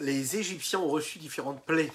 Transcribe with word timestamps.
les 0.00 0.36
Égyptiens 0.36 0.80
ont 0.80 0.88
reçu 0.88 1.18
différentes 1.18 1.64
plaies. 1.64 1.92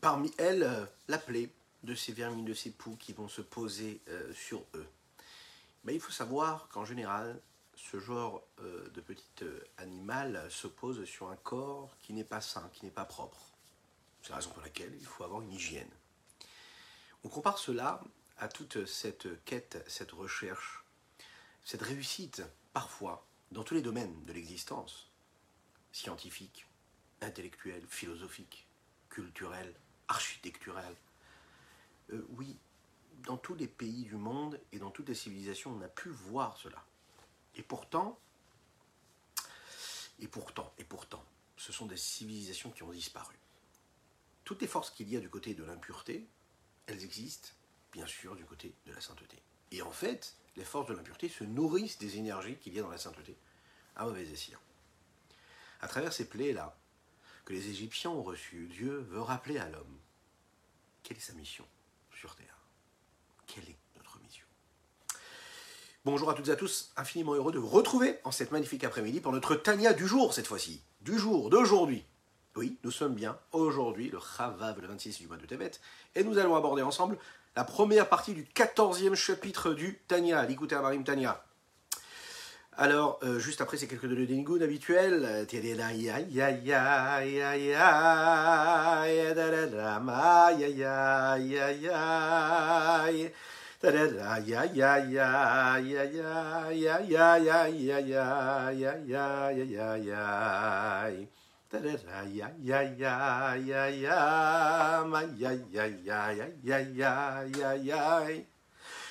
Parmi 0.00 0.32
elles, 0.38 0.62
euh, 0.62 0.84
la 1.08 1.18
plaie 1.18 1.50
de 1.82 1.94
ces 1.94 2.12
vermines, 2.12 2.44
de 2.44 2.54
ces 2.54 2.70
poux 2.70 2.96
qui 2.96 3.12
vont 3.12 3.28
se 3.28 3.42
poser 3.42 4.00
euh, 4.08 4.32
sur 4.32 4.64
eux. 4.74 4.86
Mais 5.84 5.94
il 5.94 6.00
faut 6.00 6.12
savoir 6.12 6.68
qu'en 6.68 6.84
général, 6.84 7.40
ce 7.74 7.98
genre 7.98 8.42
euh, 8.60 8.88
de 8.90 9.00
petit 9.00 9.24
animal 9.78 10.46
se 10.50 10.66
pose 10.66 11.04
sur 11.04 11.30
un 11.30 11.36
corps 11.36 11.96
qui 12.00 12.12
n'est 12.12 12.24
pas 12.24 12.40
sain, 12.40 12.68
qui 12.72 12.84
n'est 12.84 12.90
pas 12.90 13.04
propre. 13.04 13.40
C'est 14.22 14.30
la 14.30 14.36
raison 14.36 14.50
pour 14.50 14.62
laquelle 14.62 14.94
il 14.98 15.06
faut 15.06 15.24
avoir 15.24 15.42
une 15.42 15.52
hygiène. 15.52 15.88
On 17.24 17.28
compare 17.28 17.58
cela 17.58 18.02
à 18.38 18.48
toute 18.48 18.86
cette 18.86 19.44
quête, 19.44 19.82
cette 19.86 20.12
recherche, 20.12 20.84
cette 21.64 21.82
réussite, 21.82 22.42
parfois, 22.72 23.26
dans 23.52 23.64
tous 23.64 23.74
les 23.74 23.82
domaines 23.82 24.24
de 24.24 24.32
l'existence, 24.32 25.10
scientifique, 25.92 26.66
intellectuel, 27.20 27.82
philosophique, 27.86 28.66
culturel, 29.08 29.74
architectural. 30.08 30.94
Euh, 32.12 32.26
oui, 32.30 32.56
dans 33.24 33.36
tous 33.36 33.54
les 33.54 33.68
pays 33.68 34.04
du 34.04 34.16
monde 34.16 34.58
et 34.72 34.78
dans 34.78 34.90
toutes 34.90 35.08
les 35.08 35.14
civilisations, 35.14 35.72
on 35.72 35.82
a 35.82 35.88
pu 35.88 36.08
voir 36.08 36.56
cela. 36.56 36.84
Et 37.56 37.62
pourtant, 37.62 38.18
et 40.20 40.28
pourtant, 40.28 40.72
et 40.78 40.84
pourtant, 40.84 41.24
ce 41.56 41.72
sont 41.72 41.86
des 41.86 41.96
civilisations 41.96 42.70
qui 42.70 42.82
ont 42.82 42.90
disparu. 42.90 43.38
Toutes 44.44 44.62
les 44.62 44.68
forces 44.68 44.90
qu'il 44.90 45.08
y 45.10 45.16
a 45.16 45.20
du 45.20 45.28
côté 45.28 45.54
de 45.54 45.64
l'impureté, 45.64 46.26
elles 46.86 47.04
existent, 47.04 47.50
bien 47.92 48.06
sûr, 48.06 48.34
du 48.36 48.44
côté 48.44 48.74
de 48.86 48.92
la 48.92 49.00
sainteté. 49.00 49.38
Et 49.70 49.82
en 49.82 49.90
fait, 49.90 50.34
les 50.56 50.64
forces 50.64 50.88
de 50.88 50.94
l'impureté 50.94 51.28
se 51.28 51.44
nourrissent 51.44 51.98
des 51.98 52.16
énergies 52.16 52.56
qu'il 52.56 52.74
y 52.74 52.78
a 52.78 52.82
dans 52.82 52.90
la 52.90 52.98
sainteté, 52.98 53.36
à 53.96 54.04
mauvais 54.04 54.26
escient. 54.26 54.58
À 55.80 55.88
travers 55.88 56.12
ces 56.12 56.28
plaies-là, 56.28 56.76
que 57.44 57.52
les 57.52 57.68
Égyptiens 57.68 58.10
ont 58.10 58.22
reçues, 58.22 58.68
Dieu 58.70 59.06
veut 59.10 59.20
rappeler 59.20 59.58
à 59.58 59.68
l'homme 59.68 59.98
quelle 61.02 61.16
est 61.16 61.20
sa 61.20 61.32
mission 61.32 61.64
sur 62.12 62.34
Terre. 62.36 62.58
Quelle 63.46 63.68
est 63.68 63.78
notre 63.96 64.18
mission? 64.20 64.46
Bonjour 66.04 66.30
à 66.30 66.34
toutes 66.34 66.48
et 66.48 66.52
à 66.52 66.56
tous, 66.56 66.92
infiniment 66.96 67.34
heureux 67.34 67.52
de 67.52 67.58
vous 67.58 67.68
retrouver 67.68 68.18
en 68.24 68.30
cette 68.30 68.52
magnifique 68.52 68.84
après-midi 68.84 69.20
pour 69.20 69.32
notre 69.32 69.54
Tania 69.54 69.92
du 69.92 70.06
jour 70.06 70.34
cette 70.34 70.46
fois-ci. 70.46 70.82
Du 71.00 71.18
jour, 71.18 71.50
d'aujourd'hui. 71.50 72.04
Oui, 72.56 72.78
nous 72.84 72.90
sommes 72.90 73.14
bien 73.14 73.38
aujourd'hui, 73.52 74.10
le 74.10 74.18
Chavav, 74.18 74.80
le 74.80 74.88
26 74.88 75.18
du 75.18 75.28
mois 75.28 75.36
de 75.36 75.46
Tevet, 75.46 75.70
et 76.14 76.24
nous 76.24 76.38
allons 76.38 76.56
aborder 76.56 76.82
ensemble 76.82 77.16
la 77.56 77.64
première 77.64 78.08
partie 78.08 78.34
du 78.34 78.44
14e 78.44 79.14
chapitre 79.14 79.72
du 79.72 79.98
Tania, 80.08 80.44
l'Ikouter 80.44 80.80
Marim 80.80 81.04
Tania. 81.04 81.44
Alors, 82.82 83.20
euh, 83.22 83.38
juste 83.38 83.60
après 83.60 83.76
ces 83.76 83.86
quelques 83.86 84.08
de 84.08 84.24
Dengoun 84.24 84.62
habituels, 84.62 85.46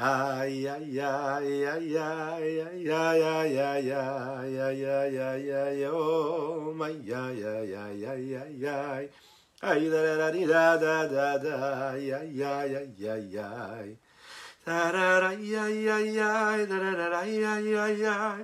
Ay, 0.00 0.64
ay, 0.64 0.96
ay, 0.96 1.66
ay, 1.68 1.92
ay, 1.92 2.88
ay, 2.88 3.20
ay, 3.20 3.52
ay, 3.52 3.92
ay, 3.92 4.56
ay, 4.56 4.84
ay, 4.88 5.12
ay, 5.20 5.44
ay, 5.52 5.84
oh, 5.92 6.72
my, 6.72 6.88
ay, 6.88 7.36
ay, 7.44 7.68
ay, 7.76 8.00
ay, 8.08 8.24
ay, 8.32 8.64
ay. 8.64 9.04
Ay, 9.60 9.90
da, 9.92 10.00
da, 10.00 10.32
da, 10.32 10.76
da, 10.80 11.04
da, 11.04 11.36
da, 11.36 11.92
ay, 11.92 12.16
ay, 12.16 12.32
ay, 12.32 12.80
ay, 12.80 12.96
ay, 12.96 13.36
ay. 13.44 13.88
Da, 14.64 14.88
da, 14.88 15.20
da, 15.20 15.28
ay, 15.36 15.52
ay, 15.52 15.84
ay, 15.92 16.16
ay, 16.16 16.64
da, 16.64 16.76
da, 16.80 16.92
da, 16.96 17.20
ay, 17.20 17.44
ay, 17.44 17.68
ay, 17.76 18.00
ay. 18.08 18.40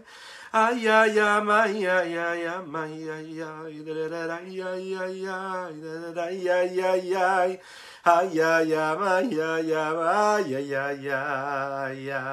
Ay, 0.53 0.89
ay, 0.89 1.17
ay, 1.17 1.41
my, 1.41 1.73
ay, 1.73 2.19
ay, 2.21 2.45
ay, 2.53 2.67
my, 2.69 2.93
ay, 3.17 3.33
ay, 3.41 3.75
da, 3.81 3.95
da, 3.97 4.27
da, 4.29 4.37
ay, 4.45 4.61
ay, 4.61 4.93
ay, 4.93 5.25
ay, 5.25 5.73
da, 5.81 5.93
da, 6.05 6.11
da, 6.13 6.25
ay, 6.29 6.49
ay, 6.53 6.81
ay, 6.85 7.15
ay. 7.17 7.51
Ay, 8.07 8.39
ay, 8.39 8.71
ay, 8.71 9.35
ay, 9.35 9.35
ay, 9.35 9.75
ay, 9.75 10.55
ay, 10.55 10.55
ay, 10.55 11.11
ay, 11.11 11.19
ay, 11.19 12.31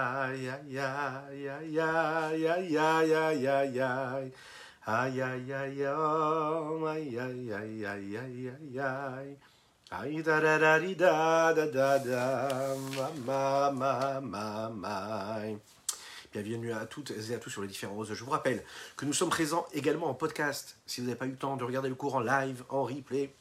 ay, 2.77 3.15
ay, 3.17 3.47
ay, 3.47 3.81
ay. 3.81 4.31
Ay, 4.85 5.17
ay, 5.17 5.51
ay, 5.51 5.87
oh, 5.87 6.85
ay, 6.85 7.17
ay, 7.17 7.49
ay, 7.49 7.85
ay, 7.89 8.17
ay, 8.21 8.53
ay, 8.53 8.77
ay. 8.77 9.37
Ay, 9.89 10.21
da, 10.21 10.39
da, 10.39 10.59
da, 10.59 10.77
da, 10.77 11.53
da, 11.53 11.65
da, 11.65 11.97
da, 11.97 12.75
ma, 13.25 13.71
ma, 13.71 14.21
ma, 14.21 14.69
ma. 14.69 15.39
Bienvenue 16.31 16.71
à 16.71 16.85
toutes 16.85 17.09
et 17.09 17.33
à 17.33 17.39
tous 17.39 17.49
sur 17.49 17.63
les 17.63 17.67
différents 17.67 17.95
roses. 17.95 18.13
Je 18.13 18.23
vous 18.23 18.29
rappelle 18.29 18.63
que 18.95 19.05
nous 19.05 19.13
sommes 19.13 19.29
présents 19.31 19.65
également 19.73 20.05
en 20.05 20.13
podcast. 20.13 20.77
Si 20.85 21.01
vous 21.01 21.07
n'avez 21.07 21.17
pas 21.17 21.25
eu 21.25 21.31
le 21.31 21.35
temps 21.35 21.57
de 21.57 21.63
regarder 21.63 21.89
le 21.89 21.95
cours 21.95 22.13
en 22.13 22.19
live, 22.19 22.63
en 22.69 22.83
replay, 22.83 23.33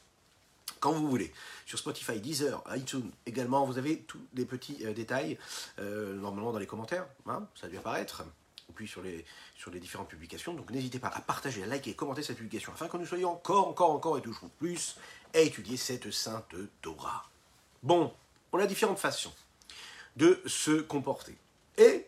quand 0.79 0.93
vous 0.93 1.07
voulez. 1.07 1.31
Sur 1.65 1.79
Spotify, 1.79 2.19
Deezer, 2.19 2.63
iTunes 2.75 3.09
également, 3.25 3.65
vous 3.65 3.77
avez 3.77 3.99
tous 3.99 4.19
les 4.33 4.45
petits 4.45 4.85
euh, 4.85 4.93
détails, 4.93 5.37
euh, 5.79 6.13
normalement 6.15 6.51
dans 6.51 6.59
les 6.59 6.67
commentaires, 6.67 7.07
hein, 7.27 7.47
ça 7.55 7.67
dû 7.67 7.77
apparaître, 7.77 8.23
puis 8.75 8.87
sur 8.87 9.01
les, 9.01 9.25
sur 9.55 9.71
les 9.71 9.79
différentes 9.79 10.09
publications. 10.09 10.53
Donc 10.53 10.69
n'hésitez 10.71 10.99
pas 10.99 11.09
à 11.09 11.21
partager, 11.21 11.63
à 11.63 11.65
liker 11.65 11.91
et 11.91 11.95
commenter 11.95 12.23
cette 12.23 12.37
publication, 12.37 12.73
afin 12.73 12.87
que 12.87 12.97
nous 12.97 13.05
soyons 13.05 13.31
encore, 13.31 13.67
encore, 13.67 13.91
encore 13.91 14.17
et 14.17 14.21
toujours 14.21 14.49
plus 14.51 14.97
à 15.33 15.39
étudier 15.39 15.77
cette 15.77 16.11
sainte 16.11 16.55
Torah. 16.81 17.29
Bon, 17.81 18.13
on 18.51 18.59
a 18.59 18.65
différentes 18.65 18.99
façons 18.99 19.33
de 20.15 20.41
se 20.45 20.81
comporter. 20.81 21.35
Et, 21.77 22.07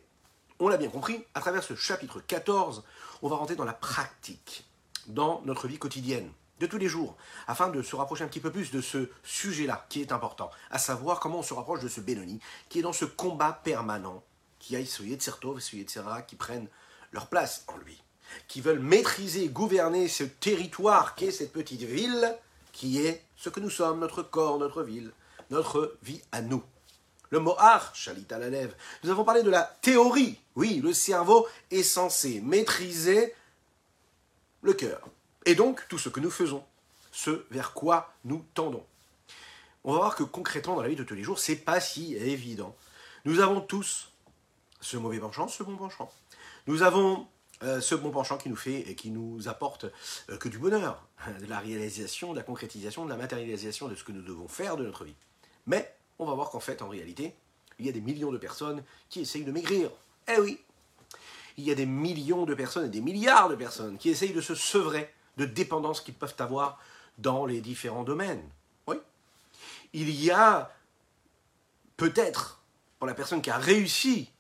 on 0.60 0.70
l'a 0.70 0.78
bien 0.78 0.90
compris, 0.90 1.24
à 1.34 1.42
travers 1.42 1.64
ce 1.64 1.76
chapitre 1.76 2.22
14, 2.22 2.84
on 3.22 3.28
va 3.28 3.36
rentrer 3.36 3.56
dans 3.56 3.66
la 3.66 3.74
pratique, 3.74 4.66
dans 5.08 5.42
notre 5.44 5.68
vie 5.68 5.78
quotidienne 5.78 6.32
de 6.60 6.68
tous 6.68 6.78
les 6.78 6.88
jours, 6.88 7.18
afin 7.48 7.70
de 7.70 7.82
se 7.82 7.96
rapprocher 7.96 8.24
un 8.24 8.28
petit 8.28 8.40
peu 8.40 8.52
plus 8.52 8.72
de 8.72 8.82
ce 8.82 9.10
sujet-là 9.24 9.86
qui 9.90 10.02
est 10.02 10.12
important, 10.12 10.50
à 10.70 10.80
savoir 10.80 11.20
comment 11.20 11.40
on 11.40 11.44
se 11.44 11.54
rapproche 11.54 11.82
de 11.82 11.90
ce 11.90 12.02
Benoni, 12.02 12.40
qui 12.70 12.80
est 12.80 12.84
dans 12.84 12.94
ce 12.94 13.06
combat 13.06 13.60
permanent, 13.64 14.24
qui 14.60 14.76
a 14.76 14.86
ce 14.86 15.04
Yetzertov 15.04 15.58
et 15.58 15.62
ce 15.62 15.76
Yetzera 15.76 16.22
qui 16.22 16.36
prennent 16.36 16.68
leur 17.12 17.28
place 17.28 17.66
en 17.68 17.78
lui, 17.78 18.02
qui 18.48 18.62
veulent 18.62 18.80
maîtriser, 18.80 19.50
gouverner 19.50 20.08
ce 20.08 20.24
territoire 20.24 21.16
qui 21.16 21.26
est 21.26 21.32
cette 21.32 21.52
petite 21.52 21.84
ville, 21.84 22.38
qui 22.72 23.06
est 23.06 23.24
ce 23.36 23.50
que 23.50 23.60
nous 23.60 23.70
sommes, 23.70 24.00
notre 24.00 24.24
corps, 24.24 24.58
notre 24.58 24.84
ville, 24.84 25.12
notre 25.50 25.98
vie 26.04 26.22
à 26.32 26.42
nous. 26.42 26.64
Le 27.30 27.40
Mohar, 27.40 27.94
Chalit 27.96 28.28
à 28.30 28.38
la 28.38 28.50
lèvre. 28.50 28.76
Nous 29.04 29.10
avons 29.10 29.24
parlé 29.24 29.44
de 29.44 29.50
la 29.50 29.64
théorie. 29.82 30.40
Oui, 30.56 30.80
le 30.84 30.94
cerveau 30.94 31.48
est 31.72 31.84
censé 31.84 32.40
maîtriser 32.42 33.34
le 34.62 34.74
cœur. 34.74 35.02
Et 35.46 35.56
donc, 35.56 35.88
tout 35.88 35.98
ce 35.98 36.10
que 36.10 36.20
nous 36.20 36.32
faisons, 36.32 36.64
ce 37.12 37.46
vers 37.52 37.74
quoi 37.74 38.14
nous 38.24 38.44
tendons. 38.54 38.86
On 39.84 39.94
va 39.94 40.00
voir 40.00 40.16
que 40.16 40.24
concrètement, 40.24 40.76
dans 40.76 40.82
la 40.82 40.90
vie 40.90 40.96
de 40.96 41.04
tous 41.04 41.14
les 41.14 41.24
jours, 41.24 41.40
c'est 41.40 41.56
pas 41.56 41.80
si 41.80 42.16
évident. 42.16 42.76
Nous 43.24 43.40
avons 43.40 43.62
tous 43.62 44.12
ce 44.82 44.98
mauvais 44.98 45.20
penchant, 45.20 45.48
ce 45.48 45.64
bon 45.64 45.78
penchant. 45.78 46.12
Nous 46.68 46.82
avons 46.82 47.28
euh, 47.64 47.80
ce 47.80 47.96
bon 47.96 48.12
penchant 48.12 48.38
qui 48.38 48.50
nous 48.50 48.56
fait 48.56 48.82
et 48.82 48.96
qui 48.96 49.12
nous 49.12 49.48
apporte 49.48 49.86
euh, 50.30 50.38
que 50.38 50.50
du 50.50 50.58
bonheur, 50.58 51.08
de 51.40 51.46
la 51.46 51.60
réalisation, 51.60 52.32
de 52.32 52.38
la 52.38 52.44
concrétisation, 52.44 53.06
de 53.06 53.10
la 53.10 53.16
matérialisation 53.16 53.88
de 53.88 53.96
ce 53.96 54.04
que 54.04 54.12
nous 54.12 54.22
devons 54.24 54.48
faire 54.48 54.76
de 54.76 54.84
notre 54.84 55.06
vie. 55.06 55.16
Mais 55.68 55.96
on 56.20 56.26
va 56.26 56.34
voir 56.34 56.50
qu'en 56.50 56.60
fait, 56.60 56.82
en 56.82 56.90
réalité, 56.90 57.36
il 57.80 57.86
y 57.86 57.90
a 57.90 57.92
des 57.92 58.02
millions 58.02 58.32
de 58.32 58.38
personnes 58.38 58.84
qui 59.10 59.22
essayent 59.22 59.46
de 59.46 59.52
maigrir. 59.52 59.92
Eh 60.28 60.40
oui, 60.40 60.60
il 61.58 61.64
y 61.64 61.72
a 61.72 61.76
des 61.76 61.86
millions 61.86 62.46
de 62.46 62.54
personnes 62.54 62.86
et 62.86 62.90
des 62.90 63.02
milliards 63.02 63.50
de 63.50 63.56
personnes 63.56 63.98
qui 63.98 64.10
essayent 64.10 64.34
de 64.34 64.42
se 64.42 64.56
sevrer 64.56 65.14
de 65.38 65.46
dépendance 65.46 66.02
qu'ils 66.02 66.14
peuvent 66.14 66.36
avoir 66.40 66.80
dans 67.18 67.46
les 67.46 67.62
différents 67.62 68.04
domaines. 68.04 68.44
Oui. 68.88 68.98
Il 69.94 70.10
y 70.10 70.32
a 70.32 70.72
peut-être, 71.98 72.62
pour 73.00 73.08
la 73.08 73.14
personne 73.14 73.42
qui 73.42 73.50
a 73.50 73.58
réussi 73.58 74.32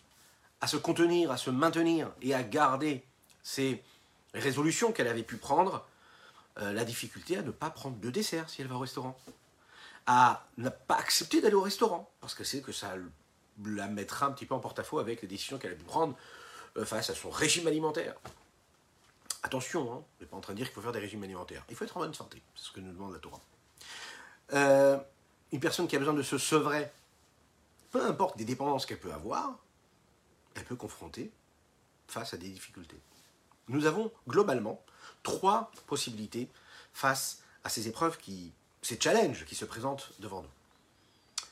à 0.61 0.67
se 0.67 0.77
contenir, 0.77 1.31
à 1.31 1.37
se 1.37 1.49
maintenir 1.49 2.11
et 2.21 2.33
à 2.33 2.43
garder 2.43 3.03
ses 3.43 3.83
résolutions 4.33 4.91
qu'elle 4.91 5.07
avait 5.07 5.23
pu 5.23 5.37
prendre, 5.37 5.85
euh, 6.59 6.73
la 6.73 6.85
difficulté 6.85 7.37
à 7.37 7.41
ne 7.41 7.51
pas 7.51 7.69
prendre 7.69 7.97
de 7.97 8.09
dessert 8.09 8.49
si 8.49 8.61
elle 8.61 8.67
va 8.67 8.75
au 8.75 8.79
restaurant, 8.79 9.17
à 10.07 10.45
ne 10.57 10.69
pas 10.69 10.95
accepter 10.95 11.41
d'aller 11.41 11.55
au 11.55 11.61
restaurant, 11.61 12.09
parce 12.21 12.33
que 12.33 12.43
c'est 12.43 12.61
que 12.61 12.71
ça 12.71 12.95
la 13.63 13.87
mettra 13.87 14.27
un 14.27 14.31
petit 14.31 14.45
peu 14.45 14.53
en 14.53 14.59
porte-à-faux 14.59 14.99
avec 14.99 15.21
les 15.21 15.27
décisions 15.27 15.57
qu'elle 15.57 15.73
a 15.73 15.75
pu 15.75 15.83
prendre 15.83 16.15
euh, 16.77 16.85
face 16.85 17.09
à 17.09 17.15
son 17.15 17.29
régime 17.29 17.67
alimentaire. 17.67 18.15
Attention, 19.45 19.93
hein, 19.93 20.03
je 20.17 20.25
ne 20.25 20.29
pas 20.31 20.37
en 20.37 20.41
train 20.41 20.53
de 20.53 20.57
dire 20.57 20.65
qu'il 20.65 20.73
faut 20.73 20.81
faire 20.81 20.91
des 20.91 20.97
régimes 20.97 21.21
alimentaires. 21.21 21.63
Il 21.69 21.75
faut 21.75 21.83
être 21.83 21.95
en 21.97 21.99
bonne 21.99 22.15
santé, 22.15 22.41
c'est 22.55 22.65
ce 22.65 22.71
que 22.71 22.79
nous 22.79 22.91
demande 22.91 23.13
la 23.13 23.19
Torah. 23.19 23.39
Euh, 24.53 24.97
une 25.51 25.59
personne 25.59 25.87
qui 25.87 25.95
a 25.95 25.99
besoin 25.99 26.15
de 26.15 26.23
se 26.23 26.39
sevrer, 26.39 26.91
peu 27.91 28.03
importe 28.03 28.39
des 28.39 28.43
dépendances 28.43 28.87
qu'elle 28.87 28.99
peut 28.99 29.13
avoir, 29.13 29.59
elle 30.55 30.63
peut 30.63 30.75
confronter 30.75 31.29
face 32.07 32.33
à 32.33 32.37
des 32.37 32.49
difficultés. 32.49 32.99
Nous 33.67 33.85
avons 33.85 34.11
globalement 34.27 34.83
trois 35.21 35.71
possibilités 35.85 36.49
face 36.91 37.43
à 37.63 37.69
ces 37.69 37.87
épreuves, 37.87 38.17
qui, 38.17 38.51
ces 38.81 38.99
challenges 38.99 39.45
qui 39.45 39.53
se 39.53 39.65
présentent 39.65 40.11
devant 40.17 40.41
nous. 40.41 41.45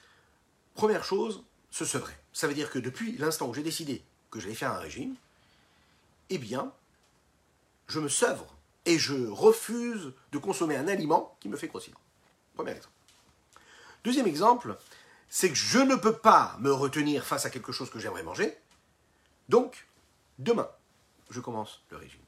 Première 0.73 1.03
chose, 1.03 1.43
se 1.69 1.85
sevrer. 1.85 2.17
Ça 2.33 2.47
veut 2.47 2.55
dire 2.55 2.71
que 2.71 2.79
depuis 2.79 3.19
l'instant 3.19 3.47
où 3.49 3.53
j'ai 3.53 3.61
décidé 3.61 4.03
que 4.31 4.39
j'allais 4.39 4.55
faire 4.55 4.71
un 4.71 4.79
régime, 4.79 5.13
eh 6.31 6.39
bien, 6.39 6.73
je 7.87 7.99
me 7.99 8.09
sevre 8.09 8.47
et 8.85 8.97
je 8.99 9.27
refuse 9.27 10.13
de 10.31 10.37
consommer 10.37 10.75
un 10.75 10.87
aliment 10.87 11.37
qui 11.39 11.49
me 11.49 11.57
fait 11.57 11.67
grossir. 11.67 11.93
Premier 12.55 12.71
exemple. 12.71 12.93
Deuxième 14.03 14.27
exemple, 14.27 14.77
c'est 15.29 15.49
que 15.49 15.55
je 15.55 15.79
ne 15.79 15.95
peux 15.95 16.17
pas 16.17 16.57
me 16.59 16.71
retenir 16.71 17.25
face 17.25 17.45
à 17.45 17.49
quelque 17.49 17.71
chose 17.71 17.89
que 17.89 17.99
j'aimerais 17.99 18.23
manger. 18.23 18.57
Donc, 19.49 19.87
demain, 20.39 20.69
je 21.29 21.39
commence 21.39 21.81
le 21.89 21.97
régime. 21.97 22.19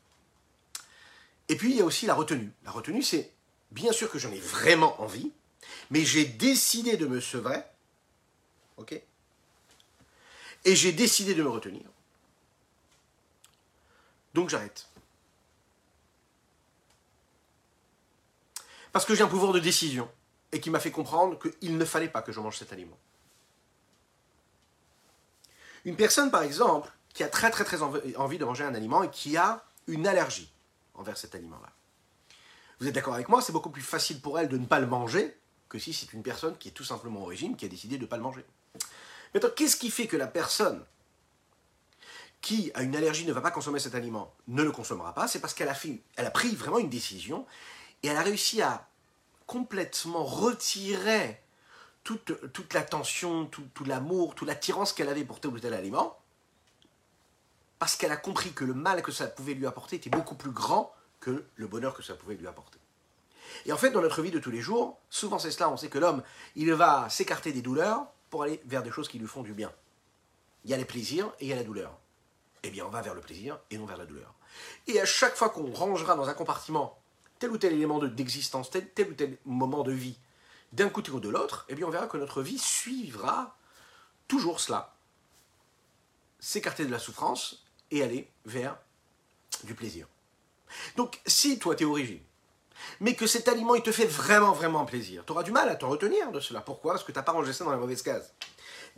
Et 1.50 1.56
puis, 1.56 1.72
il 1.72 1.78
y 1.78 1.82
a 1.82 1.86
aussi 1.86 2.06
la 2.06 2.14
retenue. 2.14 2.52
La 2.64 2.72
retenue, 2.72 3.04
c'est 3.04 3.32
bien 3.72 3.92
sûr 3.92 4.10
que 4.10 4.18
j'en 4.18 4.32
ai 4.32 4.40
vraiment 4.40 5.00
envie, 5.02 5.32
mais 5.92 6.04
j'ai 6.04 6.26
décidé 6.26 6.98
de 6.98 7.06
me 7.06 7.20
sevrer. 7.20 7.64
OK 8.78 9.00
Et 10.64 10.76
j'ai 10.76 10.92
décidé 10.92 11.36
de 11.36 11.44
me 11.44 11.50
retenir. 11.50 11.84
Donc, 14.34 14.50
j'arrête. 14.50 14.88
Parce 18.96 19.04
que 19.04 19.14
j'ai 19.14 19.24
un 19.24 19.28
pouvoir 19.28 19.52
de 19.52 19.60
décision 19.60 20.10
et 20.54 20.62
qui 20.62 20.70
m'a 20.70 20.80
fait 20.80 20.90
comprendre 20.90 21.38
qu'il 21.38 21.78
ne 21.78 21.84
fallait 21.84 22.08
pas 22.08 22.22
que 22.22 22.32
je 22.32 22.40
mange 22.40 22.58
cet 22.58 22.72
aliment. 22.72 22.98
Une 25.84 25.98
personne, 25.98 26.32
par 26.32 26.44
exemple, 26.44 26.90
qui 27.14 27.22
a 27.22 27.28
très 27.28 27.52
très 27.52 27.66
très 27.66 27.82
envie 27.82 28.38
de 28.38 28.46
manger 28.46 28.64
un 28.64 28.74
aliment 28.74 29.04
et 29.04 29.10
qui 29.10 29.36
a 29.36 29.66
une 29.88 30.08
allergie 30.08 30.50
envers 30.94 31.18
cet 31.18 31.36
aliment-là. 31.36 31.74
Vous 32.80 32.88
êtes 32.88 32.96
d'accord 32.96 33.16
avec 33.16 33.28
moi 33.28 33.42
C'est 33.42 33.52
beaucoup 33.52 33.70
plus 33.70 33.82
facile 33.82 34.22
pour 34.22 34.40
elle 34.40 34.48
de 34.48 34.58
ne 34.58 34.66
pas 34.66 34.80
le 34.80 34.88
manger 34.88 35.38
que 35.68 35.78
si 35.78 35.92
c'est 35.92 36.14
une 36.14 36.24
personne 36.24 36.58
qui 36.58 36.70
est 36.70 36.72
tout 36.72 36.86
simplement 36.86 37.24
au 37.24 37.26
régime, 37.26 37.58
qui 37.58 37.66
a 37.66 37.68
décidé 37.68 37.98
de 37.98 38.04
ne 38.04 38.08
pas 38.08 38.16
le 38.16 38.24
manger. 38.24 38.46
Maintenant, 39.34 39.50
qu'est-ce 39.54 39.76
qui 39.76 39.92
fait 39.92 40.08
que 40.08 40.16
la 40.16 40.28
personne 40.28 40.86
qui 42.40 42.72
a 42.74 42.82
une 42.82 42.96
allergie 42.96 43.26
ne 43.26 43.34
va 43.34 43.42
pas 43.42 43.52
consommer 43.52 43.80
cet 43.80 43.94
aliment 43.94 44.34
ne 44.48 44.64
le 44.64 44.72
consommera 44.72 45.14
pas? 45.14 45.28
C'est 45.28 45.40
parce 45.42 45.54
qu'elle 45.54 45.68
a, 45.68 45.76
a 46.16 46.32
pris 46.32 46.56
vraiment 46.56 46.80
une 46.80 46.90
décision 46.90 47.46
et 48.06 48.08
elle 48.08 48.18
a 48.18 48.22
réussi 48.22 48.62
à 48.62 48.88
complètement 49.48 50.24
retirer 50.24 51.42
toute, 52.04 52.52
toute 52.54 52.74
l'attention, 52.76 53.48
tout, 53.48 53.84
l'amour, 53.84 54.36
toute 54.36 54.48
l'attirance 54.48 54.94
qu'elle 54.94 55.10
avait 55.10 55.24
pour 55.24 55.40
tel 55.40 55.52
ou 55.52 55.60
tel 55.60 55.74
aliment, 55.74 56.16
parce 57.80 57.96
qu'elle 57.96 58.12
a 58.12 58.18
compris 58.18 58.54
que 58.54 58.64
le 58.64 58.76
mal 58.76 59.02
que 59.02 59.12
ça 59.12 59.26
pouvait 59.26 59.56
lui 59.56 59.66
apporter 59.66 59.96
était 59.96 60.12
beaucoup 60.12 60.36
plus 60.36 60.52
grand 60.52 60.94
que 61.20 61.46
le 61.56 61.68
bonheur 61.68 61.96
que 61.96 62.04
ça 62.04 62.14
pouvait 62.14 62.36
lui 62.36 62.46
apporter. 62.46 62.78
Et 63.66 63.72
en 63.72 63.78
fait, 63.78 63.90
dans 63.90 64.02
notre 64.02 64.22
vie 64.22 64.30
de 64.30 64.38
tous 64.38 64.52
les 64.52 64.62
jours, 64.62 65.00
souvent 65.10 65.40
c'est 65.40 65.50
cela, 65.50 65.72
on 65.72 65.78
sait 65.78 65.90
que 65.90 65.98
l'homme, 65.98 66.22
il 66.56 66.72
va 66.74 67.10
s'écarter 67.10 67.52
des 67.54 67.64
douleurs 67.64 68.06
pour 68.30 68.44
aller 68.44 68.62
vers 68.66 68.84
des 68.84 68.92
choses 68.92 69.08
qui 69.08 69.18
lui 69.18 69.28
font 69.28 69.42
du 69.42 69.54
bien. 69.54 69.72
Il 70.64 70.70
y 70.70 70.76
a 70.76 70.78
les 70.78 70.86
plaisirs 70.86 71.34
et 71.40 71.46
il 71.46 71.48
y 71.48 71.54
a 71.54 71.56
la 71.56 71.64
douleur. 71.64 71.98
Eh 72.62 72.70
bien, 72.70 72.86
on 72.86 72.90
va 72.90 73.02
vers 73.02 73.16
le 73.16 73.22
plaisir 73.22 73.60
et 73.72 73.80
non 73.80 73.86
vers 73.88 73.98
la 73.98 74.06
douleur. 74.06 74.36
Et 74.86 75.02
à 75.02 75.06
chaque 75.06 75.36
fois 75.36 75.50
qu'on 75.50 75.74
rangera 75.74 76.14
dans 76.16 76.30
un 76.30 76.36
compartiment 76.36 77.00
tel 77.40 77.52
ou 77.52 77.58
tel 77.58 77.74
élément 77.74 78.00
d'existence, 78.00 78.70
tel, 78.70 78.90
tel 78.90 79.10
ou 79.10 79.14
tel 79.14 79.38
moment 79.46 79.84
de 79.84 79.92
vie, 79.92 80.18
d'un 80.74 80.90
côté 80.90 81.12
ou 81.12 81.20
de 81.20 81.30
l'autre, 81.30 81.66
eh 81.70 81.76
bien 81.76 81.88
on 81.88 81.90
verra 81.90 82.08
que 82.08 82.18
notre 82.18 82.42
vie 82.42 82.60
suivra 82.60 83.58
toujours 84.28 84.60
cela. 84.60 84.94
S'écarter 86.40 86.86
de 86.86 86.92
la 86.92 87.00
souffrance 87.00 87.66
et 87.92 88.04
aller 88.04 88.30
vers 88.46 88.78
du 89.64 89.74
plaisir. 89.74 90.08
Donc 90.98 91.22
si 91.26 91.60
toi 91.60 91.76
tu 91.76 91.84
es 91.84 91.86
origine, 91.86 92.22
mais 93.00 93.16
que 93.16 93.28
cet 93.28 93.48
aliment 93.48 93.76
il 93.76 93.84
te 93.84 93.92
fait 93.92 94.06
vraiment 94.06 94.52
vraiment 94.52 94.86
plaisir, 94.86 95.24
tu 95.26 95.32
auras 95.32 95.44
du 95.44 95.52
mal 95.52 95.70
à 95.70 95.76
te 95.76 95.86
retenir 95.86 96.32
de 96.32 96.40
cela. 96.40 96.62
Pourquoi? 96.62 96.94
Parce 96.94 97.04
que 97.04 97.12
tu 97.12 97.18
n'as 97.18 97.24
pas 97.24 97.32
rangé 97.32 97.54
ça 97.54 97.64
dans 97.64 97.72
la 97.72 97.78
mauvaise 97.78 98.02
case. 98.02 98.34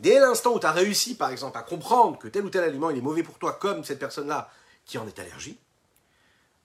Dès 0.00 0.20
l'instant 0.20 0.54
où 0.54 0.60
tu 0.60 0.66
as 0.66 0.72
réussi 0.72 1.16
par 1.16 1.30
exemple 1.30 1.58
à 1.58 1.62
comprendre 1.62 2.18
que 2.18 2.28
tel 2.28 2.44
ou 2.44 2.50
tel 2.50 2.64
aliment 2.64 2.90
il 2.90 2.98
est 2.98 3.02
mauvais 3.02 3.22
pour 3.22 3.38
toi, 3.38 3.52
comme 3.52 3.84
cette 3.84 3.98
personne-là 3.98 4.50
qui 4.84 4.98
en 4.98 5.06
est 5.06 5.18
allergique, 5.18 5.60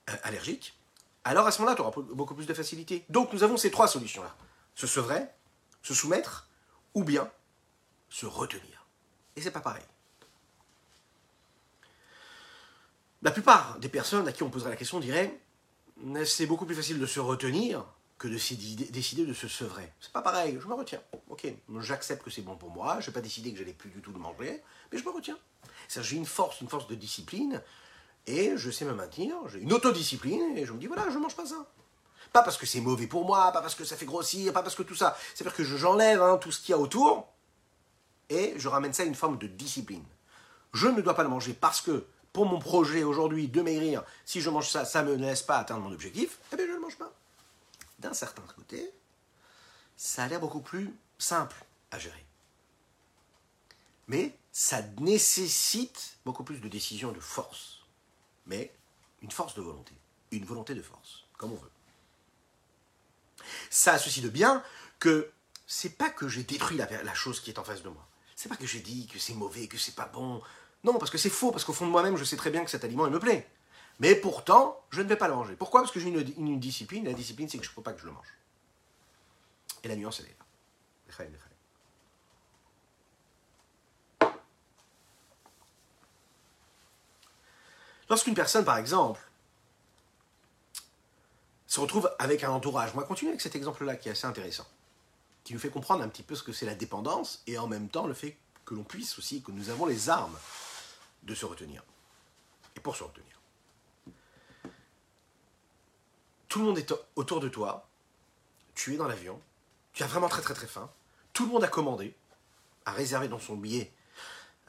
euh, 0.10 0.14
allergique, 0.24 0.76
alors 1.24 1.48
à 1.48 1.52
ce 1.52 1.60
moment-là, 1.62 1.76
tu 1.76 1.82
auras 1.82 1.92
beaucoup 2.14 2.36
plus 2.36 2.46
de 2.46 2.54
facilité. 2.54 3.06
Donc 3.10 3.34
nous 3.34 3.44
avons 3.44 3.58
ces 3.58 3.72
trois 3.72 3.88
solutions-là. 3.88 4.36
Se 4.76 4.88
sevrer, 4.88 5.26
se 5.82 5.94
soumettre, 5.94 6.50
ou 6.94 7.04
bien 7.04 7.30
se 8.10 8.26
retenir. 8.26 8.86
Et 9.36 9.42
c'est 9.42 9.52
pas 9.52 9.62
pareil. 9.62 9.84
La 13.22 13.32
plupart 13.32 13.80
des 13.80 13.90
personnes 13.90 14.28
à 14.28 14.32
qui 14.32 14.44
on 14.44 14.50
poserait 14.50 14.70
la 14.70 14.76
question 14.76 15.00
diraient 15.00 15.40
c'est 16.26 16.46
beaucoup 16.46 16.66
plus 16.66 16.76
facile 16.76 17.00
de 17.00 17.06
se 17.06 17.20
retenir 17.20 17.86
que 18.18 18.28
de 18.28 18.38
décider 18.92 19.26
de 19.26 19.34
se 19.34 19.48
sevrer. 19.48 19.92
C'est 20.00 20.12
pas 20.12 20.22
pareil, 20.22 20.58
je 20.62 20.68
me 20.68 20.74
retiens. 20.74 21.02
Ok, 21.30 21.48
j'accepte 21.80 22.24
que 22.24 22.30
c'est 22.30 22.42
bon 22.42 22.56
pour 22.56 22.70
moi, 22.70 23.00
je 23.00 23.08
n'ai 23.08 23.14
pas 23.14 23.22
décidé 23.22 23.52
que 23.52 23.60
j'allais 23.60 23.74
plus 23.74 23.90
du 23.90 24.02
tout 24.02 24.12
le 24.12 24.20
manger, 24.20 24.62
mais 24.92 24.98
je 24.98 25.04
me 25.04 25.12
retiens. 25.12 25.38
J'ai 25.90 26.16
une 26.16 26.26
force, 26.26 26.62
une 26.62 26.70
force 26.70 26.88
de 26.88 26.96
discipline 26.96 27.62
et 28.28 28.54
je 28.56 28.72
sais 28.72 28.86
me 28.86 28.94
maintenir, 28.94 29.36
j'ai 29.48 29.60
une 29.60 29.74
autodiscipline, 29.74 30.58
et 30.58 30.66
je 30.66 30.72
me 30.72 30.80
dis, 30.80 30.88
voilà, 30.88 31.10
je 31.10 31.18
ne 31.18 31.24
mange 31.24 31.36
pas 31.36 31.46
ça. 31.46 31.66
Pas 32.32 32.42
parce 32.42 32.58
que 32.58 32.66
c'est 32.66 32.82
mauvais 32.82 33.08
pour 33.08 33.26
moi, 33.26 33.52
pas 33.52 33.62
parce 33.62 33.76
que 33.76 33.84
ça 33.84 33.96
fait 33.96 34.06
grossir, 34.06 34.54
pas 34.54 34.64
parce 34.64 34.76
que 34.76 34.84
tout 34.84 34.96
ça. 34.96 35.18
C'est 35.36 35.44
parce 35.44 35.56
que 35.56 35.64
j'enlève 35.64 36.22
hein, 36.22 36.38
tout 36.38 36.52
ce 36.52 36.60
qu'il 36.60 36.72
y 36.72 36.74
a 36.74 36.80
autour, 36.80 37.28
et 38.30 38.54
je 38.58 38.68
ramène 38.68 38.94
ça 38.94 39.04
à 39.04 39.06
une 39.06 39.16
forme 39.16 39.38
de 39.38 39.48
discipline. 39.48 40.06
Je 40.74 40.88
ne 40.88 41.02
dois 41.02 41.14
pas 41.14 41.24
le 41.24 41.30
manger 41.30 41.54
parce 41.54 41.82
que, 41.82 42.06
pour 42.32 42.46
mon 42.48 42.58
projet 42.58 43.04
aujourd'hui 43.04 43.48
de 43.48 43.62
maigrir, 43.62 44.04
si 44.26 44.42
je 44.42 44.50
mange 44.50 44.70
ça, 44.70 44.86
ça 44.86 45.04
ne 45.04 45.12
me 45.12 45.16
laisse 45.18 45.44
pas 45.44 45.58
atteindre 45.58 45.82
mon 45.82 45.92
objectif, 45.92 46.40
eh 46.52 46.56
bien 46.56 46.66
je 46.66 46.72
ne 46.72 46.76
le 46.76 46.82
mange 46.82 46.98
pas. 46.98 47.12
D'un 48.00 48.14
certain 48.14 48.42
côté, 48.56 48.92
ça 49.96 50.24
a 50.24 50.28
l'air 50.28 50.40
beaucoup 50.40 50.62
plus 50.62 50.92
simple 51.20 51.64
à 51.92 52.00
gérer. 52.00 52.26
Mais 54.08 54.36
ça 54.52 54.82
nécessite 55.00 56.18
beaucoup 56.26 56.44
plus 56.44 56.60
de 56.60 56.68
décision 56.68 57.12
et 57.12 57.16
de 57.16 57.20
force 57.20 57.83
mais 58.46 58.74
une 59.22 59.32
force 59.32 59.56
de 59.56 59.62
volonté, 59.62 59.94
une 60.32 60.46
volonté 60.46 60.76
de 60.76 60.82
force, 60.82 61.26
comme 61.38 61.54
on 61.54 61.58
veut. 61.58 61.72
Ça 63.70 63.94
a 63.94 64.00
ceci 64.00 64.22
de 64.22 64.30
bien 64.30 64.64
que 65.00 65.32
c'est 65.68 65.98
pas 65.98 66.10
que 66.10 66.28
j'ai 66.28 66.44
détruit 66.44 66.78
la, 66.78 67.14
chose 67.14 67.40
qui 67.40 67.50
est 67.50 67.60
en 67.60 67.64
face 67.64 67.84
de 67.84 67.90
moi. 67.90 68.08
C'est 68.36 68.50
pas 68.50 68.56
que 68.56 68.68
j'ai 68.68 68.80
dit 68.80 69.08
que 69.08 69.20
c'est 69.20 69.34
mauvais, 69.34 69.68
que 69.68 69.78
c'est 69.78 69.96
pas 69.96 70.06
bon. 70.06 70.42
Non, 70.84 70.98
parce 70.98 71.12
que 71.12 71.18
c'est 71.18 71.30
faux, 71.30 71.52
parce 71.52 71.64
qu'au 71.64 71.74
fond 71.74 71.86
de 71.86 71.92
moi-même, 71.92 72.18
je 72.18 72.24
sais 72.24 72.36
très 72.36 72.52
bien 72.52 72.64
que 72.64 72.70
cet 72.70 72.84
aliment, 72.84 73.06
il 73.06 73.12
me 73.12 73.20
plaît. 73.20 73.50
Mais 74.00 74.16
pourtant, 74.16 74.84
je 74.90 75.02
ne 75.02 75.08
vais 75.08 75.16
pas 75.16 75.28
le 75.28 75.36
manger. 75.36 75.56
Pourquoi? 75.56 75.82
Parce 75.82 75.92
que 75.92 76.00
j'ai 76.00 76.10
une, 76.10 76.60
discipline. 76.60 77.06
La 77.06 77.14
discipline, 77.14 77.48
c'est 77.48 77.58
que 77.58 77.64
je 77.64 77.70
ne 77.70 77.76
peux 77.76 77.82
pas 77.82 77.94
que 77.94 78.02
je 78.02 78.06
le 78.06 78.12
mange. 78.12 78.28
Et 79.84 79.88
la 79.88 79.96
nuance, 79.96 80.20
elle 80.20 80.28
est 80.28 80.30
là. 80.30 80.46
Lorsqu'une 88.14 88.36
personne, 88.36 88.64
par 88.64 88.78
exemple, 88.78 89.20
se 91.66 91.80
retrouve 91.80 92.16
avec 92.20 92.44
un 92.44 92.52
entourage, 92.52 92.92
on 92.94 93.00
va 93.00 93.06
continuer 93.06 93.32
avec 93.32 93.42
cet 93.42 93.56
exemple-là 93.56 93.96
qui 93.96 94.08
est 94.08 94.12
assez 94.12 94.28
intéressant, 94.28 94.68
qui 95.44 95.52
nous 95.52 95.60
fait 95.60 95.72
comprendre 95.72 96.04
un 96.04 96.08
petit 96.10 96.22
peu 96.22 96.36
ce 96.36 96.44
que 96.44 96.54
c'est 96.54 96.68
la 96.68 96.76
dépendance 96.76 97.42
et 97.48 97.58
en 97.58 97.66
même 97.66 97.90
temps 97.90 98.06
le 98.06 98.14
fait 98.14 98.38
que 98.66 98.76
l'on 98.76 98.84
puisse 98.84 99.18
aussi, 99.18 99.42
que 99.42 99.52
nous 99.52 99.72
avons 99.72 99.88
les 99.88 100.12
armes 100.12 100.38
de 101.24 101.34
se 101.34 101.44
retenir. 101.48 101.84
Et 102.76 102.82
pour 102.82 102.96
se 102.96 103.04
retenir. 103.04 103.40
Tout 106.50 106.60
le 106.60 106.66
monde 106.66 106.78
est 106.78 106.94
autour 107.16 107.40
de 107.40 107.50
toi, 107.50 107.88
tu 108.76 108.94
es 108.94 108.98
dans 108.98 109.08
l'avion, 109.08 109.42
tu 109.94 110.04
as 110.04 110.08
vraiment 110.08 110.30
très 110.30 110.44
très 110.44 110.54
très 110.54 110.68
faim, 110.68 110.88
tout 111.34 111.48
le 111.48 111.52
monde 111.52 111.64
a 111.64 111.68
commandé, 111.68 112.16
a 112.86 112.92
réservé 112.92 113.28
dans 113.28 113.40
son 113.40 113.56
billet 113.56 113.92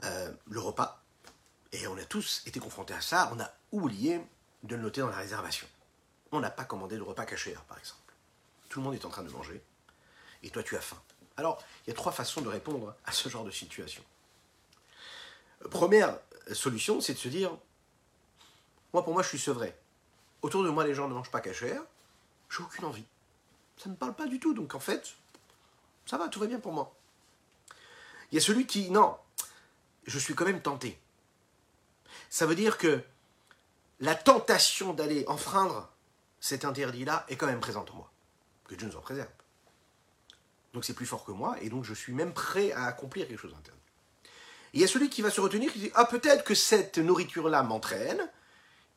euh, 0.02 0.32
le 0.46 0.60
repas, 0.60 1.03
et 1.74 1.88
on 1.88 1.98
a 1.98 2.04
tous 2.04 2.42
été 2.46 2.60
confrontés 2.60 2.94
à 2.94 3.00
ça, 3.00 3.30
on 3.34 3.40
a 3.40 3.50
oublié 3.72 4.20
de 4.62 4.76
le 4.76 4.82
noter 4.82 5.00
dans 5.00 5.08
la 5.08 5.16
réservation. 5.16 5.66
On 6.30 6.38
n'a 6.38 6.50
pas 6.50 6.64
commandé 6.64 6.96
le 6.96 7.02
repas 7.02 7.26
caché, 7.26 7.54
par 7.68 7.78
exemple. 7.78 8.14
Tout 8.68 8.78
le 8.78 8.84
monde 8.84 8.94
est 8.94 9.04
en 9.04 9.08
train 9.08 9.24
de 9.24 9.30
manger, 9.30 9.60
et 10.44 10.50
toi 10.50 10.62
tu 10.62 10.76
as 10.76 10.80
faim. 10.80 11.00
Alors, 11.36 11.60
il 11.84 11.90
y 11.90 11.92
a 11.92 11.96
trois 11.96 12.12
façons 12.12 12.40
de 12.42 12.48
répondre 12.48 12.94
à 13.04 13.10
ce 13.10 13.28
genre 13.28 13.44
de 13.44 13.50
situation. 13.50 14.04
Première 15.70 16.16
solution, 16.52 17.00
c'est 17.00 17.14
de 17.14 17.18
se 17.18 17.28
dire, 17.28 17.50
moi 18.92 19.02
pour 19.02 19.12
moi 19.12 19.24
je 19.24 19.28
suis 19.28 19.38
sevré. 19.38 19.74
Autour 20.42 20.62
de 20.62 20.70
moi 20.70 20.84
les 20.84 20.94
gens 20.94 21.08
ne 21.08 21.14
mangent 21.14 21.30
pas 21.30 21.40
cachère, 21.40 21.82
j'ai 22.50 22.62
aucune 22.62 22.84
envie. 22.84 23.04
Ça 23.78 23.88
ne 23.88 23.94
me 23.94 23.98
parle 23.98 24.14
pas 24.14 24.26
du 24.26 24.38
tout, 24.38 24.54
donc 24.54 24.76
en 24.76 24.80
fait, 24.80 25.16
ça 26.06 26.18
va, 26.18 26.28
tout 26.28 26.38
va 26.38 26.46
bien 26.46 26.60
pour 26.60 26.72
moi. 26.72 26.94
Il 28.30 28.36
y 28.36 28.38
a 28.38 28.40
celui 28.40 28.66
qui, 28.66 28.90
non, 28.90 29.18
je 30.06 30.18
suis 30.20 30.34
quand 30.36 30.44
même 30.44 30.62
tenté. 30.62 31.00
Ça 32.34 32.46
veut 32.46 32.56
dire 32.56 32.78
que 32.78 33.00
la 34.00 34.16
tentation 34.16 34.92
d'aller 34.92 35.24
enfreindre 35.28 35.88
cet 36.40 36.64
interdit-là 36.64 37.24
est 37.28 37.36
quand 37.36 37.46
même 37.46 37.60
présente 37.60 37.92
en 37.92 37.94
moi. 37.94 38.10
Que 38.66 38.74
Dieu 38.74 38.88
nous 38.88 38.96
en 38.96 39.00
préserve. 39.00 39.28
Donc 40.72 40.84
c'est 40.84 40.94
plus 40.94 41.06
fort 41.06 41.24
que 41.24 41.30
moi, 41.30 41.54
et 41.60 41.68
donc 41.68 41.84
je 41.84 41.94
suis 41.94 42.12
même 42.12 42.34
prêt 42.34 42.72
à 42.72 42.86
accomplir 42.86 43.28
quelque 43.28 43.38
chose 43.38 43.52
d'interdit. 43.52 43.80
Il 44.72 44.80
y 44.80 44.84
a 44.84 44.88
celui 44.88 45.10
qui 45.10 45.22
va 45.22 45.30
se 45.30 45.40
retenir, 45.40 45.72
qui 45.72 45.78
dit 45.78 45.92
Ah, 45.94 46.06
peut-être 46.06 46.42
que 46.42 46.56
cette 46.56 46.98
nourriture-là 46.98 47.62
m'entraîne, 47.62 48.28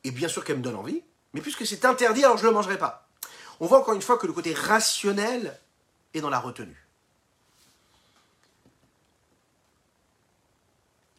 et 0.02 0.10
bien 0.10 0.26
sûr 0.26 0.44
qu'elle 0.44 0.58
me 0.58 0.62
donne 0.62 0.74
envie, 0.74 1.04
mais 1.32 1.40
puisque 1.40 1.64
c'est 1.64 1.84
interdit, 1.84 2.24
alors 2.24 2.38
je 2.38 2.42
ne 2.42 2.48
le 2.48 2.54
mangerai 2.54 2.76
pas. 2.76 3.08
On 3.60 3.68
voit 3.68 3.78
encore 3.78 3.94
une 3.94 4.02
fois 4.02 4.18
que 4.18 4.26
le 4.26 4.32
côté 4.32 4.52
rationnel 4.52 5.56
est 6.12 6.20
dans 6.20 6.28
la 6.28 6.40
retenue. 6.40 6.87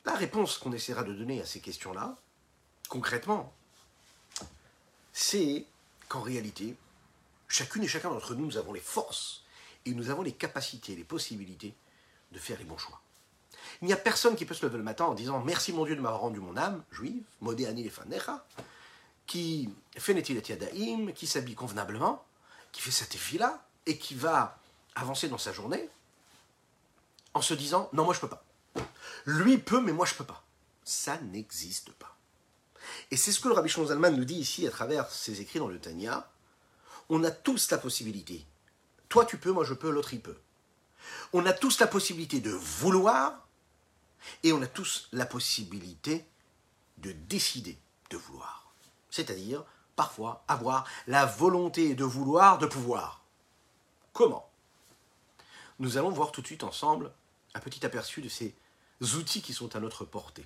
La 0.06 0.16
réponse 0.16 0.58
qu'on 0.58 0.72
essaiera 0.72 1.04
de 1.04 1.14
donner 1.14 1.42
à 1.42 1.46
ces 1.46 1.60
questions-là, 1.60 2.18
concrètement, 2.88 3.54
c'est 5.14 5.66
qu'en 6.08 6.22
réalité, 6.22 6.76
chacune 7.48 7.84
et 7.84 7.88
chacun 7.88 8.10
d'entre 8.10 8.36
nous, 8.36 8.46
nous 8.46 8.58
avons 8.58 8.74
les 8.74 8.80
forces 8.80 9.44
et 9.86 9.94
nous 9.94 10.10
avons 10.10 10.22
les 10.22 10.32
capacités, 10.32 10.96
les 10.96 11.04
possibilités 11.04 11.74
de 12.32 12.40
faire 12.40 12.58
les 12.58 12.66
bons 12.66 12.78
choix. 12.78 13.02
Il 13.82 13.88
n'y 13.88 13.94
a 13.94 13.98
personne 13.98 14.36
qui 14.36 14.46
peut 14.46 14.54
se 14.54 14.66
lever 14.66 14.78
le 14.78 14.84
matin 14.84 15.06
en 15.06 15.14
disant 15.14 15.42
Merci 15.44 15.74
mon 15.74 15.86
Dieu 15.86 15.96
de 15.96 16.02
m'avoir 16.02 16.22
rendu 16.22 16.40
mon 16.40 16.58
âme 16.58 16.84
juive, 16.92 17.24
modé 17.42 17.66
ani 17.66 17.90
qui 19.26 19.70
fait 19.96 20.14
Netilat 20.14 20.42
Yadaim, 20.48 21.12
qui 21.14 21.28
s'habille 21.28 21.56
convenablement, 21.56 22.26
qui 22.72 22.82
fait 22.82 22.92
sa 22.92 23.06
tefila 23.06 23.64
et 23.86 23.98
qui 23.98 24.16
va 24.16 24.58
avancer 24.96 25.30
dans 25.30 25.38
sa 25.38 25.54
journée 25.54 25.88
en 27.34 27.42
se 27.42 27.54
disant 27.54 27.90
Non, 27.94 28.06
moi 28.06 28.14
je 28.14 28.20
peux 28.20 28.28
pas. 28.28 28.44
Lui 29.26 29.58
peut, 29.58 29.82
mais 29.82 29.92
moi 29.92 30.06
je 30.06 30.16
peux 30.16 30.24
pas. 30.24 30.44
Ça 30.84 31.18
n'existe 31.20 31.92
pas. 31.94 32.16
Et 33.12 33.18
c'est 33.18 33.32
ce 33.32 33.40
que 33.40 33.48
le 33.48 33.54
Rabbi 33.54 33.70
Shlomo 33.70 33.90
Zalman 33.90 34.16
nous 34.16 34.26
dit 34.26 34.36
ici 34.36 34.66
à 34.66 34.72
travers 34.72 35.10
ses 35.12 35.42
écrits 35.42 35.60
dans 35.60 35.68
le 35.68 35.80
Tanya. 35.80 36.30
On 37.10 37.24
a 37.24 37.32
tous 37.32 37.72
la 37.72 37.78
possibilité. 37.78 38.46
Toi 39.10 39.26
tu 39.26 39.38
peux, 39.38 39.52
moi 39.52 39.64
je 39.64 39.74
peux, 39.74 39.90
l'autre 39.90 40.14
il 40.14 40.22
peut. 40.22 40.38
On 41.34 41.46
a 41.46 41.54
tous 41.54 41.80
la 41.80 41.88
possibilité 41.88 42.40
de 42.40 42.52
vouloir 42.52 43.48
et 44.44 44.54
on 44.54 44.62
a 44.62 44.68
tous 44.68 45.10
la 45.12 45.26
possibilité 45.26 46.26
de 46.98 47.12
décider 47.12 47.78
de 48.10 48.18
vouloir. 48.18 48.72
C'est-à-dire, 49.10 49.64
parfois, 49.96 50.44
avoir 50.48 50.86
la 51.08 51.26
volonté 51.26 51.96
de 51.96 52.04
vouloir, 52.04 52.58
de 52.58 52.66
pouvoir. 52.66 53.24
Comment? 54.14 54.50
Nous 55.80 55.98
allons 55.98 56.12
voir 56.12 56.32
tout 56.32 56.42
de 56.42 56.48
suite 56.48 56.64
ensemble 56.64 57.12
un 57.54 57.60
petit 57.60 57.86
aperçu 57.86 58.22
de 58.22 58.30
ces 58.30 58.54
outils 59.02 59.42
qui 59.42 59.54
sont 59.54 59.76
à 59.76 59.80
notre 59.80 60.06
portée. 60.06 60.46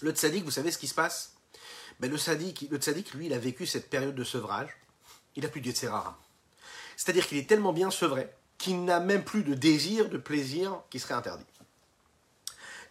Le 0.00 0.10
tzaddik, 0.12 0.44
vous 0.44 0.50
savez 0.50 0.70
ce 0.70 0.78
qui 0.78 0.86
se 0.86 0.94
passe? 0.94 1.34
Ben, 2.00 2.10
le, 2.10 2.16
tzaddik, 2.16 3.14
lui, 3.14 3.26
il 3.26 3.32
a 3.32 3.38
vécu 3.38 3.66
cette 3.66 3.90
période 3.90 4.14
de 4.14 4.24
sevrage. 4.24 4.76
Il 5.34 5.42
n'a 5.42 5.48
plus 5.48 5.60
de 5.60 5.66
Yetzerara. 5.66 6.18
C'est-à-dire 6.96 7.26
qu'il 7.26 7.38
est 7.38 7.48
tellement 7.48 7.72
bien 7.72 7.90
sevré 7.90 8.28
qu'il 8.58 8.84
n'a 8.84 8.98
même 8.98 9.24
plus 9.24 9.44
de 9.44 9.54
désir, 9.54 10.08
de 10.08 10.18
plaisir 10.18 10.82
qui 10.90 10.98
serait 10.98 11.14
interdit. 11.14 11.44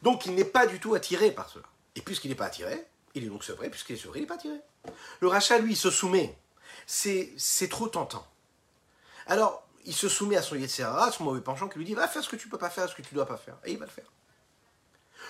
Donc 0.01 0.25
il 0.25 0.34
n'est 0.34 0.46
pas 0.46 0.65
du 0.65 0.79
tout 0.79 0.96
attiré 0.96 1.32
par 1.32 1.50
cela. 1.50 1.65
Et 1.96 2.01
puisqu'il 2.01 2.29
n'est 2.29 2.36
pas 2.36 2.46
attiré, 2.46 2.86
il 3.17 3.25
est 3.25 3.29
donc 3.29 3.43
sevré, 3.43 3.69
puisqu'il 3.69 3.93
est 3.93 4.00
sevré, 4.00 4.19
il 4.19 4.21
n'est 4.21 4.27
pas 4.27 4.36
attiré. 4.36 4.57
Le 5.19 5.27
rachat, 5.27 5.59
lui, 5.59 5.74
il 5.74 5.77
se 5.77 5.91
soumet 5.91 6.38
c'est 6.88 7.69
trop 7.69 7.88
tentant. 7.88 8.25
Alors, 9.27 9.67
il 9.86 9.93
se 9.93 10.09
soumet 10.09 10.38
à 10.38 10.41
son 10.41 10.55
Yetzirah, 10.55 11.12
son 11.12 11.25
mauvais 11.25 11.41
penchant, 11.41 11.67
qui 11.67 11.77
lui 11.77 11.86
dit 11.86 11.93
Va 11.93 12.07
faire 12.07 12.24
ce 12.24 12.29
que 12.29 12.36
tu 12.36 12.47
peux 12.47 12.57
pas 12.57 12.69
faire, 12.69 12.89
ce 12.89 12.95
que 12.95 13.01
tu 13.01 13.13
dois 13.13 13.25
pas 13.25 13.38
faire. 13.38 13.57
Et 13.65 13.74
il 13.74 13.77
va 13.77 13.86
le 13.86 13.91
faire. 13.91 14.12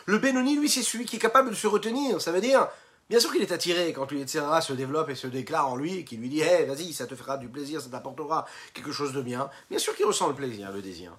Le 0.05 0.19
Benoni, 0.19 0.55
lui, 0.55 0.69
c'est 0.69 0.83
celui 0.83 1.05
qui 1.05 1.15
est 1.17 1.19
capable 1.19 1.49
de 1.49 1.55
se 1.55 1.67
retenir. 1.67 2.21
Ça 2.21 2.31
veut 2.31 2.41
dire, 2.41 2.67
bien 3.09 3.19
sûr 3.19 3.31
qu'il 3.31 3.41
est 3.41 3.51
attiré 3.51 3.91
quand 3.91 4.11
le 4.11 4.19
Yetzirah 4.19 4.61
se 4.61 4.73
développe 4.73 5.09
et 5.09 5.15
se 5.15 5.27
déclare 5.27 5.67
en 5.67 5.75
lui, 5.75 6.05
qui 6.05 6.17
lui 6.17 6.29
dit 6.29 6.41
Hé, 6.41 6.65
vas-y, 6.65 6.93
ça 6.93 7.07
te 7.07 7.15
fera 7.15 7.37
du 7.37 7.49
plaisir, 7.49 7.81
ça 7.81 7.89
t'apportera 7.89 8.45
quelque 8.73 8.91
chose 8.91 9.13
de 9.13 9.21
bien. 9.21 9.49
Bien 9.69 9.79
sûr 9.79 9.95
qu'il 9.95 10.05
ressent 10.05 10.27
le 10.27 10.35
plaisir, 10.35 10.71
le 10.71 10.81
désir. 10.81 11.17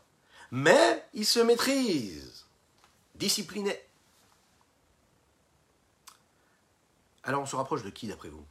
Mais 0.52 1.04
il 1.14 1.26
se 1.26 1.40
maîtrise, 1.40 2.46
discipliné. 3.16 3.78
Alors 7.28 7.42
on 7.42 7.46
se 7.46 7.56
rapproche 7.56 7.82
de 7.82 7.90
qui 7.90 8.08
d'après 8.08 8.30
vous? 8.30 8.44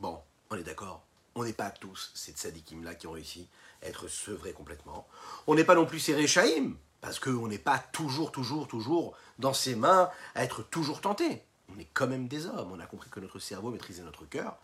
Bon, 0.00 0.20
on 0.50 0.56
est 0.56 0.64
d'accord 0.64 1.04
on 1.34 1.44
n'est 1.44 1.52
pas 1.52 1.70
tous 1.70 2.10
ces 2.14 2.32
tzadikim-là 2.32 2.94
qui 2.94 3.06
ont 3.06 3.12
réussi 3.12 3.48
à 3.82 3.86
être 3.86 4.08
sevrés 4.08 4.52
complètement. 4.52 5.06
On 5.46 5.54
n'est 5.54 5.64
pas 5.64 5.74
non 5.74 5.86
plus 5.86 6.00
ces 6.00 6.14
réchaïm, 6.14 6.76
parce 7.00 7.18
qu'on 7.18 7.48
n'est 7.48 7.58
pas 7.58 7.78
toujours, 7.78 8.32
toujours, 8.32 8.68
toujours 8.68 9.16
dans 9.38 9.54
ses 9.54 9.74
mains 9.74 10.10
à 10.34 10.44
être 10.44 10.62
toujours 10.62 11.00
tenté. 11.00 11.42
On 11.74 11.78
est 11.78 11.88
quand 11.94 12.08
même 12.08 12.28
des 12.28 12.46
hommes. 12.46 12.72
On 12.72 12.80
a 12.80 12.86
compris 12.86 13.08
que 13.10 13.20
notre 13.20 13.38
cerveau 13.38 13.70
maîtrisait 13.70 14.02
notre 14.02 14.24
cœur. 14.24 14.58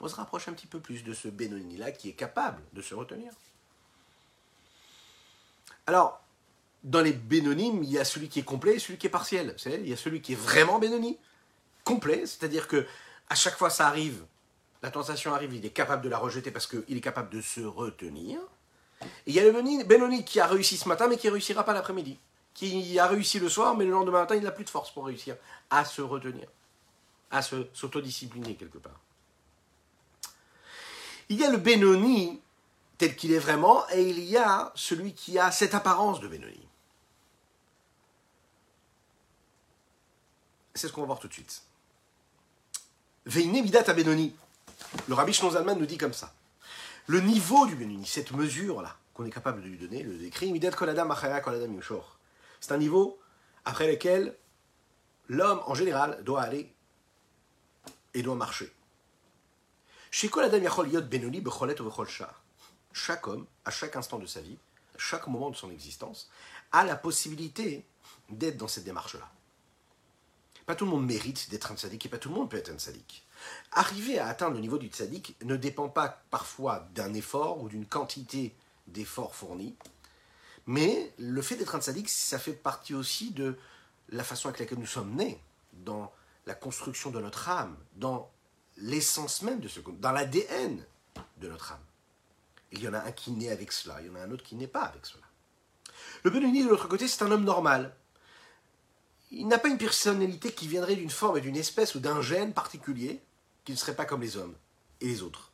On 0.00 0.08
se 0.08 0.16
rapproche 0.16 0.48
un 0.48 0.52
petit 0.52 0.66
peu 0.66 0.80
plus 0.80 1.04
de 1.04 1.14
ce 1.14 1.28
Benoni-là 1.28 1.92
qui 1.92 2.08
est 2.08 2.14
capable 2.14 2.60
de 2.72 2.82
se 2.82 2.94
retenir. 2.94 3.32
Alors, 5.86 6.20
dans 6.82 7.00
les 7.00 7.12
Bénonymes, 7.12 7.84
il 7.84 7.90
y 7.90 7.98
a 7.98 8.04
celui 8.04 8.28
qui 8.28 8.40
est 8.40 8.44
complet 8.44 8.74
et 8.74 8.78
celui 8.80 8.98
qui 8.98 9.06
est 9.06 9.10
partiel. 9.10 9.54
il 9.64 9.88
y 9.88 9.92
a 9.92 9.96
celui 9.96 10.20
qui 10.20 10.32
est 10.32 10.36
vraiment 10.36 10.80
Bénoni, 10.80 11.16
complet, 11.84 12.26
c'est-à-dire 12.26 12.68
que 12.68 12.86
à 13.28 13.34
chaque 13.34 13.56
fois 13.56 13.70
ça 13.70 13.86
arrive, 13.86 14.24
la 14.82 14.90
tentation 14.90 15.32
arrive, 15.32 15.54
il 15.54 15.64
est 15.64 15.70
capable 15.70 16.02
de 16.02 16.08
la 16.08 16.18
rejeter 16.18 16.50
parce 16.50 16.66
qu'il 16.66 16.96
est 16.96 17.00
capable 17.00 17.30
de 17.30 17.40
se 17.40 17.60
retenir. 17.60 18.40
Et 19.26 19.30
il 19.30 19.34
y 19.34 19.40
a 19.40 19.44
le 19.44 19.84
Benoni 19.84 20.24
qui 20.24 20.40
a 20.40 20.46
réussi 20.46 20.76
ce 20.76 20.88
matin, 20.88 21.08
mais 21.08 21.16
qui 21.16 21.26
ne 21.28 21.32
réussira 21.32 21.64
pas 21.64 21.72
l'après-midi. 21.72 22.18
Qui 22.54 22.98
a 22.98 23.06
réussi 23.06 23.38
le 23.38 23.48
soir, 23.48 23.76
mais 23.76 23.84
le 23.84 23.92
lendemain 23.92 24.20
matin, 24.20 24.34
il 24.34 24.42
n'a 24.42 24.50
plus 24.50 24.64
de 24.64 24.70
force 24.70 24.90
pour 24.90 25.06
réussir 25.06 25.36
à 25.70 25.84
se 25.84 26.02
retenir, 26.02 26.46
à 27.30 27.42
s'autodiscipliner 27.42 28.54
quelque 28.56 28.78
part. 28.78 29.00
Il 31.28 31.38
y 31.38 31.44
a 31.44 31.50
le 31.50 31.56
Benoni 31.56 32.40
tel 32.98 33.16
qu'il 33.16 33.32
est 33.32 33.38
vraiment, 33.38 33.88
et 33.90 34.02
il 34.02 34.20
y 34.20 34.36
a 34.36 34.70
celui 34.74 35.14
qui 35.14 35.38
a 35.38 35.50
cette 35.50 35.74
apparence 35.74 36.20
de 36.20 36.28
Benoni. 36.28 36.68
C'est 40.74 40.88
ce 40.88 40.92
qu'on 40.92 41.00
va 41.02 41.08
voir 41.08 41.18
tout 41.18 41.28
de 41.28 41.32
suite. 41.32 41.62
Benoni. 43.26 44.34
Le 45.08 45.14
rabbi 45.14 45.32
Zalman 45.32 45.76
nous 45.76 45.86
dit 45.86 45.98
comme 45.98 46.12
ça. 46.12 46.34
Le 47.06 47.20
niveau 47.20 47.66
du 47.66 47.76
Benoni, 47.76 48.06
cette 48.06 48.32
mesure-là, 48.32 48.96
qu'on 49.14 49.24
est 49.24 49.30
capable 49.30 49.62
de 49.62 49.68
lui 49.68 49.78
donner, 49.78 50.02
le 50.02 50.16
décrit, 50.16 50.52
c'est 52.60 52.72
un 52.72 52.76
niveau 52.78 53.18
après 53.64 53.90
lequel 53.90 54.36
l'homme, 55.28 55.60
en 55.66 55.74
général, 55.74 56.22
doit 56.24 56.42
aller 56.42 56.72
et 58.14 58.22
doit 58.22 58.34
marcher. 58.34 58.72
Chaque 62.92 63.26
homme, 63.26 63.46
à 63.64 63.70
chaque 63.70 63.96
instant 63.96 64.18
de 64.18 64.26
sa 64.26 64.40
vie, 64.40 64.58
à 64.94 64.98
chaque 64.98 65.26
moment 65.26 65.50
de 65.50 65.56
son 65.56 65.70
existence, 65.70 66.30
a 66.70 66.84
la 66.84 66.96
possibilité 66.96 67.84
d'être 68.28 68.56
dans 68.56 68.68
cette 68.68 68.84
démarche-là. 68.84 69.30
Pas 70.72 70.76
tout 70.76 70.86
le 70.86 70.90
monde 70.92 71.04
mérite 71.04 71.50
d'être 71.50 71.70
un 71.70 71.76
sadique 71.76 72.06
et 72.06 72.08
pas 72.08 72.16
tout 72.16 72.30
le 72.30 72.34
monde 72.34 72.48
peut 72.48 72.56
être 72.56 72.70
un 72.70 72.78
sadique. 72.78 73.26
Arriver 73.72 74.18
à 74.18 74.28
atteindre 74.28 74.54
le 74.54 74.62
niveau 74.62 74.78
du 74.78 74.86
tzaddik 74.86 75.36
ne 75.44 75.54
dépend 75.54 75.90
pas 75.90 76.24
parfois 76.30 76.88
d'un 76.94 77.12
effort 77.12 77.60
ou 77.60 77.68
d'une 77.68 77.84
quantité 77.84 78.56
d'efforts 78.86 79.34
fournis, 79.34 79.76
mais 80.64 81.12
le 81.18 81.42
fait 81.42 81.56
d'être 81.56 81.74
un 81.74 81.80
tzaddik, 81.82 82.08
ça 82.08 82.38
fait 82.38 82.54
partie 82.54 82.94
aussi 82.94 83.32
de 83.32 83.58
la 84.08 84.24
façon 84.24 84.48
avec 84.48 84.60
laquelle 84.60 84.78
nous 84.78 84.86
sommes 84.86 85.14
nés, 85.14 85.38
dans 85.74 86.10
la 86.46 86.54
construction 86.54 87.10
de 87.10 87.20
notre 87.20 87.50
âme, 87.50 87.76
dans 87.96 88.30
l'essence 88.78 89.42
même 89.42 89.60
de 89.60 89.68
ce 89.68 89.80
dans 89.80 90.12
l'ADN 90.12 90.82
de 91.36 91.48
notre 91.48 91.72
âme. 91.72 91.84
Il 92.70 92.80
y 92.80 92.88
en 92.88 92.94
a 92.94 93.00
un 93.00 93.12
qui 93.12 93.32
naît 93.32 93.50
avec 93.50 93.72
cela, 93.72 94.00
il 94.00 94.06
y 94.06 94.10
en 94.10 94.14
a 94.14 94.22
un 94.22 94.30
autre 94.30 94.42
qui 94.42 94.54
n'est 94.54 94.68
pas 94.68 94.84
avec 94.84 95.04
cela. 95.04 95.24
Le 96.22 96.30
Benoni, 96.30 96.64
de 96.64 96.70
l'autre 96.70 96.88
côté, 96.88 97.08
c'est 97.08 97.22
un 97.22 97.30
homme 97.30 97.44
normal. 97.44 97.94
Il 99.32 99.48
n'a 99.48 99.58
pas 99.58 99.68
une 99.68 99.78
personnalité 99.78 100.52
qui 100.52 100.68
viendrait 100.68 100.94
d'une 100.94 101.10
forme 101.10 101.38
et 101.38 101.40
d'une 101.40 101.56
espèce 101.56 101.94
ou 101.94 102.00
d'un 102.00 102.20
gène 102.20 102.52
particulier 102.52 103.20
qui 103.64 103.72
ne 103.72 103.76
serait 103.76 103.96
pas 103.96 104.04
comme 104.04 104.20
les 104.20 104.36
hommes 104.36 104.54
et 105.00 105.06
les 105.06 105.22
autres. 105.22 105.50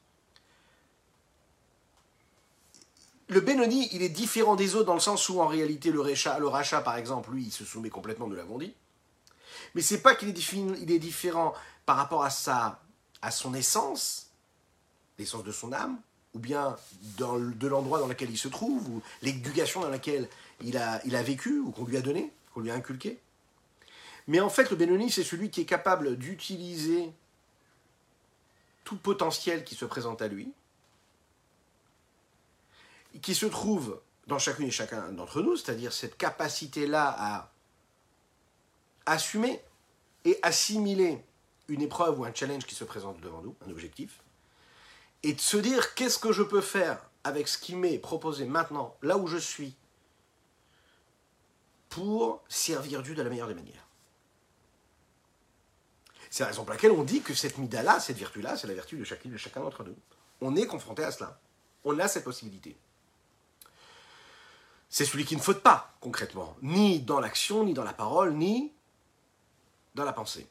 Le 3.28 3.40
Benoni, 3.40 3.88
il 3.92 4.02
est 4.02 4.08
différent 4.08 4.56
des 4.56 4.74
autres 4.74 4.86
dans 4.86 4.94
le 4.94 5.00
sens 5.00 5.28
où 5.28 5.40
en 5.40 5.46
réalité 5.46 5.90
le 5.92 6.00
rachat, 6.00 6.80
par 6.80 6.96
exemple, 6.96 7.30
lui, 7.30 7.44
il 7.44 7.52
se 7.52 7.64
soumet 7.64 7.90
complètement, 7.90 8.26
nous 8.26 8.34
l'avons 8.34 8.58
dit. 8.58 8.74
Mais 9.74 9.82
c'est 9.82 10.00
pas 10.00 10.14
qu'il 10.14 10.30
est, 10.30 10.52
il 10.52 10.90
est 10.90 10.98
différent 10.98 11.54
par 11.86 11.96
rapport 11.96 12.24
à 12.24 12.30
à 13.20 13.30
son 13.32 13.52
essence, 13.54 14.30
l'essence 15.18 15.42
de 15.42 15.52
son 15.52 15.72
âme, 15.72 15.98
ou 16.34 16.38
bien 16.38 16.76
de 17.18 17.66
l'endroit 17.66 17.98
dans 17.98 18.06
lequel 18.06 18.30
il 18.30 18.38
se 18.38 18.48
trouve, 18.48 18.88
ou 18.88 19.02
l'éducation 19.22 19.80
dans 19.80 19.88
laquelle 19.88 20.28
il 20.62 20.76
a, 20.76 21.04
il 21.04 21.16
a 21.16 21.22
vécu, 21.22 21.58
ou 21.58 21.70
qu'on 21.70 21.84
lui 21.84 21.96
a 21.96 22.00
donné, 22.00 22.32
qu'on 22.54 22.60
lui 22.60 22.70
a 22.70 22.74
inculqué. 22.74 23.18
Mais 24.28 24.40
en 24.40 24.50
fait, 24.50 24.70
le 24.70 24.76
Benoni, 24.76 25.10
c'est 25.10 25.24
celui 25.24 25.50
qui 25.50 25.62
est 25.62 25.66
capable 25.66 26.16
d'utiliser 26.16 27.12
tout 28.84 28.96
potentiel 28.96 29.64
qui 29.64 29.74
se 29.74 29.84
présente 29.84 30.22
à 30.22 30.28
lui 30.28 30.52
qui 33.20 33.34
se 33.34 33.46
trouve 33.46 34.00
dans 34.26 34.38
chacune 34.38 34.66
et 34.66 34.70
chacun 34.70 35.10
d'entre 35.12 35.40
nous, 35.40 35.56
c'est-à-dire 35.56 35.92
cette 35.92 36.16
capacité-là 36.16 37.14
à 37.18 37.50
assumer 39.06 39.62
et 40.24 40.38
assimiler 40.42 41.24
une 41.68 41.82
épreuve 41.82 42.20
ou 42.20 42.24
un 42.24 42.34
challenge 42.34 42.66
qui 42.66 42.74
se 42.74 42.84
présente 42.84 43.20
devant 43.20 43.40
nous, 43.42 43.56
un 43.66 43.70
objectif, 43.70 44.22
et 45.22 45.32
de 45.32 45.40
se 45.40 45.56
dire 45.56 45.94
qu'est-ce 45.94 46.18
que 46.18 46.32
je 46.32 46.42
peux 46.42 46.60
faire 46.60 47.02
avec 47.24 47.48
ce 47.48 47.58
qui 47.58 47.74
m'est 47.74 47.98
proposé 47.98 48.44
maintenant, 48.44 48.96
là 49.02 49.16
où 49.16 49.26
je 49.26 49.38
suis, 49.38 49.74
pour 51.88 52.42
servir 52.48 53.02
Dieu 53.02 53.14
de 53.14 53.22
la 53.22 53.30
meilleure 53.30 53.48
des 53.48 53.54
manières. 53.54 53.87
C'est 56.30 56.42
la 56.42 56.48
raison 56.48 56.64
pour 56.64 56.72
laquelle 56.72 56.92
on 56.92 57.04
dit 57.04 57.22
que 57.22 57.34
cette 57.34 57.58
mida-là, 57.58 58.00
cette 58.00 58.18
vertu-là, 58.18 58.56
c'est 58.56 58.66
la 58.66 58.74
vertu 58.74 58.96
de 58.96 59.04
chacun, 59.04 59.28
de 59.28 59.36
chacun 59.36 59.60
d'entre 59.60 59.84
nous. 59.84 59.96
On 60.40 60.56
est 60.56 60.66
confronté 60.66 61.02
à 61.02 61.10
cela. 61.10 61.40
On 61.84 61.98
a 61.98 62.08
cette 62.08 62.24
possibilité. 62.24 62.76
C'est 64.90 65.04
celui 65.04 65.24
qui 65.24 65.36
ne 65.36 65.40
faute 65.40 65.62
pas, 65.62 65.94
concrètement, 66.00 66.56
ni 66.62 67.00
dans 67.00 67.20
l'action, 67.20 67.64
ni 67.64 67.74
dans 67.74 67.84
la 67.84 67.92
parole, 67.92 68.34
ni 68.34 68.72
dans 69.94 70.04
la 70.04 70.12
pensée. 70.12 70.46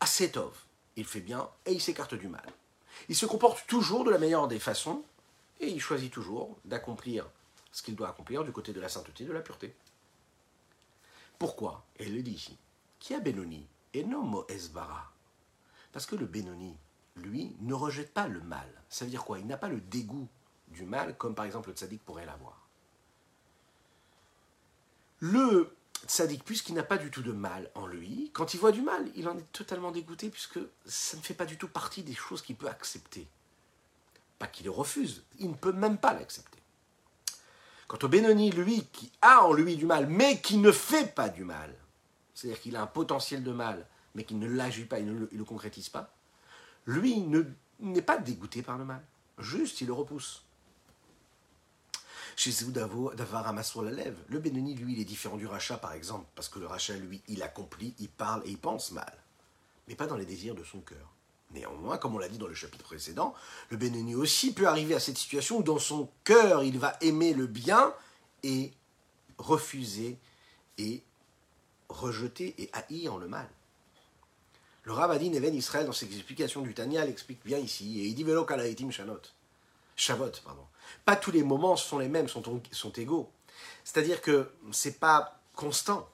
Asetov, 0.00 0.52
il 0.96 1.04
fait 1.04 1.20
bien 1.20 1.48
et 1.64 1.72
il 1.72 1.80
s'écarte 1.80 2.14
du 2.14 2.28
mal. 2.28 2.46
Il 3.08 3.16
se 3.16 3.26
comporte 3.26 3.66
toujours 3.66 4.04
de 4.04 4.10
la 4.10 4.18
meilleure 4.18 4.48
des 4.48 4.58
façons 4.58 5.02
et 5.60 5.68
il 5.68 5.80
choisit 5.80 6.12
toujours 6.12 6.56
d'accomplir 6.64 7.26
ce 7.72 7.82
qu'il 7.82 7.96
doit 7.96 8.08
accomplir 8.08 8.44
du 8.44 8.52
côté 8.52 8.72
de 8.72 8.80
la 8.80 8.88
sainteté, 8.88 9.24
de 9.24 9.32
la 9.32 9.40
pureté. 9.40 9.74
Pourquoi 11.38 11.84
Et 11.98 12.06
il 12.06 12.14
le 12.14 12.22
dit 12.22 12.32
ici. 12.32 12.56
Qui 12.98 13.14
a 13.14 13.20
Benoni 13.20 13.66
et 13.96 14.04
non 14.04 14.44
Esbara 14.48 15.10
Parce 15.92 16.06
que 16.06 16.16
le 16.16 16.26
Benoni, 16.26 16.76
lui, 17.16 17.56
ne 17.60 17.72
rejette 17.72 18.12
pas 18.12 18.28
le 18.28 18.40
mal. 18.40 18.68
Ça 18.90 19.04
veut 19.04 19.10
dire 19.10 19.24
quoi? 19.24 19.38
Il 19.38 19.46
n'a 19.46 19.56
pas 19.56 19.68
le 19.68 19.80
dégoût 19.80 20.28
du 20.68 20.84
mal, 20.84 21.16
comme 21.16 21.34
par 21.34 21.46
exemple 21.46 21.70
le 21.70 21.74
tzaddik 21.74 22.04
pourrait 22.04 22.26
l'avoir. 22.26 22.66
Le 25.20 25.74
tzaddik, 26.06 26.44
puisqu'il 26.44 26.74
n'a 26.74 26.82
pas 26.82 26.98
du 26.98 27.10
tout 27.10 27.22
de 27.22 27.32
mal 27.32 27.70
en 27.74 27.86
lui, 27.86 28.30
quand 28.34 28.52
il 28.52 28.60
voit 28.60 28.72
du 28.72 28.82
mal, 28.82 29.10
il 29.14 29.28
en 29.28 29.38
est 29.38 29.52
totalement 29.52 29.92
dégoûté, 29.92 30.28
puisque 30.28 30.60
ça 30.84 31.16
ne 31.16 31.22
fait 31.22 31.34
pas 31.34 31.46
du 31.46 31.56
tout 31.56 31.68
partie 31.68 32.02
des 32.02 32.14
choses 32.14 32.42
qu'il 32.42 32.56
peut 32.56 32.68
accepter. 32.68 33.26
Pas 34.38 34.46
qu'il 34.46 34.64
les 34.64 34.70
refuse, 34.70 35.24
il 35.38 35.48
ne 35.48 35.54
peut 35.54 35.72
même 35.72 35.96
pas 35.96 36.12
l'accepter. 36.12 36.58
Quant 37.88 37.98
au 38.02 38.08
Benoni, 38.08 38.50
lui, 38.50 38.84
qui 38.92 39.10
a 39.22 39.42
en 39.44 39.54
lui 39.54 39.76
du 39.76 39.86
mal, 39.86 40.06
mais 40.06 40.42
qui 40.42 40.58
ne 40.58 40.72
fait 40.72 41.14
pas 41.14 41.30
du 41.30 41.44
mal, 41.44 41.74
c'est-à-dire 42.36 42.60
qu'il 42.60 42.76
a 42.76 42.82
un 42.82 42.86
potentiel 42.86 43.42
de 43.42 43.50
mal, 43.50 43.86
mais 44.14 44.24
qu'il 44.24 44.38
ne 44.38 44.46
l'agit 44.46 44.84
pas, 44.84 45.00
il 45.00 45.06
ne 45.06 45.26
le, 45.30 45.44
concrétise 45.44 45.88
pas, 45.88 46.14
lui 46.84 47.26
n'est 47.80 48.02
pas 48.02 48.18
dégoûté 48.18 48.62
par 48.62 48.76
le 48.76 48.84
mal. 48.84 49.02
Juste, 49.38 49.80
il 49.80 49.86
le 49.86 49.94
repousse. 49.94 50.44
Chez 52.36 52.52
Davar 52.66 53.48
Amassour 53.48 53.82
la 53.82 53.90
lève. 53.90 54.18
Le 54.28 54.38
Benoni, 54.38 54.74
lui, 54.74 54.92
il 54.92 55.00
est 55.00 55.04
différent 55.04 55.38
du 55.38 55.46
rachat, 55.46 55.78
par 55.78 55.94
exemple, 55.94 56.26
parce 56.34 56.50
que 56.50 56.58
le 56.58 56.66
rachat, 56.66 56.94
lui, 56.96 57.22
il 57.26 57.42
accomplit, 57.42 57.94
il 57.98 58.10
parle 58.10 58.42
et 58.44 58.50
il 58.50 58.58
pense 58.58 58.92
mal, 58.92 59.16
mais 59.88 59.94
pas 59.94 60.06
dans 60.06 60.16
les 60.16 60.26
désirs 60.26 60.54
de 60.54 60.62
son 60.62 60.80
cœur. 60.80 61.10
Néanmoins, 61.52 61.96
comme 61.96 62.14
on 62.14 62.18
l'a 62.18 62.28
dit 62.28 62.36
dans 62.38 62.48
le 62.48 62.54
chapitre 62.54 62.84
précédent, 62.84 63.32
le 63.70 63.78
Benoni 63.78 64.14
aussi 64.14 64.52
peut 64.52 64.68
arriver 64.68 64.94
à 64.94 65.00
cette 65.00 65.16
situation 65.16 65.58
où 65.58 65.62
dans 65.62 65.78
son 65.78 66.10
cœur, 66.22 66.64
il 66.64 66.78
va 66.78 66.98
aimer 67.00 67.32
le 67.32 67.46
bien 67.46 67.94
et 68.42 68.74
refuser 69.38 70.18
et 70.76 71.02
rejeter 71.88 72.54
et 72.58 72.70
haïr 72.72 73.18
le 73.18 73.28
mal. 73.28 73.48
Le 74.84 74.92
Ravadin 74.92 75.32
Even 75.32 75.54
Israël, 75.54 75.86
dans 75.86 75.92
ses 75.92 76.06
explications 76.06 76.62
du 76.62 76.72
Tanya, 76.72 77.04
l'explique 77.04 77.44
bien 77.44 77.58
ici, 77.58 78.00
et 78.00 78.04
il 78.04 78.14
dit 78.14 78.22
Velo 78.22 78.44
Kalaitim 78.44 78.90
Shanot. 78.90 79.20
Shavot, 79.96 80.30
pardon. 80.44 80.64
Pas 81.04 81.16
tous 81.16 81.32
les 81.32 81.42
moments 81.42 81.76
sont 81.76 81.98
les 81.98 82.08
mêmes, 82.08 82.28
sont, 82.28 82.42
sont 82.70 82.92
égaux. 82.92 83.30
C'est-à-dire 83.82 84.20
que 84.20 84.50
c'est 84.70 85.00
pas 85.00 85.40
constant. 85.54 86.08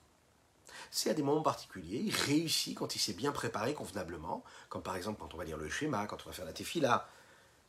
C'est 0.91 1.11
à 1.11 1.15
des 1.15 1.23
moments 1.23 1.43
particuliers, 1.43 2.03
il 2.05 2.15
réussit 2.15 2.77
quand 2.77 2.95
il 2.95 2.99
s'est 2.99 3.15
bien 3.15 3.33
préparé 3.33 3.75
convenablement, 3.75 4.45
comme 4.69 4.83
par 4.83 4.97
exemple 4.97 5.21
quand 5.21 5.35
on 5.35 5.39
va 5.39 5.45
lire 5.45 5.57
le 5.57 5.69
schéma, 5.69 6.07
quand 6.07 6.19
on 6.25 6.29
va 6.29 6.35
faire 6.35 6.45
la 6.45 6.53
tefila, 6.53 7.09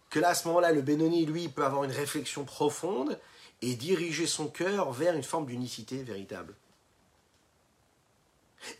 que 0.10 0.20
là, 0.20 0.30
à 0.30 0.36
ce 0.36 0.48
moment-là, 0.48 0.72
le 0.72 0.82
Benoni, 0.82 1.26
lui, 1.26 1.50
peut 1.50 1.66
avoir 1.66 1.84
une 1.84 1.92
réflexion 1.92 2.46
profonde 2.46 3.20
et 3.62 3.76
diriger 3.76 4.28
son 4.28 4.48
cœur 4.48 4.92
vers 4.92 5.16
une 5.16 5.24
forme 5.24 5.48
d'unicité 5.48 6.04
véritable. 6.04 6.54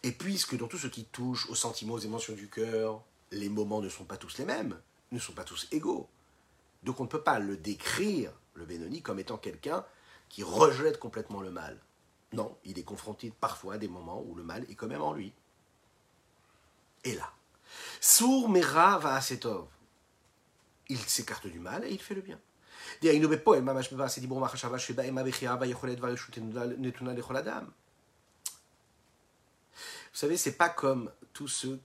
Et 0.04 0.12
puisque 0.12 0.58
dans 0.58 0.68
tout 0.68 0.78
ce 0.78 0.88
qui 0.88 1.06
touche 1.06 1.50
aux 1.50 1.56
sentiments, 1.56 1.96
aux 1.96 2.00
émotions 2.00 2.34
du 2.34 2.50
cœur, 2.50 3.04
les 3.32 3.50
moments 3.50 3.82
ne 3.82 3.90
sont 3.90 4.06
pas 4.06 4.18
tous 4.18 4.38
les 4.38 4.46
mêmes, 4.46 4.80
ne 5.12 5.20
sont 5.20 5.34
pas 5.34 5.44
tous 5.44 5.68
égaux. 5.72 6.10
Donc 6.84 7.00
on 7.00 7.04
ne 7.04 7.10
peut 7.10 7.24
pas 7.24 7.40
le 7.40 7.58
décrire, 7.58 8.32
le 8.54 8.66
Benoni, 8.66 9.02
comme 9.02 9.20
étant 9.20 9.38
quelqu'un 9.38 9.86
qui 10.30 10.44
rejette 10.44 11.00
complètement 11.00 11.42
le 11.42 11.52
mal. 11.52 11.80
Non, 12.34 12.58
il 12.66 12.80
est 12.80 12.84
confronté 12.84 13.32
parfois 13.40 13.76
à 13.76 13.78
des 13.78 13.88
moments 13.88 14.22
où 14.22 14.36
le 14.36 14.44
mal 14.44 14.66
est 14.70 14.76
quand 14.76 14.88
même 14.88 15.02
en 15.02 15.14
lui. 15.14 15.34
Et 17.04 17.16
là, 17.16 17.32
Sour 18.00 18.50
Mera 18.50 18.98
va 18.98 19.16
à 19.16 19.22
Setov. 19.22 19.68
Il 20.90 20.98
s'écarte 20.98 21.48
du 21.48 21.60
mal 21.60 21.84
et 21.86 21.92
il 21.92 22.00
fait 22.00 22.16
le 22.16 22.22
bien. 22.22 22.40
Vous 30.14 30.20
savez, 30.20 30.38
c'est 30.38 30.58
pas 30.58 30.70
comme 30.70 31.12
tout 31.34 31.48
ce, 31.48 31.80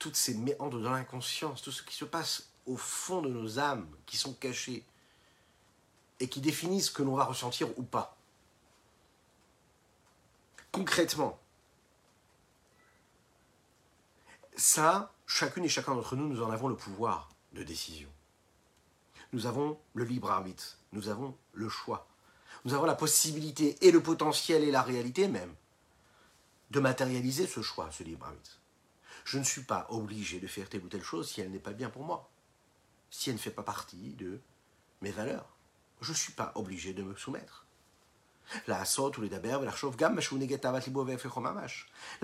toutes 0.00 0.16
ces 0.16 0.34
méandres 0.34 0.80
dans 0.80 0.90
l'inconscience, 0.90 1.62
tout 1.62 1.70
ce 1.70 1.84
qui 1.84 1.94
se 1.94 2.04
passe 2.04 2.50
au 2.66 2.76
fond 2.76 3.22
de 3.22 3.28
nos 3.28 3.60
âmes, 3.60 3.88
qui 4.04 4.16
sont 4.16 4.34
cachés, 4.34 4.84
et 6.18 6.28
qui 6.28 6.40
définissent 6.40 6.86
ce 6.86 6.90
que 6.90 7.04
l'on 7.04 7.14
va 7.14 7.24
ressentir 7.24 7.68
ou 7.78 7.84
pas. 7.84 8.16
Concrètement, 10.72 11.38
ça, 14.56 15.12
chacune 15.26 15.64
et 15.64 15.68
chacun 15.68 15.94
d'entre 15.94 16.16
nous, 16.16 16.28
nous 16.28 16.42
en 16.42 16.50
avons 16.50 16.66
le 16.66 16.76
pouvoir 16.76 17.30
de 17.52 17.62
décision. 17.62 18.08
Nous 19.32 19.46
avons 19.46 19.78
le 19.94 20.02
libre 20.02 20.32
arbitre, 20.32 20.78
nous 20.92 21.08
avons 21.08 21.36
le 21.52 21.68
choix, 21.68 22.08
nous 22.64 22.74
avons 22.74 22.86
la 22.86 22.96
possibilité 22.96 23.78
et 23.86 23.92
le 23.92 24.02
potentiel 24.02 24.64
et 24.64 24.72
la 24.72 24.82
réalité 24.82 25.28
même 25.28 25.54
de 26.70 26.80
matérialiser 26.80 27.46
ce 27.46 27.62
choix, 27.62 27.90
ce 27.90 28.02
libre 28.02 28.26
arbitre. 28.26 28.60
Je 29.24 29.38
ne 29.38 29.44
suis 29.44 29.62
pas 29.62 29.86
obligé 29.90 30.40
de 30.40 30.46
faire 30.46 30.68
telle 30.68 30.84
ou 30.84 30.88
telle 30.88 31.02
chose 31.02 31.30
si 31.30 31.40
elle 31.40 31.50
n'est 31.50 31.58
pas 31.58 31.72
bien 31.72 31.90
pour 31.90 32.04
moi, 32.04 32.30
si 33.10 33.30
elle 33.30 33.36
ne 33.36 33.40
fait 33.40 33.50
pas 33.50 33.62
partie 33.62 34.14
de 34.14 34.40
mes 35.00 35.10
valeurs. 35.10 35.48
Je 36.00 36.12
ne 36.12 36.16
suis 36.16 36.32
pas 36.32 36.52
obligé 36.54 36.92
de 36.92 37.02
me 37.02 37.16
soumettre. 37.16 37.66
La 38.66 38.84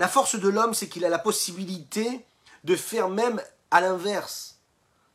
force 0.07 0.35
de 0.35 0.49
l'homme, 0.49 0.73
c'est 0.73 0.89
qu'il 0.89 1.05
a 1.05 1.09
la 1.09 1.19
possibilité 1.19 2.25
de 2.63 2.75
faire 2.75 3.09
même 3.09 3.41
à 3.69 3.81
l'inverse 3.81 4.59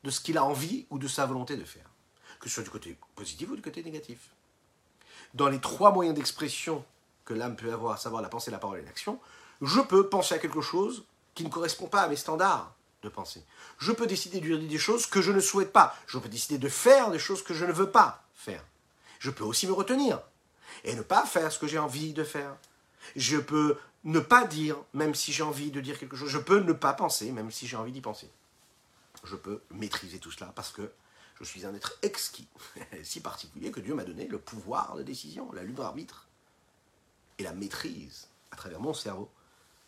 de 0.04 0.10
ce 0.10 0.20
qu'il 0.20 0.38
a 0.38 0.44
envie 0.44 0.86
ou 0.90 0.98
de 0.98 1.08
sa 1.08 1.26
volonté 1.26 1.56
de 1.56 1.64
faire, 1.64 1.90
que 2.38 2.48
ce 2.48 2.54
soit 2.54 2.62
du 2.62 2.70
côté 2.70 2.96
positif 3.16 3.50
ou 3.50 3.56
du 3.56 3.62
côté 3.62 3.82
négatif. 3.82 4.30
Dans 5.34 5.48
les 5.48 5.60
trois 5.60 5.92
moyens 5.92 6.16
d'expression 6.16 6.84
que 7.30 7.34
l'âme 7.34 7.54
peut 7.54 7.72
avoir, 7.72 7.94
à 7.94 7.96
savoir 7.96 8.22
la 8.22 8.28
pensée, 8.28 8.50
la 8.50 8.58
parole 8.58 8.80
et 8.80 8.82
l'action, 8.82 9.20
je 9.62 9.80
peux 9.80 10.08
penser 10.08 10.34
à 10.34 10.38
quelque 10.38 10.60
chose 10.60 11.04
qui 11.36 11.44
ne 11.44 11.48
correspond 11.48 11.86
pas 11.86 12.02
à 12.02 12.08
mes 12.08 12.16
standards 12.16 12.74
de 13.04 13.08
pensée. 13.08 13.44
Je 13.78 13.92
peux 13.92 14.08
décider 14.08 14.40
de 14.40 14.56
dire 14.56 14.58
des 14.58 14.78
choses 14.78 15.06
que 15.06 15.22
je 15.22 15.30
ne 15.30 15.38
souhaite 15.38 15.72
pas. 15.72 15.96
Je 16.08 16.18
peux 16.18 16.28
décider 16.28 16.58
de 16.58 16.68
faire 16.68 17.12
des 17.12 17.20
choses 17.20 17.44
que 17.44 17.54
je 17.54 17.64
ne 17.64 17.70
veux 17.70 17.88
pas 17.88 18.24
faire. 18.34 18.64
Je 19.20 19.30
peux 19.30 19.44
aussi 19.44 19.68
me 19.68 19.72
retenir 19.72 20.20
et 20.82 20.96
ne 20.96 21.02
pas 21.02 21.24
faire 21.24 21.52
ce 21.52 21.60
que 21.60 21.68
j'ai 21.68 21.78
envie 21.78 22.12
de 22.12 22.24
faire. 22.24 22.56
Je 23.14 23.36
peux 23.36 23.76
ne 24.02 24.18
pas 24.18 24.44
dire, 24.44 24.76
même 24.92 25.14
si 25.14 25.32
j'ai 25.32 25.44
envie 25.44 25.70
de 25.70 25.80
dire 25.80 26.00
quelque 26.00 26.16
chose. 26.16 26.30
Je 26.30 26.38
peux 26.38 26.58
ne 26.58 26.72
pas 26.72 26.94
penser, 26.94 27.30
même 27.30 27.52
si 27.52 27.68
j'ai 27.68 27.76
envie 27.76 27.92
d'y 27.92 28.00
penser. 28.00 28.28
Je 29.22 29.36
peux 29.36 29.62
maîtriser 29.70 30.18
tout 30.18 30.32
cela 30.32 30.52
parce 30.56 30.72
que 30.72 30.90
je 31.38 31.44
suis 31.44 31.64
un 31.64 31.76
être 31.76 31.96
exquis, 32.02 32.48
si 33.04 33.20
particulier 33.20 33.70
que 33.70 33.78
Dieu 33.78 33.94
m'a 33.94 34.04
donné 34.04 34.26
le 34.26 34.38
pouvoir 34.40 34.96
de 34.96 35.04
décision, 35.04 35.52
la 35.52 35.62
libre 35.62 35.84
arbitre 35.84 36.26
et 37.40 37.42
la 37.42 37.53
maîtrise, 37.53 38.29
à 38.50 38.57
travers 38.57 38.81
mon 38.81 38.94
cerveau, 38.94 39.29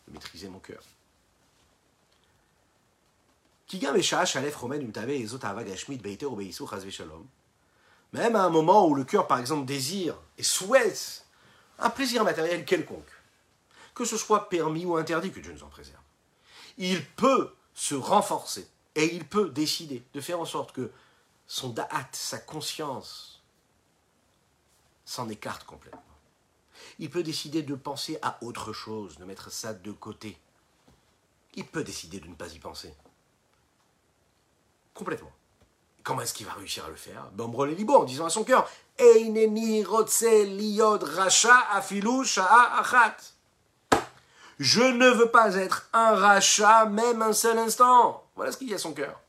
de 0.08 0.12
maîtriser 0.12 0.48
mon 0.48 0.58
cœur. 0.58 0.82
Même 8.12 8.36
à 8.36 8.42
un 8.42 8.50
moment 8.50 8.86
où 8.86 8.94
le 8.94 9.04
cœur, 9.04 9.26
par 9.26 9.38
exemple, 9.38 9.64
désire 9.64 10.16
et 10.36 10.42
souhaite 10.42 11.26
un 11.78 11.90
plaisir 11.90 12.24
matériel 12.24 12.64
quelconque, 12.64 13.10
que 13.94 14.04
ce 14.04 14.16
soit 14.16 14.48
permis 14.48 14.84
ou 14.84 14.96
interdit, 14.96 15.30
que 15.30 15.40
Dieu 15.40 15.52
nous 15.52 15.62
en 15.62 15.68
préserve, 15.68 16.00
il 16.78 17.04
peut 17.04 17.54
se 17.74 17.94
renforcer 17.94 18.68
et 18.94 19.14
il 19.14 19.26
peut 19.26 19.48
décider 19.50 20.02
de 20.12 20.20
faire 20.20 20.40
en 20.40 20.44
sorte 20.44 20.72
que 20.72 20.90
son 21.46 21.70
da'at, 21.70 22.08
sa 22.12 22.38
conscience, 22.38 23.42
s'en 25.04 25.28
écarte 25.28 25.64
complètement 25.64 26.11
il 26.98 27.10
peut 27.10 27.22
décider 27.22 27.62
de 27.62 27.74
penser 27.74 28.18
à 28.22 28.38
autre 28.42 28.72
chose, 28.72 29.18
de 29.18 29.24
mettre 29.24 29.50
ça 29.50 29.74
de 29.74 29.92
côté. 29.92 30.38
Il 31.54 31.66
peut 31.66 31.84
décider 31.84 32.20
de 32.20 32.28
ne 32.28 32.34
pas 32.34 32.48
y 32.48 32.58
penser. 32.58 32.94
Complètement. 34.94 35.32
Comment 36.02 36.22
est-ce 36.22 36.34
qu'il 36.34 36.46
va 36.46 36.52
réussir 36.54 36.84
à 36.84 36.88
le 36.88 36.96
faire? 36.96 37.30
Bombre 37.32 37.66
les 37.66 37.74
libo 37.74 37.94
en 37.94 38.04
disant 38.04 38.26
à 38.26 38.30
son 38.30 38.44
cœur 38.44 38.68
sha'a 42.24 42.78
achat. 42.78 43.16
Je 44.58 44.82
ne 44.82 45.08
veux 45.10 45.30
pas 45.30 45.54
être 45.56 45.88
un 45.92 46.14
rachat 46.14 46.86
même 46.86 47.22
un 47.22 47.32
seul 47.32 47.58
instant. 47.58 48.24
Voilà 48.36 48.52
ce 48.52 48.58
qu'il 48.58 48.68
dit 48.68 48.74
à 48.74 48.78
son 48.78 48.92
cœur. 48.92 49.20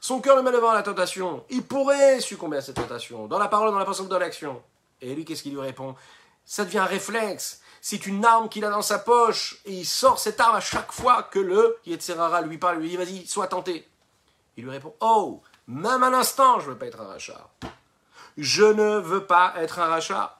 Son 0.00 0.20
cœur 0.20 0.36
le 0.36 0.42
met 0.42 0.50
devant 0.50 0.72
la 0.72 0.82
tentation. 0.82 1.44
Il 1.50 1.62
pourrait 1.62 2.20
succomber 2.20 2.56
à 2.56 2.62
cette 2.62 2.76
tentation, 2.76 3.28
dans 3.28 3.38
la 3.38 3.48
parole, 3.48 3.70
dans 3.70 3.78
la 3.78 3.84
pensée, 3.84 4.04
dans 4.04 4.18
l'action. 4.18 4.62
Et 5.00 5.14
lui, 5.14 5.24
qu'est-ce 5.24 5.42
qu'il 5.42 5.52
lui 5.52 5.60
répond? 5.60 5.94
Ça 6.44 6.64
devient 6.64 6.78
un 6.78 6.84
réflexe. 6.84 7.60
C'est 7.80 8.06
une 8.06 8.24
arme 8.24 8.48
qu'il 8.48 8.64
a 8.64 8.70
dans 8.70 8.82
sa 8.82 8.98
poche. 8.98 9.60
Et 9.64 9.72
il 9.72 9.84
sort 9.84 10.18
cette 10.18 10.40
arme 10.40 10.56
à 10.56 10.60
chaque 10.60 10.92
fois 10.92 11.24
que 11.24 11.38
le 11.38 11.78
Yetzerara 11.86 12.42
lui 12.42 12.58
parle, 12.58 12.78
lui 12.78 12.90
dit 12.90 12.96
Vas-y, 12.96 13.26
sois 13.26 13.48
tenté. 13.48 13.88
Il 14.56 14.64
lui 14.64 14.70
répond 14.70 14.94
Oh, 15.00 15.40
même 15.66 16.02
un 16.02 16.12
instant, 16.12 16.60
je 16.60 16.66
ne 16.66 16.72
veux 16.72 16.78
pas 16.78 16.86
être 16.86 17.00
un 17.00 17.08
rachat. 17.08 17.48
Je 18.36 18.64
ne 18.64 18.98
veux 18.98 19.26
pas 19.26 19.54
être 19.58 19.78
un 19.78 19.86
rachat. 19.86 20.38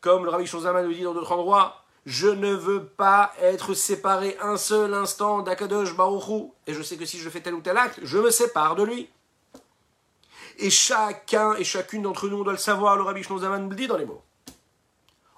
Comme 0.00 0.24
le 0.24 0.30
Rabbi 0.30 0.46
Shozama 0.46 0.82
le 0.82 0.92
dit 0.92 1.02
dans 1.02 1.14
d'autres 1.14 1.32
endroits, 1.32 1.82
je 2.04 2.26
ne 2.26 2.52
veux 2.52 2.84
pas 2.84 3.32
être 3.40 3.74
séparé 3.74 4.36
un 4.40 4.56
seul 4.56 4.92
instant 4.94 5.42
d'Akadosh 5.42 5.94
Baruchou. 5.94 6.52
Et 6.66 6.74
je 6.74 6.82
sais 6.82 6.96
que 6.96 7.06
si 7.06 7.18
je 7.18 7.30
fais 7.30 7.40
tel 7.40 7.54
ou 7.54 7.60
tel 7.60 7.76
acte, 7.76 8.00
je 8.02 8.18
me 8.18 8.30
sépare 8.30 8.74
de 8.74 8.82
lui. 8.82 9.08
Et 10.58 10.70
chacun 10.70 11.54
et 11.54 11.64
chacune 11.64 12.02
d'entre 12.02 12.28
nous, 12.28 12.42
doit 12.42 12.52
le 12.52 12.58
savoir, 12.58 12.96
le 12.96 13.02
Rabbi 13.02 13.22
Shlozaman 13.22 13.68
le 13.68 13.76
dit 13.76 13.86
dans 13.86 13.96
les 13.96 14.04
mots. 14.04 14.22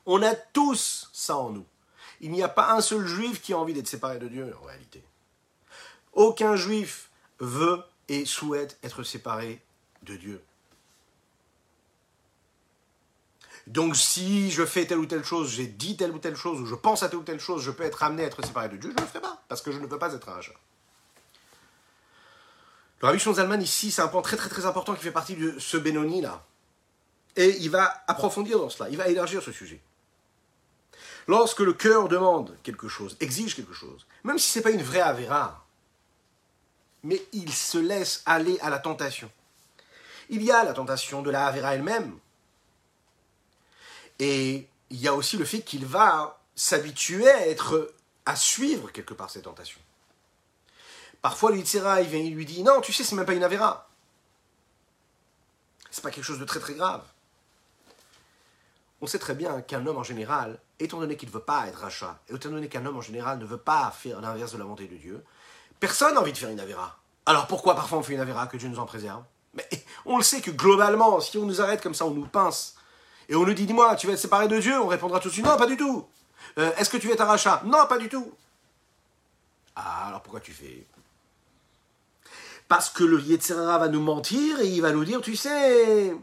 On 0.07 0.23
a 0.23 0.35
tous 0.35 1.11
ça 1.13 1.37
en 1.37 1.51
nous. 1.51 1.67
Il 2.21 2.31
n'y 2.31 2.43
a 2.43 2.49
pas 2.49 2.73
un 2.73 2.81
seul 2.81 3.07
juif 3.07 3.41
qui 3.43 3.53
a 3.53 3.59
envie 3.59 3.75
d'être 3.75 3.89
séparé 3.89 4.19
de 4.19 4.29
Dieu, 4.29 4.55
en 4.61 4.67
réalité. 4.67 5.03
Aucun 6.13 6.57
juif 6.57 7.11
veut 7.39 7.83
et 8.09 8.25
souhaite 8.25 8.79
être 8.83 9.03
séparé 9.03 9.63
de 10.03 10.17
Dieu. 10.17 10.43
Donc 13.67 13.97
si 13.97 14.51
je 14.51 14.65
fais 14.65 14.85
telle 14.87 14.99
ou 14.99 15.07
telle 15.07 15.25
chose, 15.25 15.51
j'ai 15.51 15.67
dit 15.67 15.97
telle 15.97 16.13
ou 16.13 16.19
telle 16.19 16.37
chose, 16.37 16.61
ou 16.61 16.67
je 16.67 16.75
pense 16.75 17.03
à 17.03 17.09
telle 17.09 17.21
ou 17.21 17.23
telle 17.23 17.41
chose, 17.41 17.63
je 17.63 17.71
peux 17.71 17.83
être 17.83 18.03
amené 18.03 18.25
à 18.25 18.27
être 18.27 18.45
séparé 18.45 18.69
de 18.69 18.77
Dieu, 18.77 18.91
je 18.91 18.97
ne 18.97 19.01
le 19.01 19.07
ferai 19.07 19.23
pas, 19.23 19.43
parce 19.49 19.63
que 19.63 19.73
je 19.73 19.79
ne 19.79 19.87
veux 19.87 19.99
pas 19.99 20.13
être 20.13 20.29
un 20.29 20.35
rachat. 20.35 20.53
Le 23.01 23.09
Rabbi 23.09 23.19
Zalman 23.21 23.61
ici, 23.61 23.91
c'est 23.91 24.03
un 24.03 24.09
point 24.09 24.23
très 24.23 24.37
très 24.37 24.51
très 24.51 24.67
important 24.67 24.95
qui 24.95 25.03
fait 25.03 25.11
partie 25.11 25.35
de 25.35 25.59
ce 25.59 25.77
Benoni 25.77 26.21
là. 26.21 26.45
Et 27.37 27.57
il 27.61 27.71
va 27.71 28.05
approfondir 28.07 28.59
dans 28.59 28.69
cela, 28.69 28.91
il 28.91 28.97
va 28.97 29.09
élargir 29.09 29.43
ce 29.43 29.51
sujet. 29.51 29.81
Lorsque 31.27 31.61
le 31.61 31.73
cœur 31.73 32.09
demande 32.09 32.57
quelque 32.63 32.89
chose, 32.89 33.17
exige 33.21 33.57
quelque 33.57 33.73
chose, 33.73 34.07
même 34.25 34.39
si 34.39 34.51
ce 34.51 34.59
n'est 34.59 34.63
pas 34.63 34.71
une 34.71 34.83
vraie 34.83 35.01
avéra, 35.01 35.65
mais 37.03 37.23
il 37.33 37.53
se 37.53 37.79
laisse 37.79 38.23
aller 38.27 38.59
à 38.61 38.71
la 38.71 38.79
tentation. 38.79 39.31
Il 40.29 40.43
y 40.43 40.51
a 40.51 40.65
la 40.65 40.73
tentation 40.73 41.23
de 41.23 41.31
la 41.31 41.47
avéra 41.47 41.75
elle-même, 41.75 42.19
et 44.19 44.69
il 44.91 45.01
y 45.01 45.09
a 45.09 45.15
aussi 45.15 45.37
le 45.37 45.45
fait 45.45 45.63
qu'il 45.63 45.87
va 45.87 46.41
s'habituer 46.55 47.29
à 47.29 47.49
être, 47.49 47.93
à 48.27 48.37
suivre 48.37 48.93
quelque 48.93 49.15
part 49.15 49.31
ces 49.31 49.43
tentations. 49.43 49.81
Parfois, 51.21 51.53
lui, 51.53 51.61
il 51.61 51.65
vient, 51.65 52.19
il 52.19 52.35
lui 52.35 52.45
dit 52.45 52.63
Non, 52.63 52.81
tu 52.81 52.93
sais, 52.93 53.03
c'est 53.03 53.17
même 53.17 53.25
pas 53.25 53.33
une 53.33 53.45
avéra. 53.45 53.89
C'est 55.91 56.03
pas 56.03 56.11
quelque 56.11 56.25
chose 56.25 56.39
de 56.39 56.45
très 56.45 56.61
très 56.61 56.75
grave. 56.75 57.03
On 59.01 59.07
sait 59.07 59.19
très 59.19 59.35
bien 59.35 59.63
qu'un 59.63 59.87
homme 59.87 59.97
en 59.97 60.03
général, 60.03 60.59
étant 60.81 60.99
donné 60.99 61.17
qu'il 61.17 61.29
ne 61.29 61.35
veut 61.35 61.41
pas 61.41 61.67
être 61.69 61.81
rachat, 61.81 62.19
et 62.29 62.35
étant 62.35 62.51
donné 62.51 62.69
qu'un 62.69 62.85
homme 62.87 62.97
en 62.97 63.03
général 63.03 63.39
ne 63.39 63.45
veut 63.45 63.59
pas 63.59 63.91
faire 63.91 64.21
l'inverse 64.21 64.53
de 64.53 64.59
la 64.59 64.65
volonté 64.65 64.87
de 64.87 64.97
Dieu, 64.97 65.25
personne 65.81 66.15
n'a 66.15 66.21
envie 66.21 66.33
de 66.33 66.39
faire 66.39 66.51
une 66.51 66.61
avéra. 66.61 66.99
Alors 67.27 67.47
pourquoi 67.47 67.75
parfois 67.75 67.99
on 67.99 68.03
fait 68.03 68.15
une 68.15 68.21
avéra 68.21 68.47
que 68.47 68.57
Dieu 68.57 68.69
nous 68.69 68.79
en 68.79 68.87
préserve? 68.87 69.23
Mais 69.55 69.69
on 70.05 70.17
le 70.17 70.23
sait 70.23 70.41
que 70.41 70.51
globalement, 70.51 71.21
si 71.21 71.39
on 71.39 71.47
nous 71.47 71.61
arrête 71.61 71.83
comme 71.83 71.95
ça, 71.95 72.07
on 72.07 72.11
nous 72.11 72.27
pince, 72.27 72.75
et 73.29 73.35
on 73.35 73.45
nous 73.45 73.55
dit, 73.55 73.67
dis-moi, 73.67 73.97
tu 73.97 74.07
vas 74.07 74.13
être 74.13 74.19
séparé 74.19 74.49
de 74.49 74.59
Dieu 74.59 74.79
On 74.79 74.87
répondra 74.87 75.21
tout 75.21 75.29
de 75.29 75.33
suite, 75.33 75.47
non, 75.47 75.57
pas 75.57 75.67
du 75.67 75.77
tout. 75.77 76.07
Euh, 76.59 76.73
est-ce 76.77 76.91
que 76.91 76.97
tu 76.97 77.11
être 77.11 77.21
un 77.21 77.27
rachat 77.27 77.63
Non, 77.65 77.87
pas 77.87 77.99
du 77.99 78.09
tout. 78.09 78.33
Ah, 79.77 80.09
alors 80.09 80.23
pourquoi 80.23 80.41
tu 80.41 80.53
fais? 80.53 80.87
Parce 82.69 82.91
que 82.91 83.05
le 83.05 83.21
Yetzerara 83.21 83.79
va 83.79 83.89
nous 83.89 84.01
mentir 84.01 84.61
et 84.61 84.69
il 84.69 84.81
va 84.81 84.93
nous 84.93 85.05
dire, 85.05 85.21
tu 85.21 85.37
sais, 85.37 86.17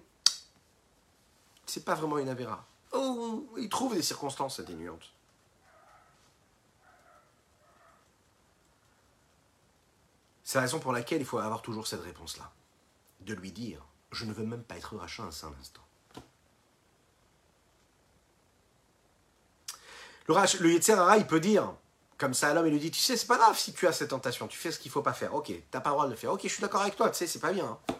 c'est 1.65 1.85
pas 1.85 1.95
vraiment 1.95 2.17
une 2.17 2.29
avéra. 2.29 2.65
Oh, 2.91 3.47
il 3.57 3.69
trouve 3.69 3.95
des 3.95 4.01
circonstances 4.01 4.59
atténuantes. 4.59 5.13
C'est 10.43 10.57
la 10.57 10.63
raison 10.63 10.79
pour 10.79 10.91
laquelle 10.91 11.21
il 11.21 11.25
faut 11.25 11.37
avoir 11.37 11.61
toujours 11.61 11.87
cette 11.87 12.03
réponse-là. 12.03 12.51
De 13.21 13.33
lui 13.33 13.51
dire, 13.51 13.85
je 14.11 14.25
ne 14.25 14.33
veux 14.33 14.45
même 14.45 14.63
pas 14.63 14.75
être 14.75 14.97
rachat 14.97 15.23
un 15.23 15.31
seul 15.31 15.51
instant. 15.59 15.81
Le, 20.27 20.71
Yetzerara, 20.71 21.17
il 21.17 21.27
peut 21.27 21.39
dire, 21.39 21.73
comme 22.17 22.33
ça 22.33 22.49
à 22.49 22.53
l'homme, 22.53 22.67
il 22.67 22.73
lui 22.73 22.79
dit, 22.79 22.91
tu 22.91 22.99
sais, 22.99 23.17
c'est 23.17 23.27
pas 23.27 23.37
grave 23.37 23.57
si 23.57 23.73
tu 23.73 23.87
as 23.87 23.91
cette 23.91 24.09
tentation, 24.09 24.47
tu 24.47 24.57
fais 24.57 24.71
ce 24.71 24.79
qu'il 24.79 24.91
faut 24.91 25.01
pas 25.01 25.13
faire. 25.13 25.33
Ok, 25.35 25.51
t'as 25.71 25.81
pas 25.81 25.89
le 25.89 25.95
droit 25.95 26.05
de 26.05 26.11
le 26.11 26.17
faire. 26.17 26.31
Ok, 26.31 26.41
je 26.43 26.49
suis 26.49 26.61
d'accord 26.61 26.81
avec 26.81 26.95
toi, 26.95 27.09
tu 27.09 27.17
sais, 27.17 27.27
c'est 27.27 27.39
pas 27.39 27.51
bien. 27.51 27.65
Hein. 27.65 27.95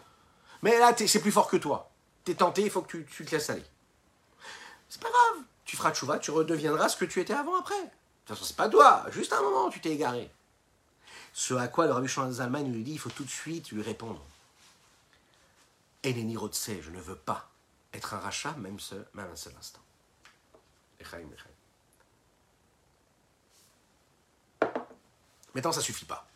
Mais 0.62 0.78
là, 0.78 0.94
c'est 0.96 1.20
plus 1.20 1.32
fort 1.32 1.48
que 1.48 1.56
toi. 1.56 1.90
T'es 2.24 2.34
tenté, 2.34 2.62
il 2.62 2.70
faut 2.70 2.82
que 2.82 2.98
tu, 2.98 3.24
te 3.24 3.30
laisses 3.30 3.50
aller. 3.50 3.64
C'est 4.92 5.00
pas 5.00 5.08
grave. 5.08 5.44
Tu 5.64 5.74
feras 5.74 5.90
tchouva, 5.90 6.18
tu 6.18 6.30
redeviendras 6.32 6.90
ce 6.90 6.98
que 6.98 7.06
tu 7.06 7.18
étais 7.18 7.32
avant 7.32 7.58
après. 7.58 7.82
De 7.82 7.88
toute 8.26 8.36
façon, 8.36 8.44
c'est 8.44 8.56
pas 8.56 8.68
toi. 8.68 9.06
Juste 9.08 9.32
un 9.32 9.40
moment, 9.40 9.70
tu 9.70 9.80
t'es 9.80 9.88
égaré. 9.88 10.30
Ce 11.32 11.54
à 11.54 11.66
quoi 11.66 11.86
le 11.86 11.92
Rabbi 11.92 12.08
Zalman 12.08 12.70
lui 12.70 12.84
dit, 12.84 12.92
il 12.92 12.98
faut 12.98 13.08
tout 13.08 13.24
de 13.24 13.30
suite 13.30 13.70
lui 13.70 13.80
répondre. 13.80 14.22
Eleni 16.02 16.36
Rotse, 16.36 16.72
je 16.82 16.90
ne 16.90 17.00
veux 17.00 17.16
pas 17.16 17.48
être 17.94 18.12
un 18.12 18.18
rachat, 18.18 18.52
même, 18.58 18.78
ce, 18.78 18.96
même 19.14 19.30
un 19.32 19.36
seul 19.36 19.54
instant. 19.58 19.80
Maintenant, 25.54 25.72
ça 25.72 25.80
suffit 25.80 26.04
pas. 26.04 26.28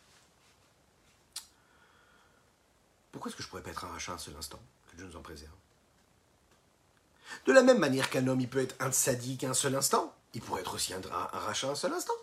Pourquoi 3.12 3.28
est-ce 3.28 3.36
que 3.36 3.42
je 3.42 3.48
pourrais 3.48 3.62
pas 3.62 3.70
être 3.70 3.84
un 3.84 3.88
rachat 3.88 4.14
un 4.14 4.18
seul 4.18 4.34
instant? 4.36 4.60
Que 4.90 4.96
Dieu 4.96 5.04
nous 5.04 5.16
en 5.16 5.22
préserve. 5.22 5.52
De 7.46 7.52
la 7.52 7.62
même 7.62 7.78
manière 7.78 8.10
qu'un 8.10 8.26
homme, 8.26 8.40
il 8.40 8.48
peut 8.48 8.62
être 8.62 8.74
un 8.80 8.92
sadique 8.92 9.44
un 9.44 9.54
seul 9.54 9.74
instant, 9.74 10.12
il 10.34 10.40
pourrait 10.40 10.60
être 10.60 10.74
aussi 10.74 10.92
un, 10.94 11.00
rachat 11.32 11.70
un 11.70 11.74
seul 11.74 11.92
instant. 11.92 12.14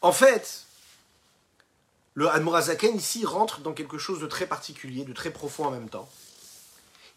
En 0.00 0.12
fait, 0.12 0.64
le 2.14 2.28
Admorazaken 2.28 2.96
ici 2.96 3.24
rentre 3.24 3.60
dans 3.60 3.72
quelque 3.72 3.98
chose 3.98 4.20
de 4.20 4.26
très 4.26 4.46
particulier, 4.46 5.04
de 5.04 5.12
très 5.12 5.30
profond 5.30 5.66
en 5.66 5.70
même 5.70 5.88
temps. 5.88 6.08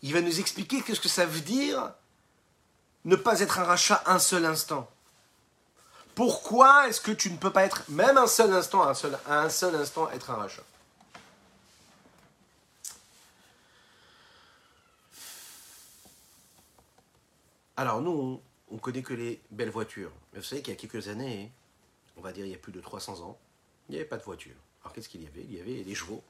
Il 0.03 0.13
va 0.13 0.21
nous 0.21 0.39
expliquer 0.39 0.81
qu'est-ce 0.81 1.01
que 1.01 1.09
ça 1.09 1.25
veut 1.25 1.41
dire 1.41 1.91
ne 3.05 3.15
pas 3.15 3.39
être 3.39 3.59
un 3.59 3.63
rachat 3.63 4.03
un 4.05 4.19
seul 4.19 4.45
instant. 4.45 4.89
Pourquoi 6.15 6.87
est-ce 6.87 6.99
que 6.99 7.11
tu 7.11 7.29
ne 7.29 7.37
peux 7.37 7.51
pas 7.51 7.63
être, 7.63 7.83
même 7.89 8.17
un 8.17 8.27
seul 8.27 8.51
instant, 8.53 8.83
un 8.83 8.93
seul, 8.93 9.17
à 9.27 9.41
un 9.41 9.49
seul 9.49 9.75
instant, 9.75 10.09
être 10.11 10.31
un 10.31 10.35
rachat? 10.35 10.63
Alors 17.77 18.01
nous, 18.01 18.41
on, 18.69 18.73
ne 18.73 18.79
connaît 18.79 19.03
que 19.03 19.13
les 19.13 19.39
belles 19.51 19.69
voitures. 19.69 20.11
Mais 20.33 20.39
vous 20.39 20.45
savez 20.45 20.61
qu'il 20.61 20.73
y 20.73 20.77
a 20.77 20.79
quelques 20.79 21.07
années, 21.07 21.51
on 22.17 22.21
va 22.21 22.33
dire 22.33 22.45
il 22.45 22.51
y 22.51 22.55
a 22.55 22.57
plus 22.57 22.73
de 22.73 22.81
300 22.81 23.21
ans, 23.21 23.37
il 23.87 23.93
n'y 23.93 23.97
avait 23.97 24.09
pas 24.09 24.17
de 24.17 24.23
voiture. 24.23 24.55
Alors 24.83 24.93
qu'est-ce 24.93 25.07
qu'il 25.07 25.23
y 25.23 25.27
avait? 25.27 25.43
Il 25.43 25.53
y 25.55 25.61
avait 25.61 25.83
des 25.83 25.95
chevaux. 25.95 26.23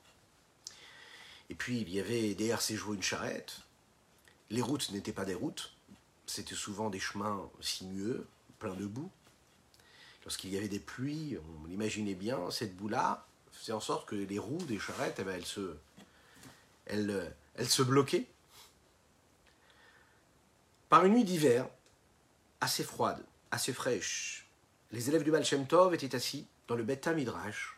Et 1.50 1.56
puis 1.56 1.80
il 1.80 1.90
y 1.90 2.00
avait 2.00 2.36
derrière 2.36 2.62
ces 2.62 2.78
chevaux 2.78 2.94
une 2.94 3.02
charrette. 3.02 3.62
Les 4.50 4.62
routes 4.62 4.92
n'étaient 4.92 5.14
pas 5.14 5.26
des 5.26 5.34
routes, 5.34 5.74
c'était 6.28 6.56
souvent 6.56 6.90
des 6.90 7.00
chemins 7.00 7.50
sinueux, 7.60 8.28
pleins 8.60 8.76
de 8.76 8.86
boue 8.86 9.10
lorsqu'il 10.28 10.54
y 10.54 10.58
avait 10.58 10.68
des 10.68 10.82
pluies, 10.82 11.38
on 11.64 11.68
l'imaginait 11.68 12.14
bien, 12.14 12.52
cette 12.52 12.76
boue-là 12.76 13.26
faisait 13.54 13.72
en 13.72 13.80
sorte 13.80 14.10
que 14.10 14.16
les 14.16 14.38
roues 14.38 14.62
des 14.68 14.78
charrettes, 14.78 15.20
eh 15.20 15.24
ben, 15.24 15.42
se, 15.42 15.78
elles 16.86 17.34
se 17.66 17.82
bloquaient. 17.82 18.26
Par 20.89 21.04
une 21.04 21.13
nuit 21.13 21.26
d'hiver, 21.26 21.67
assez 22.62 22.84
froide, 22.84 23.26
assez 23.52 23.73
fraîche, 23.73 24.47
les 24.91 25.10
élèves 25.10 25.23
du 25.23 25.32
Baal 25.32 25.43
Tov 25.67 25.93
étaient 25.93 26.15
assis 26.15 26.47
dans 26.67 26.76
le 26.76 26.84
Beth 26.84 27.08
Midrash, 27.08 27.78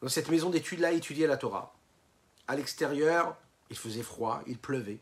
dans 0.00 0.08
cette 0.08 0.30
maison 0.30 0.48
d'études-là, 0.48 0.92
étudier 0.92 1.26
la 1.26 1.36
Torah. 1.36 1.74
À 2.48 2.56
l'extérieur, 2.56 3.36
il 3.68 3.76
faisait 3.76 4.02
froid, 4.02 4.42
il 4.46 4.58
pleuvait. 4.58 5.00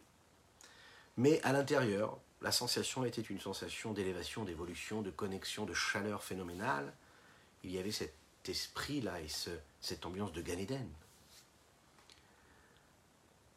Mais 1.16 1.40
à 1.42 1.52
l'intérieur, 1.52 2.18
la 2.40 2.50
sensation 2.50 3.04
était 3.04 3.20
une 3.20 3.40
sensation 3.40 3.92
d'élévation, 3.92 4.44
d'évolution, 4.44 5.02
de 5.02 5.10
connexion, 5.10 5.64
de 5.64 5.74
chaleur 5.74 6.24
phénoménale. 6.24 6.92
Il 7.62 7.70
y 7.70 7.78
avait 7.78 7.92
cet 7.92 8.14
esprit-là 8.46 9.20
et 9.20 9.28
cette 9.80 10.04
ambiance 10.04 10.32
de 10.32 10.42
Gan 10.42 10.56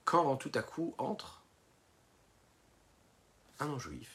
Quand 0.04 0.36
tout 0.36 0.52
à 0.54 0.62
coup 0.62 0.94
entre 1.00 1.45
un 3.60 3.68
non-juif 3.68 4.10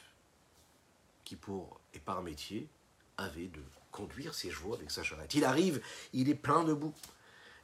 qui, 1.25 1.37
pour, 1.37 1.81
et 1.95 1.99
par 1.99 2.23
métier, 2.23 2.69
avait 3.17 3.49
de 3.49 3.63
conduire 3.91 4.35
ses 4.35 4.51
chevaux 4.51 4.75
avec 4.75 4.91
sa 4.91 5.03
charrette. 5.03 5.35
Il 5.35 5.45
arrive, 5.45 5.83
il 6.13 6.29
est 6.29 6.35
plein 6.35 6.65
de 6.65 6.73
boue. 6.73 6.95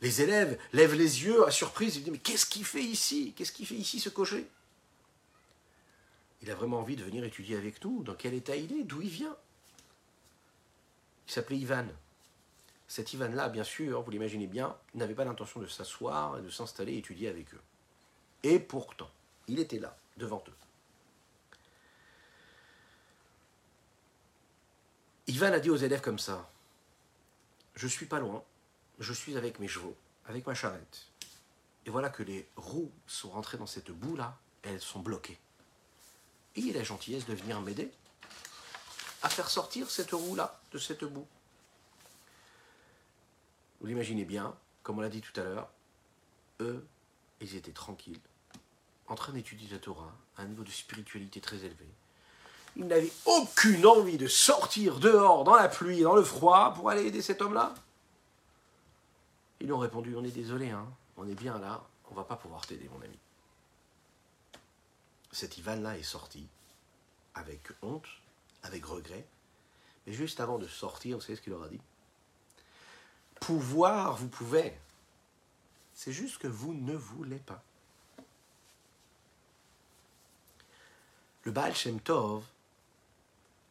Les 0.00 0.20
élèves 0.20 0.58
lèvent 0.72 0.94
les 0.94 1.24
yeux 1.24 1.46
à 1.46 1.50
surprise, 1.50 1.96
ils 1.96 2.04
disent 2.04 2.12
Mais 2.12 2.18
qu'est-ce 2.18 2.46
qu'il 2.46 2.64
fait 2.64 2.82
ici? 2.82 3.32
Qu'est-ce 3.34 3.52
qu'il 3.52 3.66
fait 3.66 3.74
ici 3.74 3.98
ce 3.98 4.08
cocher? 4.08 4.46
Il 6.42 6.50
a 6.50 6.54
vraiment 6.54 6.80
envie 6.80 6.96
de 6.96 7.04
venir 7.04 7.24
étudier 7.24 7.56
avec 7.56 7.82
nous. 7.82 8.02
Dans 8.02 8.14
quel 8.14 8.34
état 8.34 8.56
il 8.56 8.72
est? 8.72 8.84
D'où 8.84 9.00
il 9.00 9.08
vient? 9.08 9.36
Il 11.26 11.32
s'appelait 11.32 11.56
Ivan. 11.56 11.86
Cet 12.88 13.12
Ivan-là, 13.14 13.48
bien 13.48 13.64
sûr, 13.64 14.02
vous 14.02 14.10
l'imaginez 14.10 14.46
bien, 14.46 14.76
n'avait 14.94 15.14
pas 15.14 15.24
l'intention 15.24 15.60
de 15.60 15.66
s'asseoir 15.66 16.38
et 16.38 16.42
de 16.42 16.50
s'installer 16.50 16.92
et 16.92 16.98
étudier 16.98 17.28
avec 17.28 17.52
eux. 17.54 17.60
Et 18.44 18.60
pourtant, 18.60 19.10
il 19.48 19.58
était 19.58 19.80
là, 19.80 19.98
devant 20.18 20.44
eux. 20.46 20.65
Ivan 25.28 25.52
a 25.52 25.58
dit 25.58 25.70
aux 25.70 25.76
élèves 25.76 26.00
comme 26.00 26.20
ça 26.20 26.48
Je 27.74 27.88
suis 27.88 28.06
pas 28.06 28.20
loin, 28.20 28.44
je 29.00 29.12
suis 29.12 29.36
avec 29.36 29.58
mes 29.58 29.66
chevaux, 29.66 29.96
avec 30.26 30.46
ma 30.46 30.54
charrette. 30.54 31.06
Et 31.84 31.90
voilà 31.90 32.10
que 32.10 32.22
les 32.22 32.48
roues 32.56 32.92
sont 33.06 33.30
rentrées 33.30 33.58
dans 33.58 33.66
cette 33.66 33.90
boue-là, 33.90 34.38
elles 34.62 34.80
sont 34.80 35.00
bloquées. 35.00 35.38
Et 36.54 36.60
il 36.60 36.76
a 36.76 36.78
la 36.78 36.84
gentillesse 36.84 37.26
de 37.26 37.34
venir 37.34 37.60
m'aider 37.60 37.90
à 39.22 39.28
faire 39.28 39.50
sortir 39.50 39.90
cette 39.90 40.12
roue-là 40.12 40.60
de 40.70 40.78
cette 40.78 41.04
boue. 41.04 41.26
Vous 43.80 43.86
l'imaginez 43.88 44.24
bien, 44.24 44.56
comme 44.82 44.98
on 44.98 45.02
l'a 45.02 45.08
dit 45.08 45.20
tout 45.20 45.38
à 45.40 45.44
l'heure, 45.44 45.68
eux, 46.60 46.86
ils 47.40 47.56
étaient 47.56 47.72
tranquilles, 47.72 48.20
en 49.08 49.16
train 49.16 49.32
d'étudier 49.32 49.68
la 49.70 49.78
Torah 49.78 50.16
à 50.36 50.42
un 50.42 50.46
niveau 50.46 50.62
de 50.62 50.70
spiritualité 50.70 51.40
très 51.40 51.58
élevé. 51.58 51.86
Ils 52.76 52.86
n'avaient 52.86 53.12
aucune 53.24 53.86
envie 53.86 54.18
de 54.18 54.26
sortir 54.26 55.00
dehors 55.00 55.44
dans 55.44 55.54
la 55.56 55.68
pluie, 55.68 56.02
dans 56.02 56.14
le 56.14 56.22
froid, 56.22 56.74
pour 56.74 56.90
aller 56.90 57.06
aider 57.06 57.22
cet 57.22 57.40
homme-là. 57.40 57.74
Ils 59.60 59.72
ont 59.72 59.78
répondu, 59.78 60.14
on 60.14 60.24
est 60.24 60.30
désolé, 60.30 60.70
hein, 60.70 60.86
on 61.16 61.26
est 61.26 61.34
bien 61.34 61.58
là, 61.58 61.82
on 62.10 62.14
va 62.14 62.24
pas 62.24 62.36
pouvoir 62.36 62.66
t'aider, 62.66 62.88
mon 62.92 63.02
ami. 63.02 63.18
Cet 65.32 65.56
Ivan-là 65.56 65.96
est 65.96 66.02
sorti 66.02 66.46
avec 67.34 67.60
honte, 67.82 68.06
avec 68.62 68.84
regret, 68.84 69.26
mais 70.06 70.12
juste 70.12 70.40
avant 70.40 70.58
de 70.58 70.68
sortir, 70.68 71.16
vous 71.16 71.22
savez 71.22 71.36
ce 71.36 71.42
qu'il 71.42 71.52
leur 71.52 71.62
a 71.62 71.68
dit? 71.68 71.80
Pouvoir, 73.40 74.16
vous 74.16 74.28
pouvez. 74.28 74.78
C'est 75.94 76.12
juste 76.12 76.38
que 76.38 76.46
vous 76.46 76.74
ne 76.74 76.94
voulez 76.94 77.38
pas. 77.38 77.62
Le 81.44 81.52
Baal 81.52 81.74
Shem 81.74 82.00
Tov 82.00 82.44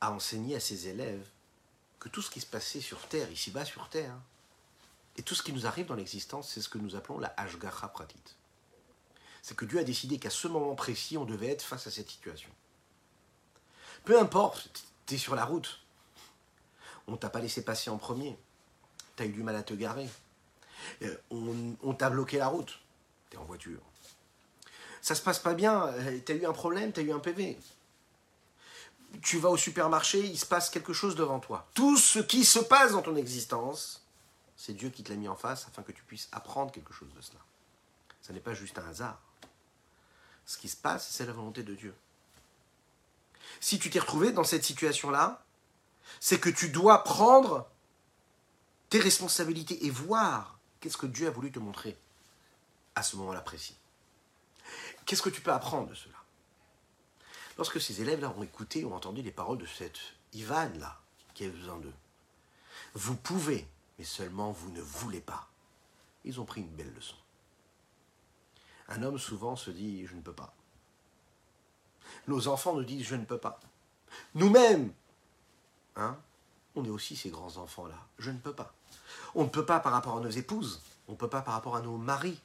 a 0.06 0.12
enseigné 0.12 0.56
à 0.56 0.60
ses 0.60 0.88
élèves 0.88 1.26
que 2.00 2.10
tout 2.10 2.22
ce 2.22 2.30
qui 2.30 2.40
se 2.40 2.46
passait 2.46 2.82
sur 2.82 3.00
Terre, 3.08 3.32
ici-bas 3.32 3.66
sur 3.66 3.90
Terre, 3.90 4.16
et 5.18 5.24
tout 5.24 5.34
ce 5.34 5.44
qui 5.44 5.54
nous 5.54 5.66
arrive 5.66 5.88
dans 5.88 5.96
l'existence, 5.96 6.50
c'est 6.50 6.62
ce 6.62 6.70
que 6.70 6.78
nous 6.78 6.96
appelons 6.96 7.20
la 7.20 7.34
Ashgacha 7.38 7.88
Pratit. 7.88 8.22
C'est 9.42 9.56
que 9.56 9.66
Dieu 9.66 9.80
a 9.80 9.84
décidé 9.84 10.20
qu'à 10.20 10.30
ce 10.30 10.48
moment 10.48 10.76
précis, 10.76 11.18
on 11.18 11.26
devait 11.26 11.50
être 11.50 11.64
face 11.64 11.88
à 11.88 11.92
cette 11.92 12.10
situation. 12.10 12.50
Peu 14.04 14.20
importe, 14.20 14.86
tu 15.06 15.16
es 15.16 15.18
sur 15.18 15.36
la 15.36 15.46
route, 15.46 15.80
on 17.08 17.18
t'a 17.18 17.30
pas 17.30 17.40
laissé 17.40 17.64
passer 17.64 17.90
en 17.90 17.98
premier, 17.98 18.38
tu 19.16 19.24
as 19.24 19.26
eu 19.26 19.32
du 19.32 19.44
mal 19.44 19.56
à 19.56 19.64
te 19.64 19.74
garer, 19.74 20.10
euh, 21.02 21.16
on, 21.82 21.94
t'a 21.94 22.10
bloqué 22.10 22.38
la 22.38 22.48
route, 22.48 22.80
tu 23.30 23.38
es 23.38 23.40
en 23.40 23.46
voiture. 23.46 23.82
Ça 25.02 25.16
se 25.16 25.22
passe 25.22 25.40
pas 25.40 25.54
bien, 25.54 25.88
euh, 25.88 26.20
tu 26.26 26.32
as 26.32 26.36
eu 26.36 26.46
un 26.46 26.54
problème, 26.54 26.92
tu 26.92 27.00
as 27.00 27.04
eu 27.04 27.12
un 27.12 27.20
PV. 27.20 27.58
Tu 29.22 29.40
vas 29.40 29.50
au 29.50 29.58
supermarché, 29.58 30.20
il 30.20 30.38
se 30.38 30.46
passe 30.46 30.70
quelque 30.70 30.94
chose 30.94 31.16
devant 31.16 31.40
toi. 31.40 31.68
Tout 31.74 31.98
ce 31.98 32.20
qui 32.20 32.46
se 32.46 32.60
passe 32.60 32.92
dans 32.92 33.02
ton 33.02 33.16
existence, 33.16 34.06
c'est 34.56 34.74
Dieu 34.74 34.90
qui 34.90 35.04
te 35.04 35.10
l'a 35.12 35.16
mis 35.16 35.28
en 35.28 35.36
face 35.36 35.68
afin 35.68 35.84
que 35.84 35.92
tu 35.92 36.04
puisses 36.04 36.30
apprendre 36.32 36.72
quelque 36.72 36.94
chose 36.94 37.14
de 37.14 37.22
cela. 37.22 37.40
Ce 38.22 38.32
n'est 38.32 38.40
pas 38.40 38.54
juste 38.54 38.80
un 38.80 38.88
hasard. 38.88 39.20
Ce 40.46 40.58
qui 40.58 40.70
se 40.70 40.78
passe, 40.78 41.08
c'est 41.10 41.26
la 41.26 41.34
volonté 41.34 41.64
de 41.64 41.74
Dieu. 41.74 41.96
Si 43.60 43.80
tu 43.80 43.90
t'es 43.90 44.00
retrouvé 44.00 44.32
dans 44.32 44.44
cette 44.44 44.64
situation-là, 44.64 45.44
c'est 46.20 46.40
que 46.40 46.50
tu 46.50 46.70
dois 46.70 47.04
prendre 47.04 47.68
tes 48.90 49.00
responsabilités 49.00 49.86
et 49.86 49.90
voir 49.90 50.60
qu'est-ce 50.80 50.98
que 50.98 51.08
Dieu 51.08 51.28
a 51.28 51.32
voulu 51.32 51.52
te 51.52 51.60
montrer 51.60 51.98
à 52.96 53.04
ce 53.04 53.16
moment-là 53.18 53.42
précis. 53.42 53.76
Qu'est-ce 55.06 55.22
que 55.22 55.30
tu 55.30 55.42
peux 55.42 55.52
apprendre 55.52 55.90
de 55.90 55.96
cela? 55.96 56.16
Lorsque 57.58 57.80
ces 57.80 58.02
élèves-là 58.02 58.34
ont 58.38 58.44
écouté, 58.44 58.86
ont 58.86 58.96
entendu 58.96 59.22
les 59.22 59.32
paroles 59.32 59.58
de 59.58 59.66
cette 59.66 60.00
Ivan-là, 60.34 61.00
qui 61.34 61.46
a 61.46 61.50
besoin 61.50 61.78
d'eux, 61.78 61.94
vous 62.94 63.16
pouvez 63.16 63.68
mais 63.98 64.06
seulement 64.06 64.52
vous 64.52 64.72
ne 64.72 64.82
voulez 64.82 65.22
pas. 65.22 65.48
Ils 66.24 66.42
ont 66.42 66.46
pris 66.46 66.62
une 66.62 66.76
belle 66.76 66.94
leçon. 66.94 67.16
Un 68.88 69.04
homme 69.04 69.18
souvent 69.18 69.56
se 69.56 69.72
dit 69.72 70.06
je 70.06 70.16
ne 70.16 70.22
peux 70.22 70.34
pas. 70.34 70.54
Nos 72.28 72.48
enfants 72.48 72.76
nous 72.76 72.84
disent 72.84 73.06
je 73.06 73.16
ne 73.16 73.26
peux 73.26 73.38
pas. 73.38 73.60
Nous-mêmes, 74.34 74.94
hein, 75.96 76.18
on 76.76 76.86
est 76.86 76.90
aussi 76.90 77.16
ces 77.16 77.30
grands 77.30 77.58
enfants-là. 77.58 77.98
Je 78.20 78.32
ne 78.32 78.38
peux 78.38 78.54
pas. 78.54 78.74
On 79.34 79.44
ne 79.44 79.50
peut 79.50 79.66
pas 79.66 79.80
par 79.80 79.94
rapport 79.94 80.18
à 80.18 80.22
nos 80.22 80.30
épouses. 80.30 80.82
On 81.08 81.14
ne 81.14 81.18
peut 81.18 81.30
pas 81.30 81.42
par 81.42 81.54
rapport 81.54 81.76
à 81.76 81.82
nos 81.82 81.98
maris. 81.98 82.40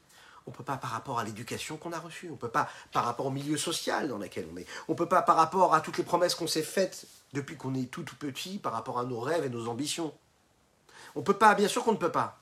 On 0.46 0.50
ne 0.50 0.56
peut 0.56 0.64
pas 0.64 0.76
par 0.76 0.90
rapport 0.90 1.18
à 1.18 1.24
l'éducation 1.24 1.76
qu'on 1.76 1.92
a 1.92 1.98
reçue. 1.98 2.28
On 2.28 2.32
ne 2.32 2.36
peut 2.36 2.48
pas 2.48 2.68
par 2.92 3.04
rapport 3.04 3.26
au 3.26 3.30
milieu 3.30 3.56
social 3.56 4.08
dans 4.08 4.18
lequel 4.18 4.48
on 4.52 4.56
est. 4.56 4.66
On 4.88 4.92
ne 4.92 4.96
peut 4.96 5.08
pas 5.08 5.22
par 5.22 5.36
rapport 5.36 5.74
à 5.74 5.80
toutes 5.80 5.98
les 5.98 6.04
promesses 6.04 6.34
qu'on 6.34 6.46
s'est 6.46 6.62
faites 6.62 7.06
depuis 7.32 7.56
qu'on 7.56 7.74
est 7.74 7.90
tout 7.90 8.02
tout 8.02 8.16
petit, 8.16 8.58
par 8.58 8.72
rapport 8.72 8.98
à 8.98 9.04
nos 9.04 9.20
rêves 9.20 9.44
et 9.44 9.48
nos 9.48 9.68
ambitions. 9.68 10.12
On 11.14 11.22
peut 11.22 11.34
pas, 11.34 11.54
bien 11.54 11.68
sûr 11.68 11.84
qu'on 11.84 11.92
ne 11.92 11.96
peut 11.96 12.12
pas. 12.12 12.38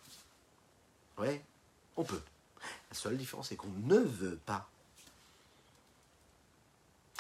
Oui, 1.18 1.40
on 1.96 2.04
peut. 2.04 2.20
La 2.90 2.96
seule 2.96 3.16
différence, 3.16 3.48
c'est 3.48 3.56
qu'on 3.56 3.72
ne 3.84 3.98
veut 3.98 4.38
pas. 4.46 4.68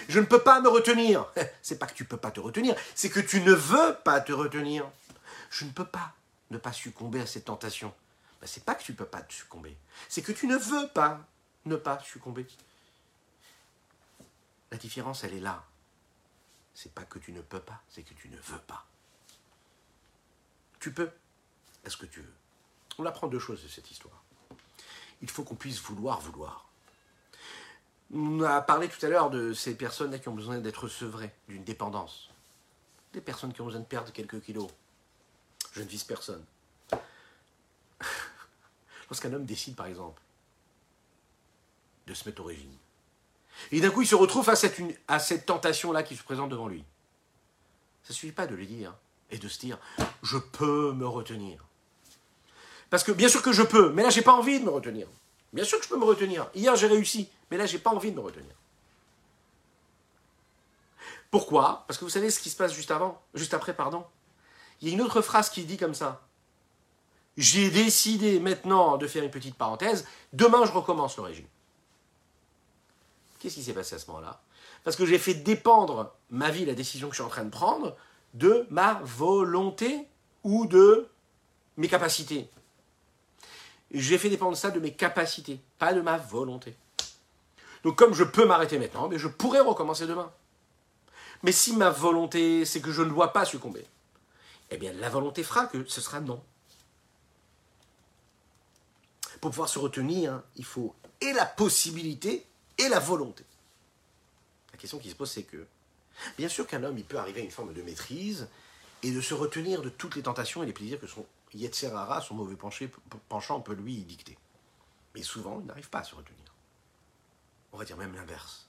Je 0.08 0.20
ne 0.20 0.24
peux 0.24 0.42
pas 0.42 0.60
me 0.60 0.68
retenir. 0.68 1.26
C'est 1.62 1.78
pas 1.78 1.86
que 1.86 1.94
tu 1.94 2.04
peux 2.04 2.16
pas 2.16 2.30
te 2.30 2.40
retenir, 2.40 2.74
c'est 2.94 3.10
que 3.10 3.20
tu 3.20 3.40
ne 3.42 3.52
veux 3.52 3.94
pas 4.04 4.20
te 4.20 4.32
retenir. 4.32 4.88
Je 5.50 5.64
ne 5.64 5.70
peux 5.70 5.84
pas 5.84 6.14
ne 6.50 6.58
pas 6.58 6.72
succomber 6.72 7.20
à 7.20 7.26
cette 7.26 7.46
tentation. 7.46 7.92
Ben, 8.40 8.46
c'est 8.46 8.64
pas 8.64 8.74
que 8.74 8.82
tu 8.82 8.92
ne 8.92 8.96
peux 8.96 9.06
pas 9.06 9.22
te 9.22 9.32
succomber, 9.32 9.76
c'est 10.08 10.22
que 10.22 10.32
tu 10.32 10.46
ne 10.46 10.56
veux 10.56 10.88
pas 10.88 11.20
ne 11.64 11.76
pas 11.76 11.98
succomber. 12.00 12.46
La 14.70 14.78
différence, 14.78 15.24
elle 15.24 15.34
est 15.34 15.40
là. 15.40 15.64
C'est 16.74 16.92
pas 16.92 17.02
que 17.02 17.18
tu 17.18 17.32
ne 17.32 17.40
peux 17.40 17.60
pas, 17.60 17.82
c'est 17.88 18.02
que 18.02 18.14
tu 18.14 18.28
ne 18.28 18.36
veux 18.36 18.60
pas. 18.60 18.86
Tu 20.78 20.92
peux 20.92 21.10
ce 21.86 21.96
que 21.96 22.06
tu 22.06 22.20
veux? 22.20 22.34
On 22.98 23.06
apprend 23.06 23.28
deux 23.28 23.38
choses 23.38 23.62
de 23.62 23.68
cette 23.68 23.90
histoire. 23.90 24.22
Il 25.22 25.30
faut 25.30 25.44
qu'on 25.44 25.56
puisse 25.56 25.80
vouloir 25.80 26.20
vouloir. 26.20 26.68
On 28.12 28.42
a 28.42 28.60
parlé 28.62 28.88
tout 28.88 29.04
à 29.04 29.08
l'heure 29.08 29.30
de 29.30 29.52
ces 29.52 29.74
personnes-là 29.74 30.18
qui 30.18 30.28
ont 30.28 30.34
besoin 30.34 30.58
d'être 30.58 30.88
sevrées, 30.88 31.34
d'une 31.48 31.64
dépendance. 31.64 32.30
Des 33.12 33.20
personnes 33.20 33.52
qui 33.52 33.60
ont 33.60 33.66
besoin 33.66 33.80
de 33.80 33.86
perdre 33.86 34.12
quelques 34.12 34.40
kilos. 34.42 34.70
Je 35.72 35.82
ne 35.82 35.88
vise 35.88 36.04
personne. 36.04 36.44
Lorsqu'un 39.10 39.32
homme 39.32 39.44
décide, 39.44 39.74
par 39.74 39.86
exemple, 39.86 40.20
de 42.06 42.14
se 42.14 42.28
mettre 42.28 42.42
au 42.42 42.44
régime, 42.44 42.76
et 43.72 43.80
d'un 43.80 43.90
coup 43.90 44.02
il 44.02 44.06
se 44.06 44.14
retrouve 44.14 44.44
face 44.44 44.64
à, 45.08 45.18
cette 45.18 45.46
tentation-là 45.46 46.02
qui 46.02 46.16
se 46.16 46.22
présente 46.22 46.50
devant 46.50 46.68
lui, 46.68 46.84
ça 48.04 48.12
ne 48.12 48.14
suffit 48.14 48.32
pas 48.32 48.46
de 48.46 48.54
lui 48.54 48.66
dire 48.66 48.94
et 49.30 49.38
de 49.38 49.48
se 49.48 49.58
dire, 49.58 49.78
je 50.22 50.38
peux 50.38 50.92
me 50.92 51.06
retenir. 51.06 51.64
Parce 52.90 53.04
que 53.04 53.12
bien 53.12 53.28
sûr 53.28 53.42
que 53.42 53.52
je 53.52 53.62
peux, 53.62 53.90
mais 53.92 54.02
là 54.02 54.10
j'ai 54.10 54.22
pas 54.22 54.32
envie 54.32 54.60
de 54.60 54.64
me 54.64 54.70
retenir. 54.70 55.06
Bien 55.52 55.64
sûr 55.64 55.78
que 55.78 55.84
je 55.84 55.90
peux 55.90 55.98
me 55.98 56.04
retenir. 56.04 56.48
Hier 56.54 56.74
j'ai 56.76 56.86
réussi, 56.86 57.28
mais 57.50 57.56
là 57.56 57.66
j'ai 57.66 57.78
pas 57.78 57.90
envie 57.90 58.10
de 58.10 58.16
me 58.16 58.22
retenir. 58.22 58.54
Pourquoi? 61.30 61.84
Parce 61.86 61.98
que 61.98 62.04
vous 62.04 62.10
savez 62.10 62.30
ce 62.30 62.40
qui 62.40 62.48
se 62.48 62.56
passe 62.56 62.72
juste 62.72 62.90
avant, 62.90 63.20
juste 63.34 63.52
après, 63.52 63.74
pardon? 63.74 64.06
Il 64.80 64.88
y 64.88 64.90
a 64.90 64.94
une 64.94 65.02
autre 65.02 65.20
phrase 65.20 65.50
qui 65.50 65.64
dit 65.64 65.76
comme 65.76 65.94
ça. 65.94 66.26
J'ai 67.38 67.70
décidé 67.70 68.40
maintenant 68.40 68.96
de 68.96 69.06
faire 69.06 69.22
une 69.22 69.30
petite 69.30 69.54
parenthèse. 69.54 70.04
Demain 70.32 70.66
je 70.66 70.72
recommence 70.72 71.16
le 71.16 71.22
régime. 71.22 71.46
Qu'est-ce 73.38 73.54
qui 73.54 73.62
s'est 73.62 73.72
passé 73.72 73.94
à 73.94 74.00
ce 74.00 74.08
moment-là? 74.08 74.42
Parce 74.82 74.96
que 74.96 75.06
j'ai 75.06 75.18
fait 75.18 75.34
dépendre 75.34 76.12
ma 76.30 76.50
vie, 76.50 76.64
la 76.64 76.74
décision 76.74 77.08
que 77.08 77.14
je 77.14 77.22
suis 77.22 77.26
en 77.26 77.30
train 77.30 77.44
de 77.44 77.50
prendre, 77.50 77.96
de 78.34 78.66
ma 78.70 79.00
volonté 79.04 80.08
ou 80.42 80.66
de 80.66 81.08
mes 81.76 81.86
capacités. 81.86 82.50
J'ai 83.92 84.18
fait 84.18 84.30
dépendre 84.30 84.56
ça 84.56 84.72
de 84.72 84.80
mes 84.80 84.92
capacités, 84.92 85.60
pas 85.78 85.94
de 85.94 86.00
ma 86.00 86.18
volonté. 86.18 86.76
Donc 87.84 87.96
comme 87.96 88.14
je 88.14 88.24
peux 88.24 88.46
m'arrêter 88.46 88.80
maintenant, 88.80 89.06
mais 89.06 89.18
je 89.18 89.28
pourrais 89.28 89.60
recommencer 89.60 90.08
demain. 90.08 90.32
Mais 91.44 91.52
si 91.52 91.76
ma 91.76 91.90
volonté, 91.90 92.64
c'est 92.64 92.80
que 92.80 92.90
je 92.90 93.02
ne 93.02 93.10
dois 93.10 93.32
pas 93.32 93.44
succomber, 93.44 93.86
eh 94.70 94.76
bien 94.76 94.92
la 94.94 95.08
volonté 95.08 95.44
fera 95.44 95.66
que 95.66 95.84
ce 95.84 96.00
sera 96.00 96.18
non. 96.18 96.42
Pour 99.40 99.50
pouvoir 99.50 99.68
se 99.68 99.78
retenir, 99.78 100.32
hein, 100.32 100.44
il 100.56 100.64
faut 100.64 100.94
et 101.20 101.32
la 101.32 101.46
possibilité 101.46 102.46
et 102.76 102.88
la 102.88 102.98
volonté. 102.98 103.44
La 104.72 104.78
question 104.78 104.98
qui 104.98 105.10
se 105.10 105.14
pose, 105.14 105.30
c'est 105.30 105.42
que, 105.42 105.66
bien 106.36 106.48
sûr 106.48 106.66
qu'un 106.66 106.82
homme, 106.84 106.98
il 106.98 107.04
peut 107.04 107.18
arriver 107.18 107.40
à 107.40 107.44
une 107.44 107.50
forme 107.50 107.72
de 107.72 107.82
maîtrise 107.82 108.48
et 109.02 109.12
de 109.12 109.20
se 109.20 109.34
retenir 109.34 109.82
de 109.82 109.88
toutes 109.88 110.16
les 110.16 110.22
tentations 110.22 110.62
et 110.62 110.66
les 110.66 110.72
plaisirs 110.72 111.00
que 111.00 111.06
sont 111.06 111.26
Yetzerara, 111.54 112.20
son 112.20 112.34
mauvais 112.34 112.56
penchant, 113.28 113.60
peut 113.60 113.74
lui 113.74 113.96
dicter. 114.02 114.36
Mais 115.14 115.22
souvent, 115.22 115.60
il 115.60 115.66
n'arrive 115.66 115.88
pas 115.88 116.00
à 116.00 116.04
se 116.04 116.14
retenir. 116.14 116.54
On 117.72 117.78
va 117.78 117.84
dire 117.84 117.96
même 117.96 118.14
l'inverse. 118.14 118.68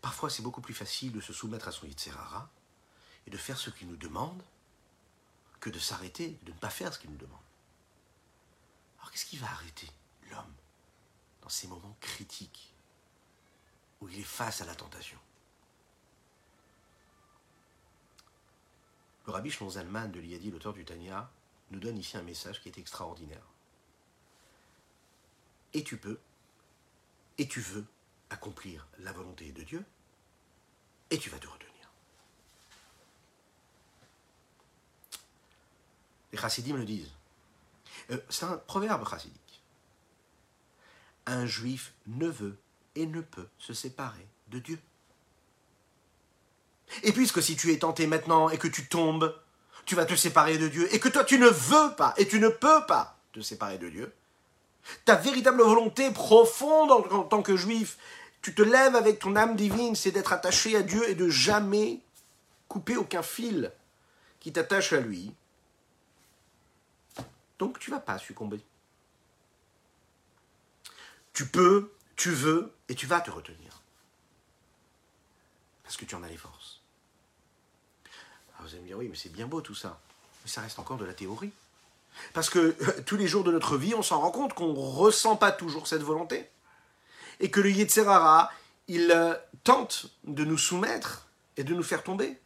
Parfois, 0.00 0.30
c'est 0.30 0.42
beaucoup 0.42 0.60
plus 0.60 0.74
facile 0.74 1.12
de 1.12 1.20
se 1.20 1.32
soumettre 1.32 1.68
à 1.68 1.72
son 1.72 1.86
Yetzerara 1.86 2.48
et 3.26 3.30
de 3.30 3.36
faire 3.36 3.58
ce 3.58 3.70
qu'il 3.70 3.88
nous 3.88 3.96
demande 3.96 4.42
que 5.60 5.70
de 5.70 5.78
s'arrêter, 5.78 6.38
de 6.42 6.52
ne 6.52 6.56
pas 6.56 6.70
faire 6.70 6.94
ce 6.94 6.98
qu'il 6.98 7.10
nous 7.10 7.16
demande. 7.16 7.40
Qu'est-ce 9.16 9.30
qui 9.30 9.38
va 9.38 9.50
arrêter 9.50 9.88
l'homme 10.30 10.54
dans 11.40 11.48
ces 11.48 11.66
moments 11.68 11.96
critiques 12.02 12.70
où 14.02 14.10
il 14.10 14.20
est 14.20 14.22
face 14.22 14.60
à 14.60 14.66
la 14.66 14.74
tentation? 14.74 15.18
Le 19.26 19.32
rabbi 19.32 19.50
Shlomo 19.50 19.70
de 19.70 20.20
l'Iyadi, 20.20 20.50
l'auteur 20.50 20.74
du 20.74 20.84
Tanya, 20.84 21.30
nous 21.70 21.80
donne 21.80 21.96
ici 21.96 22.18
un 22.18 22.22
message 22.22 22.60
qui 22.60 22.68
est 22.68 22.76
extraordinaire. 22.76 23.46
Et 25.72 25.82
tu 25.82 25.96
peux, 25.96 26.20
et 27.38 27.48
tu 27.48 27.62
veux 27.62 27.86
accomplir 28.28 28.86
la 28.98 29.14
volonté 29.14 29.50
de 29.50 29.62
Dieu, 29.62 29.82
et 31.08 31.18
tu 31.18 31.30
vas 31.30 31.38
te 31.38 31.46
retenir. 31.46 31.90
Les 36.32 36.38
chassidim 36.38 36.76
le 36.76 36.84
disent. 36.84 37.15
Euh, 38.10 38.18
c'est 38.28 38.44
un 38.44 38.56
proverbe 38.56 39.08
chassidique. 39.08 39.62
Un 41.26 41.46
juif 41.46 41.92
ne 42.06 42.28
veut 42.28 42.56
et 42.94 43.06
ne 43.06 43.20
peut 43.20 43.48
se 43.58 43.74
séparer 43.74 44.26
de 44.48 44.58
Dieu. 44.58 44.78
Et 47.02 47.12
puisque 47.12 47.42
si 47.42 47.56
tu 47.56 47.72
es 47.72 47.78
tenté 47.78 48.06
maintenant 48.06 48.48
et 48.48 48.58
que 48.58 48.68
tu 48.68 48.86
tombes, 48.86 49.34
tu 49.84 49.94
vas 49.94 50.04
te 50.04 50.14
séparer 50.14 50.58
de 50.58 50.68
Dieu, 50.68 50.92
et 50.94 51.00
que 51.00 51.08
toi 51.08 51.24
tu 51.24 51.38
ne 51.38 51.48
veux 51.48 51.94
pas 51.96 52.14
et 52.16 52.26
tu 52.26 52.40
ne 52.40 52.48
peux 52.48 52.84
pas 52.86 53.18
te 53.32 53.40
séparer 53.40 53.78
de 53.78 53.88
Dieu, 53.88 54.12
ta 55.04 55.14
véritable 55.16 55.62
volonté 55.62 56.10
profonde 56.10 56.90
en, 56.90 57.22
tant 57.24 57.42
que 57.42 57.56
juif, 57.56 57.98
tu 58.42 58.54
te 58.54 58.62
lèves 58.62 58.96
avec 58.96 59.18
ton 59.18 59.36
âme 59.36 59.56
divine, 59.56 59.96
c'est 59.96 60.12
d'être 60.12 60.32
attaché 60.32 60.76
à 60.76 60.82
Dieu 60.82 61.08
et 61.08 61.14
de 61.14 61.28
jamais 61.28 62.00
couper 62.68 62.96
aucun 62.96 63.22
fil 63.22 63.72
qui 64.40 64.52
t'attache 64.52 64.92
à 64.92 65.00
lui. 65.00 65.32
Donc 67.58 67.78
tu 67.78 67.90
vas 67.90 68.00
pas 68.00 68.18
succomber. 68.18 68.60
Tu 71.32 71.46
peux, 71.46 71.92
tu 72.16 72.30
veux 72.30 72.72
et 72.88 72.94
tu 72.94 73.06
vas 73.06 73.20
te 73.20 73.30
retenir. 73.30 73.82
Parce 75.82 75.96
que 75.96 76.04
tu 76.04 76.14
en 76.14 76.22
as 76.22 76.28
les 76.28 76.36
forces 76.36 76.76
vous 78.66 78.74
allez 78.74 78.82
me 78.82 78.86
dire, 78.88 78.98
oui, 78.98 79.08
mais 79.08 79.16
c'est 79.16 79.32
bien 79.32 79.46
beau 79.46 79.60
tout 79.60 79.74
ça. 79.74 79.98
Mais 80.44 80.50
ça 80.50 80.60
reste 80.60 80.78
encore 80.78 80.96
de 80.96 81.04
la 81.04 81.14
théorie. 81.14 81.52
Parce 82.32 82.50
que 82.50 82.58
euh, 82.58 83.02
tous 83.04 83.16
les 83.16 83.26
jours 83.26 83.44
de 83.44 83.52
notre 83.52 83.76
vie, 83.76 83.94
on 83.94 84.02
s'en 84.02 84.20
rend 84.20 84.30
compte 84.30 84.54
qu'on 84.54 84.72
ne 84.72 84.78
ressent 84.78 85.36
pas 85.36 85.52
toujours 85.52 85.86
cette 85.86 86.02
volonté. 86.02 86.48
Et 87.40 87.50
que 87.50 87.60
le 87.60 87.70
Yetzerara, 87.70 88.50
il 88.88 89.10
euh, 89.10 89.34
tente 89.64 90.06
de 90.24 90.44
nous 90.44 90.58
soumettre 90.58 91.26
et 91.56 91.64
de 91.64 91.74
nous 91.74 91.82
faire 91.82 92.02
tomber. 92.02 92.38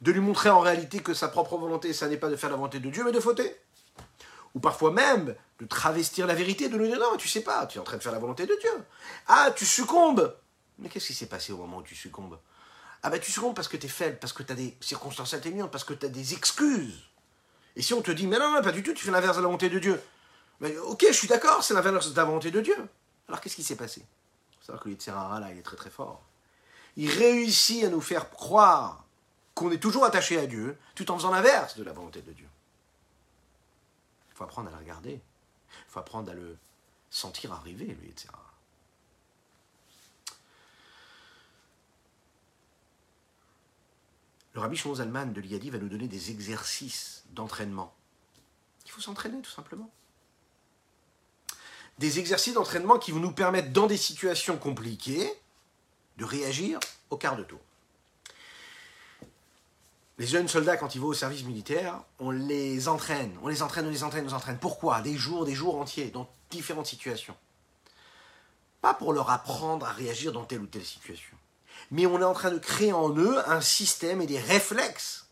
De 0.00 0.12
lui 0.12 0.20
montrer 0.20 0.50
en 0.50 0.60
réalité 0.60 1.00
que 1.00 1.14
sa 1.14 1.28
propre 1.28 1.56
volonté, 1.56 1.92
ça 1.92 2.08
n'est 2.08 2.16
pas 2.16 2.28
de 2.28 2.36
faire 2.36 2.50
la 2.50 2.56
volonté 2.56 2.80
de 2.80 2.90
Dieu, 2.90 3.04
mais 3.04 3.12
de 3.12 3.20
fauter. 3.20 3.56
Ou 4.54 4.60
parfois 4.60 4.90
même 4.90 5.34
de 5.60 5.66
travestir 5.66 6.26
la 6.26 6.34
vérité, 6.34 6.68
de 6.68 6.76
nous 6.76 6.86
dire 6.86 6.98
non, 6.98 7.16
tu 7.16 7.28
sais 7.28 7.42
pas, 7.42 7.66
tu 7.66 7.78
es 7.78 7.80
en 7.80 7.84
train 7.84 7.96
de 7.96 8.02
faire 8.02 8.12
la 8.12 8.18
volonté 8.18 8.46
de 8.46 8.56
Dieu. 8.60 8.84
Ah, 9.26 9.50
tu 9.54 9.64
succombes. 9.64 10.34
Mais 10.78 10.88
qu'est-ce 10.88 11.08
qui 11.08 11.14
s'est 11.14 11.26
passé 11.26 11.52
au 11.52 11.56
moment 11.58 11.78
où 11.78 11.82
tu 11.82 11.94
succombes? 11.94 12.38
Ah 13.02 13.10
ben 13.10 13.20
tu 13.20 13.30
secondes 13.30 13.54
parce 13.54 13.68
que 13.68 13.76
tu 13.76 13.86
es 13.86 13.88
faible, 13.88 14.18
parce 14.18 14.32
que 14.32 14.42
tu 14.42 14.52
as 14.52 14.56
des 14.56 14.76
circonstances 14.80 15.34
atténuantes, 15.34 15.70
parce 15.70 15.84
que 15.84 15.94
tu 15.94 16.06
as 16.06 16.08
des 16.08 16.32
excuses. 16.32 17.02
Et 17.76 17.82
si 17.82 17.92
on 17.92 18.02
te 18.02 18.10
dit, 18.10 18.26
mais 18.26 18.38
non, 18.38 18.50
non, 18.50 18.62
pas 18.62 18.72
du 18.72 18.82
tout, 18.82 18.94
tu 18.94 19.04
fais 19.04 19.10
l'inverse 19.10 19.36
de 19.36 19.42
la 19.42 19.46
volonté 19.46 19.68
de 19.68 19.78
Dieu. 19.78 20.00
Ok, 20.86 21.04
je 21.06 21.12
suis 21.12 21.28
d'accord, 21.28 21.62
c'est 21.62 21.74
l'inverse 21.74 22.10
de 22.10 22.16
la 22.16 22.24
volonté 22.24 22.50
de 22.50 22.60
Dieu. 22.60 22.76
Alors 23.28 23.40
qu'est-ce 23.40 23.56
qui 23.56 23.64
s'est 23.64 23.76
passé? 23.76 24.04
C'est 24.60 24.72
que 24.78 24.88
le 24.88 24.96
là, 25.40 25.48
il 25.52 25.58
est 25.58 25.62
très 25.62 25.76
très 25.76 25.90
fort. 25.90 26.22
Il 26.96 27.10
réussit 27.10 27.84
à 27.84 27.88
nous 27.88 28.00
faire 28.00 28.30
croire 28.30 29.04
qu'on 29.54 29.70
est 29.70 29.78
toujours 29.78 30.04
attaché 30.04 30.38
à 30.38 30.46
Dieu, 30.46 30.78
tout 30.94 31.10
en 31.10 31.16
faisant 31.16 31.30
l'inverse 31.30 31.76
de 31.76 31.84
la 31.84 31.92
volonté 31.92 32.22
de 32.22 32.32
Dieu. 32.32 32.48
Il 34.34 34.38
faut 34.38 34.44
apprendre 34.44 34.68
à 34.68 34.72
le 34.72 34.78
regarder. 34.78 35.12
Il 35.12 35.90
faut 35.90 36.00
apprendre 36.00 36.30
à 36.30 36.34
le 36.34 36.58
sentir 37.08 37.52
arriver, 37.52 37.86
lui, 37.86 38.08
etc. 38.08 38.28
Le 44.54 44.60
rabbi 44.60 44.76
Shimon 44.76 44.96
Zalman 44.96 45.32
de 45.32 45.40
l'Iyadi 45.40 45.70
va 45.70 45.78
nous 45.78 45.88
donner 45.88 46.08
des 46.08 46.30
exercices 46.32 47.24
d'entraînement. 47.30 47.94
Il 48.84 48.90
faut 48.90 49.00
s'entraîner 49.00 49.40
tout 49.40 49.50
simplement. 49.50 49.90
Des 51.98 52.18
exercices 52.18 52.54
d'entraînement 52.54 52.98
qui 52.98 53.12
vont 53.12 53.20
nous 53.20 53.32
permettre, 53.32 53.70
dans 53.70 53.86
des 53.86 53.96
situations 53.96 54.56
compliquées, 54.58 55.32
de 56.18 56.24
réagir 56.24 56.80
au 57.10 57.16
quart 57.16 57.36
de 57.36 57.44
tour. 57.44 57.60
Les 60.18 60.26
jeunes 60.26 60.48
soldats, 60.48 60.76
quand 60.76 60.94
ils 60.94 61.00
vont 61.00 61.08
au 61.08 61.14
service 61.14 61.44
militaire, 61.44 62.00
on 62.20 62.30
les 62.30 62.88
entraîne, 62.88 63.36
on 63.42 63.48
les 63.48 63.62
entraîne, 63.62 63.86
on 63.86 63.90
les 63.90 64.04
entraîne, 64.04 64.24
on 64.24 64.28
les 64.28 64.34
entraîne. 64.34 64.58
Pourquoi? 64.58 65.00
Des 65.00 65.16
jours, 65.16 65.44
des 65.44 65.54
jours 65.54 65.76
entiers, 65.80 66.10
dans 66.10 66.30
différentes 66.50 66.86
situations. 66.86 67.36
Pas 68.80 68.94
pour 68.94 69.12
leur 69.12 69.30
apprendre 69.30 69.86
à 69.86 69.92
réagir 69.92 70.32
dans 70.32 70.44
telle 70.44 70.60
ou 70.60 70.66
telle 70.66 70.84
situation 70.84 71.36
mais 71.90 72.06
on 72.06 72.20
est 72.20 72.24
en 72.24 72.34
train 72.34 72.50
de 72.50 72.58
créer 72.58 72.92
en 72.92 73.16
eux 73.16 73.38
un 73.48 73.60
système 73.60 74.20
et 74.20 74.26
des 74.26 74.38
réflexes 74.38 75.26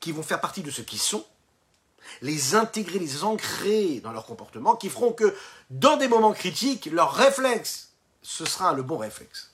qui 0.00 0.12
vont 0.12 0.22
faire 0.22 0.40
partie 0.40 0.62
de 0.62 0.70
ce 0.70 0.82
qu'ils 0.82 0.98
sont, 0.98 1.24
les 2.20 2.54
intégrer, 2.54 2.98
les 2.98 3.24
ancrer 3.24 4.00
dans 4.00 4.12
leur 4.12 4.26
comportement, 4.26 4.76
qui 4.76 4.90
feront 4.90 5.12
que 5.12 5.34
dans 5.70 5.96
des 5.96 6.08
moments 6.08 6.34
critiques, 6.34 6.86
leur 6.86 7.14
réflexe, 7.14 7.92
ce 8.20 8.44
sera 8.44 8.74
le 8.74 8.82
bon 8.82 8.98
réflexe. 8.98 9.53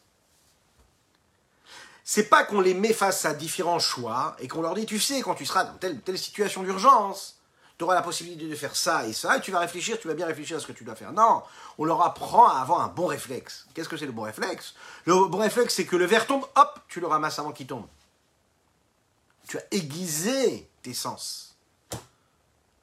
C'est 2.12 2.24
pas 2.24 2.42
qu'on 2.42 2.60
les 2.60 2.74
met 2.74 2.92
face 2.92 3.24
à 3.24 3.34
différents 3.34 3.78
choix 3.78 4.34
et 4.40 4.48
qu'on 4.48 4.62
leur 4.62 4.74
dit, 4.74 4.84
tu 4.84 4.98
sais, 4.98 5.20
quand 5.22 5.36
tu 5.36 5.46
seras 5.46 5.62
dans 5.62 5.78
telle, 5.78 6.00
telle 6.00 6.18
situation 6.18 6.64
d'urgence, 6.64 7.38
tu 7.78 7.84
auras 7.84 7.94
la 7.94 8.02
possibilité 8.02 8.48
de 8.48 8.54
faire 8.56 8.74
ça 8.74 9.06
et 9.06 9.12
ça, 9.12 9.36
et 9.36 9.40
tu 9.40 9.52
vas 9.52 9.60
réfléchir, 9.60 9.96
tu 9.96 10.08
vas 10.08 10.14
bien 10.14 10.26
réfléchir 10.26 10.56
à 10.56 10.60
ce 10.60 10.66
que 10.66 10.72
tu 10.72 10.82
dois 10.82 10.96
faire. 10.96 11.12
Non, 11.12 11.44
on 11.78 11.84
leur 11.84 12.02
apprend 12.02 12.48
à 12.48 12.58
avoir 12.62 12.80
un 12.80 12.88
bon 12.88 13.06
réflexe. 13.06 13.68
Qu'est-ce 13.74 13.88
que 13.88 13.96
c'est 13.96 14.06
le 14.06 14.12
bon 14.12 14.22
réflexe? 14.22 14.74
Le 15.04 15.28
bon 15.28 15.38
réflexe, 15.38 15.76
c'est 15.76 15.86
que 15.86 15.94
le 15.94 16.04
verre 16.04 16.26
tombe, 16.26 16.44
hop, 16.56 16.80
tu 16.88 16.98
le 16.98 17.06
ramasses 17.06 17.38
avant 17.38 17.52
qu'il 17.52 17.68
tombe. 17.68 17.86
Tu 19.46 19.58
as 19.58 19.62
aiguisé 19.70 20.68
tes 20.82 20.94
sens. 20.94 21.54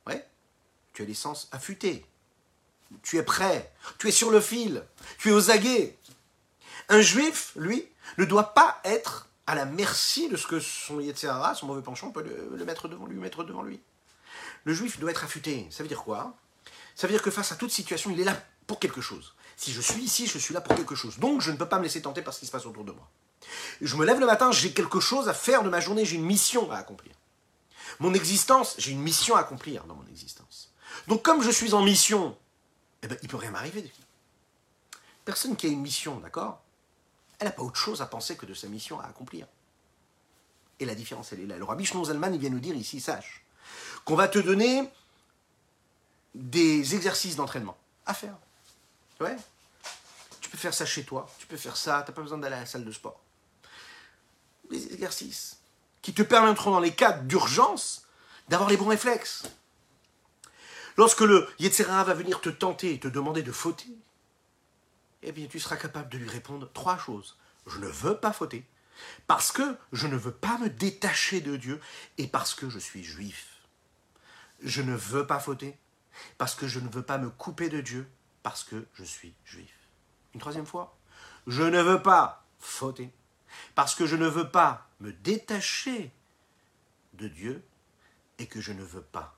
Ouais, 0.05 0.25
tu 0.93 1.01
as 1.01 1.05
les 1.05 1.13
sens 1.13 1.49
affûtés. 1.51 2.05
Tu 3.03 3.17
es 3.17 3.23
prêt, 3.23 3.73
tu 3.99 4.07
es 4.07 4.11
sur 4.11 4.31
le 4.31 4.39
fil, 4.39 4.85
tu 5.17 5.31
es 5.31 5.33
aux 5.33 5.51
aguets. 5.51 5.97
Un 6.87 7.01
juif, 7.01 7.51
lui, 7.57 7.85
ne 8.17 8.25
doit 8.25 8.53
pas 8.53 8.79
être 8.83 9.27
à 9.45 9.55
la 9.55 9.65
merci 9.65 10.29
de 10.29 10.35
ce 10.35 10.45
que 10.45 10.59
son 10.59 10.99
Yetzirah, 10.99 11.55
son 11.55 11.67
mauvais 11.67 11.81
penchant, 11.81 12.11
peut 12.11 12.23
le, 12.23 12.65
mettre 12.65 12.87
devant 12.87 13.05
lui, 13.05 13.17
mettre 13.17 13.43
devant 13.43 13.63
lui. 13.63 13.79
Le 14.65 14.73
juif 14.73 14.99
doit 14.99 15.11
être 15.11 15.23
affûté. 15.23 15.67
Ça 15.71 15.83
veut 15.83 15.89
dire 15.89 16.03
quoi? 16.03 16.35
Ça 16.95 17.07
veut 17.07 17.13
dire 17.13 17.21
que 17.21 17.31
face 17.31 17.51
à 17.51 17.55
toute 17.55 17.71
situation, 17.71 18.11
il 18.11 18.19
est 18.19 18.25
là 18.25 18.37
pour 18.67 18.79
quelque 18.79 19.01
chose. 19.01 19.33
Si 19.55 19.71
je 19.71 19.81
suis 19.81 20.03
ici, 20.03 20.27
je 20.27 20.37
suis 20.37 20.53
là 20.53 20.61
pour 20.61 20.75
quelque 20.75 20.95
chose. 20.95 21.17
Donc 21.19 21.41
je 21.41 21.51
ne 21.51 21.57
peux 21.57 21.67
pas 21.67 21.77
me 21.77 21.83
laisser 21.83 22.01
tenter 22.01 22.21
par 22.21 22.33
ce 22.33 22.41
qui 22.41 22.45
se 22.45 22.51
passe 22.51 22.65
autour 22.65 22.83
de 22.83 22.91
moi. 22.91 23.09
Je 23.81 23.95
me 23.95 24.05
lève 24.05 24.19
le 24.19 24.25
matin, 24.25 24.51
j'ai 24.51 24.73
quelque 24.73 24.99
chose 24.99 25.29
à 25.29 25.33
faire 25.33 25.63
de 25.63 25.69
ma 25.69 25.79
journée, 25.79 26.03
j'ai 26.05 26.15
une 26.15 26.25
mission 26.25 26.69
à 26.71 26.77
accomplir. 26.77 27.13
Mon 27.99 28.13
existence, 28.13 28.75
j'ai 28.77 28.91
une 28.91 29.01
mission 29.01 29.35
à 29.35 29.39
accomplir 29.39 29.85
dans 29.85 29.95
mon 29.95 30.05
existence. 30.07 30.71
Donc 31.07 31.23
comme 31.23 31.41
je 31.41 31.49
suis 31.49 31.73
en 31.73 31.81
mission, 31.81 32.37
eh 33.03 33.07
ben, 33.07 33.17
il 33.21 33.29
peut 33.29 33.37
rien 33.37 33.51
m'arriver. 33.51 33.89
Personne 35.23 35.55
qui 35.55 35.67
a 35.67 35.69
une 35.69 35.81
mission, 35.81 36.19
d'accord? 36.19 36.61
Elle 37.39 37.47
n'a 37.47 37.51
pas 37.51 37.61
autre 37.61 37.77
chose 37.77 38.01
à 38.01 38.05
penser 38.05 38.35
que 38.35 38.45
de 38.45 38.53
sa 38.53 38.67
mission 38.67 38.99
à 38.99 39.05
accomplir. 39.05 39.47
Et 40.79 40.85
la 40.85 40.95
différence, 40.95 41.33
elle 41.33 41.41
est 41.41 41.45
là. 41.45 41.57
Le 41.57 41.63
rabbi 41.63 41.83
il 41.83 42.39
vient 42.39 42.49
nous 42.49 42.59
dire 42.59 42.75
ici, 42.75 42.99
sache, 43.01 43.43
qu'on 44.05 44.15
va 44.15 44.27
te 44.27 44.39
donner 44.39 44.89
des 46.35 46.95
exercices 46.95 47.35
d'entraînement 47.35 47.77
à 48.05 48.13
faire. 48.13 48.35
Ouais. 49.19 49.35
Tu 50.39 50.49
peux 50.49 50.57
faire 50.57 50.73
ça 50.73 50.85
chez 50.85 51.03
toi, 51.03 51.29
tu 51.39 51.47
peux 51.47 51.57
faire 51.57 51.75
ça, 51.75 52.03
tu 52.03 52.11
n'as 52.11 52.15
pas 52.15 52.21
besoin 52.21 52.37
d'aller 52.37 52.55
à 52.55 52.59
la 52.61 52.65
salle 52.65 52.85
de 52.85 52.91
sport. 52.91 53.19
Des 54.69 54.93
exercices 54.93 55.57
qui 56.01 56.13
te 56.13 56.21
permettront 56.21 56.71
dans 56.71 56.79
les 56.79 56.93
cas 56.93 57.11
d'urgence 57.13 58.05
d'avoir 58.47 58.69
les 58.69 58.77
bons 58.77 58.87
réflexes. 58.87 59.43
Lorsque 60.95 61.21
le 61.21 61.47
Yetzera 61.59 62.03
va 62.03 62.13
venir 62.13 62.41
te 62.41 62.49
tenter 62.49 62.93
et 62.93 62.99
te 62.99 63.07
demander 63.07 63.43
de 63.43 63.51
fauter, 63.51 63.89
eh 65.23 65.31
bien 65.31 65.47
tu 65.47 65.59
seras 65.59 65.77
capable 65.77 66.09
de 66.09 66.17
lui 66.17 66.29
répondre 66.29 66.69
trois 66.73 66.97
choses. 66.97 67.37
Je 67.65 67.79
ne 67.79 67.87
veux 67.87 68.17
pas 68.17 68.31
fauter, 68.31 68.65
parce 69.27 69.51
que 69.51 69.77
je 69.91 70.07
ne 70.07 70.15
veux 70.15 70.31
pas 70.31 70.57
me 70.59 70.69
détacher 70.69 71.41
de 71.41 71.57
Dieu 71.57 71.81
et 72.17 72.27
parce 72.27 72.55
que 72.55 72.69
je 72.69 72.79
suis 72.79 73.03
juif 73.03 73.57
je 74.61 74.81
ne 74.81 74.95
veux 74.95 75.27
pas 75.27 75.39
fauter, 75.39 75.77
parce 76.37 76.55
que 76.55 76.67
je 76.67 76.79
ne 76.79 76.89
veux 76.89 77.03
pas 77.03 77.17
me 77.17 77.29
couper 77.29 77.69
de 77.69 77.81
Dieu, 77.81 78.09
parce 78.43 78.63
que 78.63 78.85
je 78.93 79.03
suis 79.03 79.33
juif. 79.45 79.73
Une 80.33 80.39
troisième 80.39 80.65
fois, 80.65 80.97
je 81.45 81.63
ne 81.63 81.81
veux 81.81 82.01
pas 82.01 82.45
fauter, 82.59 83.11
parce 83.75 83.95
que 83.95 84.05
je 84.05 84.15
ne 84.15 84.27
veux 84.27 84.49
pas 84.49 84.89
me 84.99 85.11
détacher 85.11 86.11
de 87.13 87.27
Dieu, 87.27 87.63
et 88.39 88.47
que 88.47 88.61
je 88.61 88.71
ne 88.71 88.83
veux 88.83 89.01
pas 89.01 89.35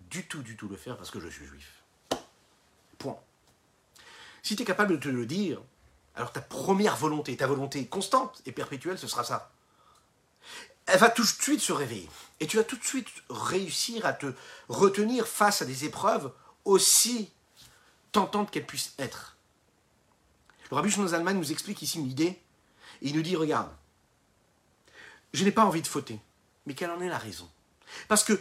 du 0.00 0.26
tout, 0.26 0.42
du 0.42 0.56
tout 0.56 0.68
le 0.68 0.76
faire 0.76 0.96
parce 0.96 1.10
que 1.10 1.20
je 1.20 1.28
suis 1.28 1.44
juif. 1.46 1.82
Point. 2.98 3.18
Si 4.42 4.56
tu 4.56 4.62
es 4.62 4.66
capable 4.66 4.92
de 4.92 4.96
te 4.96 5.08
le 5.08 5.26
dire, 5.26 5.60
alors 6.14 6.32
ta 6.32 6.40
première 6.40 6.96
volonté, 6.96 7.36
ta 7.36 7.46
volonté 7.46 7.86
constante 7.86 8.42
et 8.44 8.52
perpétuelle, 8.52 8.98
ce 8.98 9.06
sera 9.06 9.24
ça. 9.24 9.52
Elle 10.86 10.98
va 10.98 11.08
tout 11.08 11.22
de 11.22 11.28
suite 11.28 11.60
se 11.60 11.72
réveiller. 11.72 12.08
Et 12.40 12.46
tu 12.46 12.56
vas 12.56 12.64
tout 12.64 12.76
de 12.76 12.84
suite 12.84 13.08
réussir 13.30 14.04
à 14.04 14.12
te 14.12 14.32
retenir 14.68 15.28
face 15.28 15.62
à 15.62 15.64
des 15.64 15.84
épreuves 15.84 16.32
aussi 16.64 17.30
tentantes 18.10 18.50
qu'elles 18.50 18.66
puissent 18.66 18.94
être. 18.98 19.36
Le 20.70 20.76
Rabbi 20.76 20.90
Shlomo 20.90 21.32
nous 21.32 21.52
explique 21.52 21.82
ici 21.82 21.98
une 21.98 22.10
idée. 22.10 22.40
Et 23.00 23.08
il 23.08 23.16
nous 23.16 23.22
dit, 23.22 23.36
regarde, 23.36 23.70
je 25.32 25.44
n'ai 25.44 25.52
pas 25.52 25.64
envie 25.64 25.82
de 25.82 25.86
fauter. 25.86 26.18
Mais 26.66 26.74
quelle 26.74 26.90
en 26.90 27.00
est 27.00 27.08
la 27.08 27.18
raison? 27.18 27.48
Parce 28.08 28.24
que 28.24 28.40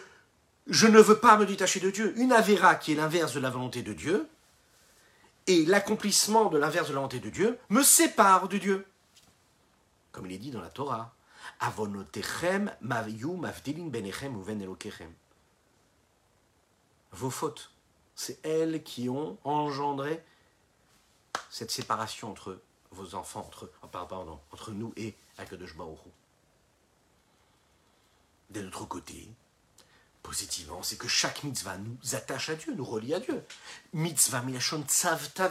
je 0.67 0.87
ne 0.87 0.99
veux 0.99 1.19
pas 1.19 1.37
me 1.37 1.45
détacher 1.45 1.79
de 1.79 1.91
Dieu. 1.91 2.13
Une 2.17 2.31
avéra 2.31 2.75
qui 2.75 2.91
est 2.91 2.95
l'inverse 2.95 3.33
de 3.33 3.39
la 3.39 3.49
volonté 3.49 3.81
de 3.81 3.93
Dieu, 3.93 4.27
et 5.51 5.65
l'accomplissement 5.65 6.49
de 6.49 6.57
l'inverse 6.57 6.87
de 6.87 6.93
la 6.93 6.99
volonté 6.99 7.19
de 7.19 7.29
Dieu 7.29 7.59
me 7.69 7.83
sépare 7.83 8.47
de 8.47 8.57
Dieu. 8.57 8.87
Comme 10.11 10.25
il 10.25 10.33
est 10.33 10.37
dit 10.37 10.51
dans 10.51 10.61
la 10.61 10.69
Torah. 10.69 11.13
Vos 17.11 17.29
fautes, 17.29 17.71
c'est 18.15 18.45
elles 18.45 18.83
qui 18.83 19.09
ont 19.09 19.37
engendré 19.43 20.23
cette 21.49 21.71
séparation 21.71 22.31
entre 22.31 22.59
vos 22.91 23.15
enfants, 23.15 23.41
entre, 23.41 23.69
oh, 23.83 24.39
entre 24.51 24.71
nous 24.71 24.93
et 24.95 25.15
Akadosh 25.37 25.75
Baruch 25.75 25.99
D'un 28.49 28.67
autre 28.67 28.85
côté, 28.85 29.29
positivement, 30.23 30.83
c'est 30.83 30.97
que 30.97 31.07
chaque 31.07 31.43
mitzvah 31.43 31.77
nous 31.77 32.15
attache 32.15 32.49
à 32.49 32.55
Dieu, 32.55 32.73
nous 32.73 32.85
relie 32.85 33.13
à 33.13 33.19
Dieu. 33.19 33.43
Mitzvah 33.93 34.41
milachon 34.41 34.83
tzavta. 34.87 35.49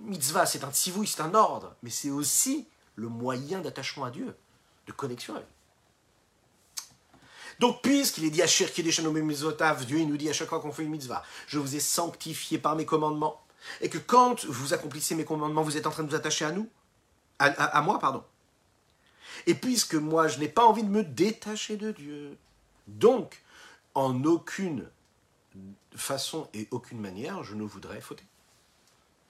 Mitzvah, 0.00 0.46
c'est 0.46 0.64
un 0.64 0.70
tzivouille, 0.70 1.06
c'est 1.06 1.22
un 1.22 1.34
ordre, 1.34 1.74
mais 1.82 1.90
c'est 1.90 2.10
aussi 2.10 2.68
le 2.96 3.08
moyen 3.08 3.60
d'attachement 3.60 4.04
à 4.04 4.10
Dieu, 4.10 4.36
de 4.86 4.92
connexion 4.92 5.34
lui. 5.34 5.42
Donc, 7.58 7.80
puisqu'il 7.82 8.24
est 8.24 8.30
dit 8.30 8.42
à 8.42 8.46
Mitzvotav, 9.10 9.86
Dieu 9.86 10.04
nous 10.04 10.18
dit 10.18 10.28
à 10.28 10.34
chaque 10.34 10.48
fois 10.48 10.60
qu'on 10.60 10.72
fait 10.72 10.82
une 10.82 10.90
mitzvah, 10.90 11.22
je 11.46 11.58
vous 11.58 11.74
ai 11.74 11.80
sanctifié 11.80 12.58
par 12.58 12.76
mes 12.76 12.84
commandements, 12.84 13.42
et 13.80 13.88
que 13.88 13.98
quand 13.98 14.44
vous 14.44 14.74
accomplissez 14.74 15.14
mes 15.14 15.24
commandements, 15.24 15.62
vous 15.62 15.78
êtes 15.78 15.86
en 15.86 15.90
train 15.90 16.02
de 16.02 16.10
vous 16.10 16.14
attacher 16.14 16.44
à 16.44 16.52
nous, 16.52 16.68
à 17.38 17.80
moi, 17.82 17.98
pardon. 17.98 18.22
Et 19.46 19.54
puisque 19.54 19.94
moi, 19.94 20.28
je 20.28 20.38
n'ai 20.38 20.48
pas 20.48 20.64
envie 20.64 20.82
de 20.82 20.88
me 20.88 21.02
détacher 21.02 21.76
de 21.76 21.92
Dieu, 21.92 22.38
donc, 22.86 23.42
en 23.94 24.24
aucune 24.24 24.88
façon 25.94 26.48
et 26.54 26.68
aucune 26.70 27.00
manière, 27.00 27.42
je 27.42 27.54
ne 27.54 27.64
voudrais 27.64 28.00
fauter. 28.00 28.24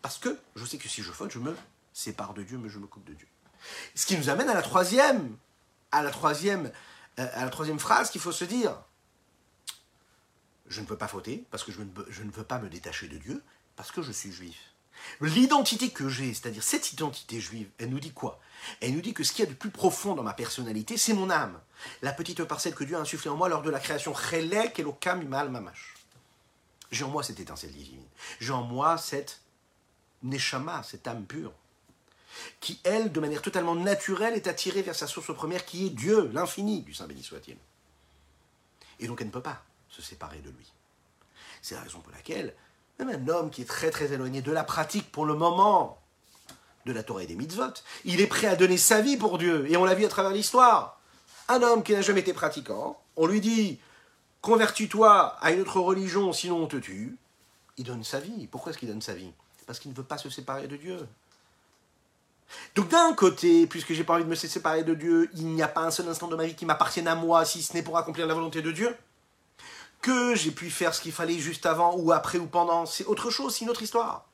Parce 0.03 0.19
que 0.19 0.39
je 0.55 0.65
sais 0.65 0.79
que 0.79 0.89
si 0.89 1.03
je 1.03 1.13
faute, 1.13 1.31
je 1.31 1.39
me 1.39 1.57
sépare 1.93 2.35
de 2.35 2.43
Dieu, 2.43 2.59
mais 2.59 2.69
je 2.69 2.79
me 2.79 2.87
coupe 2.87 3.05
de 3.05 3.15
Dieu. 3.15 3.29
Ce 3.95 4.07
qui 4.07 4.17
nous 4.17 4.29
amène 4.29 4.49
à 4.49 4.55
la 4.55 4.63
troisième, 4.63 5.37
à 5.93 6.03
la 6.03 6.11
troisième, 6.11 6.71
euh, 7.19 7.29
à 7.33 7.45
la 7.45 7.51
troisième 7.51 7.79
phrase 7.79 8.11
qu'il 8.11 8.21
faut 8.21 8.33
se 8.33 8.45
dire. 8.45 8.77
Je 10.67 10.81
ne 10.81 10.87
veux 10.87 10.99
pas 10.99 11.09
fauter 11.09 11.45
parce 11.51 11.65
que 11.65 11.73
je 11.73 11.81
ne 11.81 12.31
veux 12.31 12.45
pas 12.45 12.59
me 12.59 12.69
détacher 12.69 13.09
de 13.09 13.19
Dieu, 13.19 13.43
parce 13.77 13.93
que 13.93 14.03
je 14.03 14.11
suis 14.11 14.33
juif. 14.33 14.76
L'identité 15.21 15.91
que 15.91 16.09
j'ai, 16.09 16.35
c'est-à-dire 16.35 16.63
cette 16.63 16.93
identité 16.93 17.41
juive, 17.41 17.69
elle 17.79 17.91
nous 17.91 18.01
dit 18.01 18.13
quoi? 18.13 18.41
Elle 18.81 18.95
nous 18.95 19.01
dit 19.01 19.15
que 19.15 19.25
ce 19.25 19.33
qu'il 19.33 19.45
y 19.45 19.49
a 19.49 19.51
de 19.51 19.57
plus 19.57 19.71
profond 19.71 20.15
dans 20.15 20.23
ma 20.23 20.33
personnalité, 20.33 20.97
c'est 20.97 21.15
mon 21.15 21.31
âme. 21.31 21.61
La 22.03 22.13
petite 22.13 22.43
parcelle 22.45 22.75
que 22.75 22.85
Dieu 22.85 22.97
a 22.97 23.01
insufflée 23.01 23.31
en 23.31 23.37
moi 23.37 23.49
lors 23.49 23.63
de 23.63 23.71
la 23.71 23.81
création. 23.81 24.15
J'ai 26.91 27.05
en 27.05 27.09
moi 27.09 27.23
cette 27.23 27.41
étincelle 27.41 27.73
divine. 27.73 28.05
J'ai 28.41 28.53
en 28.53 28.63
moi 28.63 28.99
cette 28.99 29.41
neshama, 30.23 30.83
cette 30.83 31.07
âme 31.07 31.27
pure, 31.27 31.53
qui, 32.61 32.81
elle, 32.85 33.13
de 33.13 33.21
manière 33.21 33.43
totalement 33.43 33.75
naturelle, 33.75 34.35
est 34.35 34.47
attirée 34.47 34.83
vers 34.83 34.95
sa 34.95 35.07
source 35.07 35.35
première, 35.35 35.65
qui 35.65 35.87
est 35.87 35.91
Dieu, 35.91 36.31
l'infini, 36.33 36.83
du 36.83 36.95
Saint 36.95 37.07
béni 37.07 37.23
soit-il. 37.23 37.57
Et 38.99 39.07
donc 39.07 39.21
elle 39.21 39.29
ne 39.29 39.33
peut 39.33 39.43
pas 39.43 39.63
se 39.89 40.03
séparer 40.03 40.39
de 40.39 40.51
lui. 40.51 40.73
C'est 41.63 41.75
la 41.75 41.83
raison 41.83 42.01
pour 42.01 42.13
laquelle 42.13 42.55
même 42.99 43.11
un 43.11 43.29
homme 43.29 43.51
qui 43.51 43.63
est 43.63 43.67
très 43.67 43.91
très 43.91 44.13
éloigné 44.13 44.43
de 44.43 44.53
la 44.53 44.65
pratique 44.65 45.11
pour 45.13 45.27
le 45.27 45.35
moment 45.35 45.99
de 46.87 46.93
la 46.93 47.03
Torah 47.03 47.23
et 47.23 47.27
des 47.27 47.35
mitzvot, 47.35 47.75
il 48.05 48.21
est 48.21 48.27
prêt 48.27 48.47
à 48.47 48.57
donner 48.57 48.77
sa 48.79 49.01
vie 49.01 49.17
pour 49.17 49.39
Dieu. 49.39 49.71
Et 49.71 49.77
on 49.77 49.85
l'a 49.85 49.95
vu 49.95 50.05
à 50.05 50.09
travers 50.09 50.31
l'histoire. 50.31 51.01
Un 51.49 51.63
homme 51.63 51.83
qui 51.83 51.93
n'a 51.93 52.01
jamais 52.01 52.21
été 52.21 52.33
pratiquant, 52.33 52.99
on 53.17 53.27
lui 53.27 53.41
dit 53.41 53.79
convertis-toi 54.41 55.37
à 55.41 55.53
une 55.53 55.61
autre 55.61 55.81
religion, 55.81 56.33
sinon 56.33 56.63
on 56.63 56.67
te 56.67 56.77
tue. 56.77 57.17
Il 57.77 57.85
donne 57.85 58.05
sa 58.05 58.21
vie. 58.21 58.47
Pourquoi 58.47 58.71
est-ce 58.71 58.79
qu'il 58.79 58.89
donne 58.89 59.03
sa 59.03 59.15
vie? 59.15 59.33
Parce 59.67 59.79
qu'il 59.79 59.91
ne 59.91 59.97
veut 59.97 60.05
pas 60.05 60.19
se 60.19 60.31
séparer 60.31 60.69
de 60.69 60.77
Dieu. 60.77 61.07
Donc 62.77 62.89
d'un 62.89 63.13
côté, 63.15 63.67
puisque 63.67 63.93
j'ai 63.93 64.05
pas 64.05 64.15
envie 64.15 64.25
de 64.25 64.29
me 64.29 64.37
séparer 64.37 64.85
de 64.85 64.95
Dieu, 64.95 65.29
il 65.35 65.49
n'y 65.49 65.63
a 65.63 65.69
pas 65.69 65.83
un 65.83 65.91
seul 65.91 66.09
instant 66.09 66.29
de 66.29 66.37
ma 66.37 66.47
vie 66.47 66.55
qui 66.55 66.65
m'appartienne 66.65 67.09
à 67.09 67.17
moi, 67.17 67.45
si 67.45 67.63
ce 67.63 67.75
n'est 67.75 67.83
pour 67.83 67.99
accomplir 67.99 68.27
la 68.27 68.35
volonté 68.35 68.63
de 68.63 68.71
Dieu 68.71 68.97
que 70.01 70.35
j'ai 70.35 70.51
pu 70.51 70.71
faire 70.71 70.95
ce 70.95 71.01
qu'il 71.01 71.13
fallait 71.13 71.39
juste 71.39 71.67
avant 71.67 71.97
ou 71.97 72.13
après 72.13 72.39
ou 72.39 72.47
pendant, 72.47 72.87
c'est 72.87 73.05
autre 73.07 73.31
chose, 73.31 73.55
c'est 73.57 73.65
une 73.65 73.71
autre 73.71 73.83
histoire. 73.83 74.27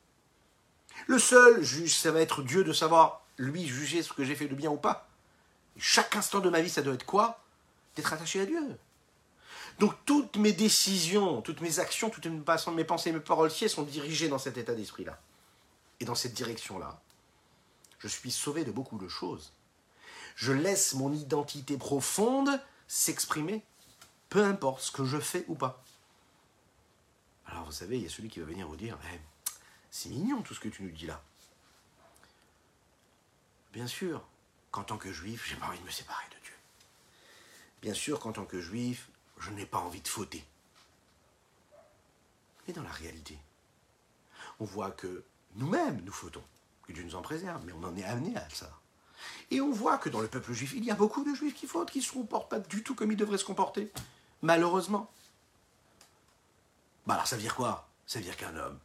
Le 1.06 1.18
seul 1.18 1.62
juge, 1.62 1.96
ça 1.96 2.10
va 2.10 2.20
être 2.20 2.42
Dieu 2.42 2.64
de 2.64 2.72
savoir, 2.72 3.22
lui, 3.38 3.66
juger 3.66 4.02
ce 4.02 4.12
que 4.12 4.24
j'ai 4.24 4.34
fait 4.34 4.48
de 4.48 4.54
bien 4.54 4.70
ou 4.70 4.76
pas. 4.76 5.08
chaque 5.78 6.14
instant 6.16 6.40
de 6.40 6.50
ma 6.50 6.60
vie, 6.60 6.70
ça 6.70 6.82
doit 6.82 6.94
être 6.94 7.06
quoi? 7.06 7.40
D'être 7.96 8.12
attaché 8.12 8.40
à 8.40 8.46
Dieu. 8.46 8.76
Donc 9.78 9.94
toutes 10.04 10.36
mes 10.36 10.52
décisions, 10.52 11.40
toutes 11.40 11.60
mes 11.60 11.78
actions, 11.78 12.10
toutes 12.10 12.26
mes 12.26 12.84
pensées, 12.84 13.12
mes 13.12 13.20
paroles 13.20 13.50
sont 13.50 13.82
dirigées 13.82 14.28
dans 14.28 14.38
cet 14.38 14.58
état 14.58 14.74
d'esprit-là. 14.74 15.18
Et 16.00 16.04
dans 16.04 16.14
cette 16.14 16.34
direction-là. 16.34 17.00
Je 17.98 18.08
suis 18.08 18.30
sauvé 18.30 18.64
de 18.64 18.72
beaucoup 18.72 18.98
de 18.98 19.08
choses. 19.08 19.52
Je 20.34 20.52
laisse 20.52 20.94
mon 20.94 21.12
identité 21.12 21.76
profonde 21.76 22.50
s'exprimer 22.88 23.64
peu 24.32 24.42
importe 24.42 24.80
ce 24.80 24.90
que 24.90 25.04
je 25.04 25.18
fais 25.18 25.44
ou 25.48 25.54
pas. 25.54 25.84
Alors 27.44 27.66
vous 27.66 27.72
savez, 27.72 27.98
il 27.98 28.04
y 28.04 28.06
a 28.06 28.08
celui 28.08 28.30
qui 28.30 28.40
va 28.40 28.46
venir 28.46 28.66
vous 28.66 28.76
dire, 28.76 28.98
eh, 29.12 29.20
c'est 29.90 30.08
mignon 30.08 30.40
tout 30.40 30.54
ce 30.54 30.60
que 30.60 30.70
tu 30.70 30.82
nous 30.82 30.90
dis 30.90 31.04
là. 31.04 31.22
Bien 33.74 33.86
sûr 33.86 34.26
qu'en 34.70 34.84
tant 34.84 34.96
que 34.96 35.12
juif, 35.12 35.46
j'ai 35.46 35.56
pas 35.56 35.66
envie 35.66 35.80
de 35.80 35.84
me 35.84 35.90
séparer 35.90 36.24
de 36.30 36.42
Dieu. 36.44 36.54
Bien 37.82 37.92
sûr 37.92 38.20
qu'en 38.20 38.32
tant 38.32 38.46
que 38.46 38.58
juif, 38.58 39.10
je 39.36 39.50
n'ai 39.50 39.66
pas 39.66 39.80
envie 39.80 40.00
de 40.00 40.08
fauter. 40.08 40.42
Mais 42.66 42.72
dans 42.72 42.82
la 42.82 42.90
réalité, 42.90 43.36
on 44.60 44.64
voit 44.64 44.92
que 44.92 45.24
nous-mêmes, 45.56 46.00
nous 46.06 46.12
fautons. 46.12 46.44
Que 46.84 46.92
Dieu 46.92 47.02
nous 47.02 47.16
en 47.16 47.22
préserve, 47.22 47.66
mais 47.66 47.72
on 47.72 47.84
en 47.84 47.94
est 47.98 48.04
amené 48.04 48.34
à 48.34 48.48
ça. 48.48 48.70
Et 49.50 49.60
on 49.60 49.72
voit 49.72 49.98
que 49.98 50.08
dans 50.08 50.20
le 50.22 50.28
peuple 50.28 50.54
juif, 50.54 50.72
il 50.74 50.86
y 50.86 50.90
a 50.90 50.94
beaucoup 50.94 51.22
de 51.22 51.34
juifs 51.34 51.54
qui 51.54 51.66
fautent, 51.66 51.90
qui 51.90 51.98
ne 51.98 52.04
se 52.04 52.12
comportent 52.12 52.48
pas 52.48 52.60
du 52.60 52.82
tout 52.82 52.94
comme 52.94 53.12
ils 53.12 53.18
devraient 53.18 53.36
se 53.36 53.44
comporter. 53.44 53.92
Malheureusement. 54.42 55.10
Bah 57.06 57.14
alors 57.14 57.26
ça 57.26 57.36
veut 57.36 57.42
dire 57.42 57.54
quoi? 57.54 57.88
Ça 58.06 58.18
veut 58.18 58.24
dire 58.24 58.36
qu'un 58.36 58.56
homme 58.56 58.78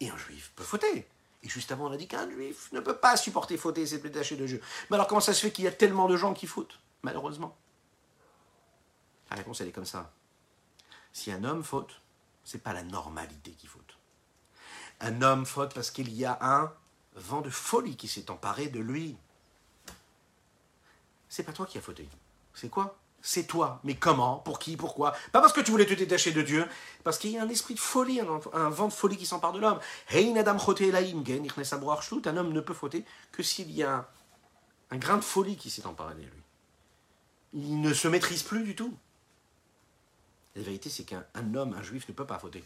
et 0.00 0.10
un 0.10 0.16
juif 0.16 0.52
peut 0.56 0.64
fauter. 0.64 1.08
Et 1.42 1.48
juste 1.48 1.72
avant, 1.72 1.86
on 1.86 1.92
a 1.92 1.96
dit 1.96 2.08
qu'un 2.08 2.28
juif 2.30 2.70
ne 2.72 2.80
peut 2.80 2.96
pas 2.96 3.16
supporter 3.16 3.56
fauter 3.56 3.86
c'est 3.86 3.98
détacher 3.98 4.36
de 4.36 4.46
Dieu. 4.46 4.62
Mais 4.90 4.96
alors 4.96 5.06
comment 5.06 5.20
ça 5.20 5.34
se 5.34 5.40
fait 5.40 5.52
qu'il 5.52 5.64
y 5.64 5.68
a 5.68 5.72
tellement 5.72 6.08
de 6.08 6.16
gens 6.16 6.34
qui 6.34 6.46
fautent? 6.46 6.80
Malheureusement. 7.02 7.56
La 9.30 9.36
réponse, 9.36 9.60
elle 9.60 9.68
est 9.68 9.72
comme 9.72 9.84
ça. 9.84 10.12
Si 11.12 11.30
un 11.30 11.44
homme 11.44 11.62
faute, 11.62 12.00
c'est 12.44 12.62
pas 12.62 12.72
la 12.72 12.82
normalité 12.82 13.52
qui 13.52 13.66
faute. 13.66 13.98
Un 15.00 15.22
homme 15.22 15.46
faute 15.46 15.74
parce 15.74 15.90
qu'il 15.90 16.12
y 16.12 16.24
a 16.24 16.38
un 16.40 16.72
vent 17.14 17.40
de 17.40 17.50
folie 17.50 17.96
qui 17.96 18.08
s'est 18.08 18.30
emparé 18.30 18.68
de 18.68 18.80
lui. 18.80 19.16
C'est 21.28 21.42
pas 21.42 21.52
toi 21.52 21.66
qui 21.66 21.78
as 21.78 21.82
fauté. 21.82 22.08
C'est 22.54 22.68
quoi? 22.68 22.96
C'est 23.24 23.44
toi. 23.44 23.80
Mais 23.84 23.96
comment? 23.96 24.36
Pour 24.36 24.58
qui? 24.58 24.76
Pourquoi? 24.76 25.12
Pas 25.32 25.40
parce 25.40 25.54
que 25.54 25.62
tu 25.62 25.70
voulais 25.70 25.86
te 25.86 25.94
détacher 25.94 26.30
de 26.30 26.42
Dieu, 26.42 26.68
parce 27.04 27.16
qu'il 27.16 27.30
y 27.30 27.38
a 27.38 27.42
un 27.42 27.48
esprit 27.48 27.72
de 27.72 27.80
folie, 27.80 28.20
un, 28.20 28.68
vent 28.68 28.88
de 28.88 28.92
folie 28.92 29.16
qui 29.16 29.24
s'empare 29.24 29.52
de 29.52 29.60
l'homme. 29.60 29.80
Un 30.12 30.36
homme 32.36 32.52
ne 32.52 32.60
peut 32.60 32.74
fauter 32.74 33.04
que 33.32 33.42
s'il 33.42 33.72
y 33.72 33.82
a 33.82 34.06
un, 34.90 34.96
grain 34.98 35.16
de 35.16 35.24
folie 35.24 35.56
qui 35.56 35.70
s'est 35.70 35.86
emparé 35.86 36.14
de 36.14 36.20
lui. 36.20 36.42
Il 37.54 37.80
ne 37.80 37.94
se 37.94 38.08
maîtrise 38.08 38.42
plus 38.42 38.62
du 38.62 38.76
tout. 38.76 38.94
La 40.54 40.62
vérité, 40.62 40.90
c'est 40.90 41.04
qu'un 41.04 41.24
homme, 41.54 41.72
un 41.72 41.82
juif, 41.82 42.06
ne 42.08 42.12
peut 42.12 42.26
pas 42.26 42.38
fauter. 42.38 42.62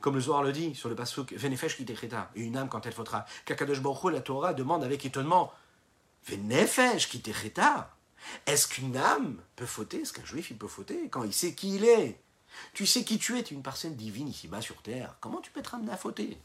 Comme 0.00 0.14
le 0.14 0.20
Zohar 0.20 0.42
le 0.42 0.52
dit 0.52 0.74
sur 0.74 0.88
le 0.88 0.94
pasuk 0.94 1.34
Venefesh 1.34 1.76
qui 1.76 1.84
et 1.84 2.40
une 2.40 2.56
âme 2.56 2.70
quand 2.70 2.86
elle 2.86 2.94
fautera. 2.94 3.26
Kakadosh 3.44 3.80
Baruch 3.80 4.14
la 4.14 4.22
Torah 4.22 4.54
demande 4.54 4.82
avec 4.82 5.04
étonnement 5.04 5.52
Venefesh 6.26 7.10
qui 7.10 7.20
t'écrita 7.20 7.90
est-ce 8.46 8.66
qu'une 8.68 8.96
âme 8.96 9.40
peut 9.56 9.66
fauter? 9.66 10.02
Est-ce 10.02 10.12
qu'un 10.12 10.24
juif 10.24 10.50
il 10.50 10.58
peut 10.58 10.68
fauter 10.68 11.08
quand 11.08 11.24
il 11.24 11.32
sait 11.32 11.54
qui 11.54 11.76
il 11.76 11.84
est? 11.84 12.20
Tu 12.72 12.86
sais 12.86 13.04
qui 13.04 13.18
tu 13.18 13.38
es, 13.38 13.42
tu 13.42 13.54
es 13.54 13.56
une 13.56 13.62
personne 13.62 13.94
divine 13.94 14.28
ici-bas 14.28 14.60
sur 14.60 14.82
terre. 14.82 15.16
Comment 15.20 15.40
tu 15.40 15.50
peux 15.50 15.60
être 15.60 15.74
amené 15.74 15.92
à 15.92 15.96
fauter? 15.96 16.36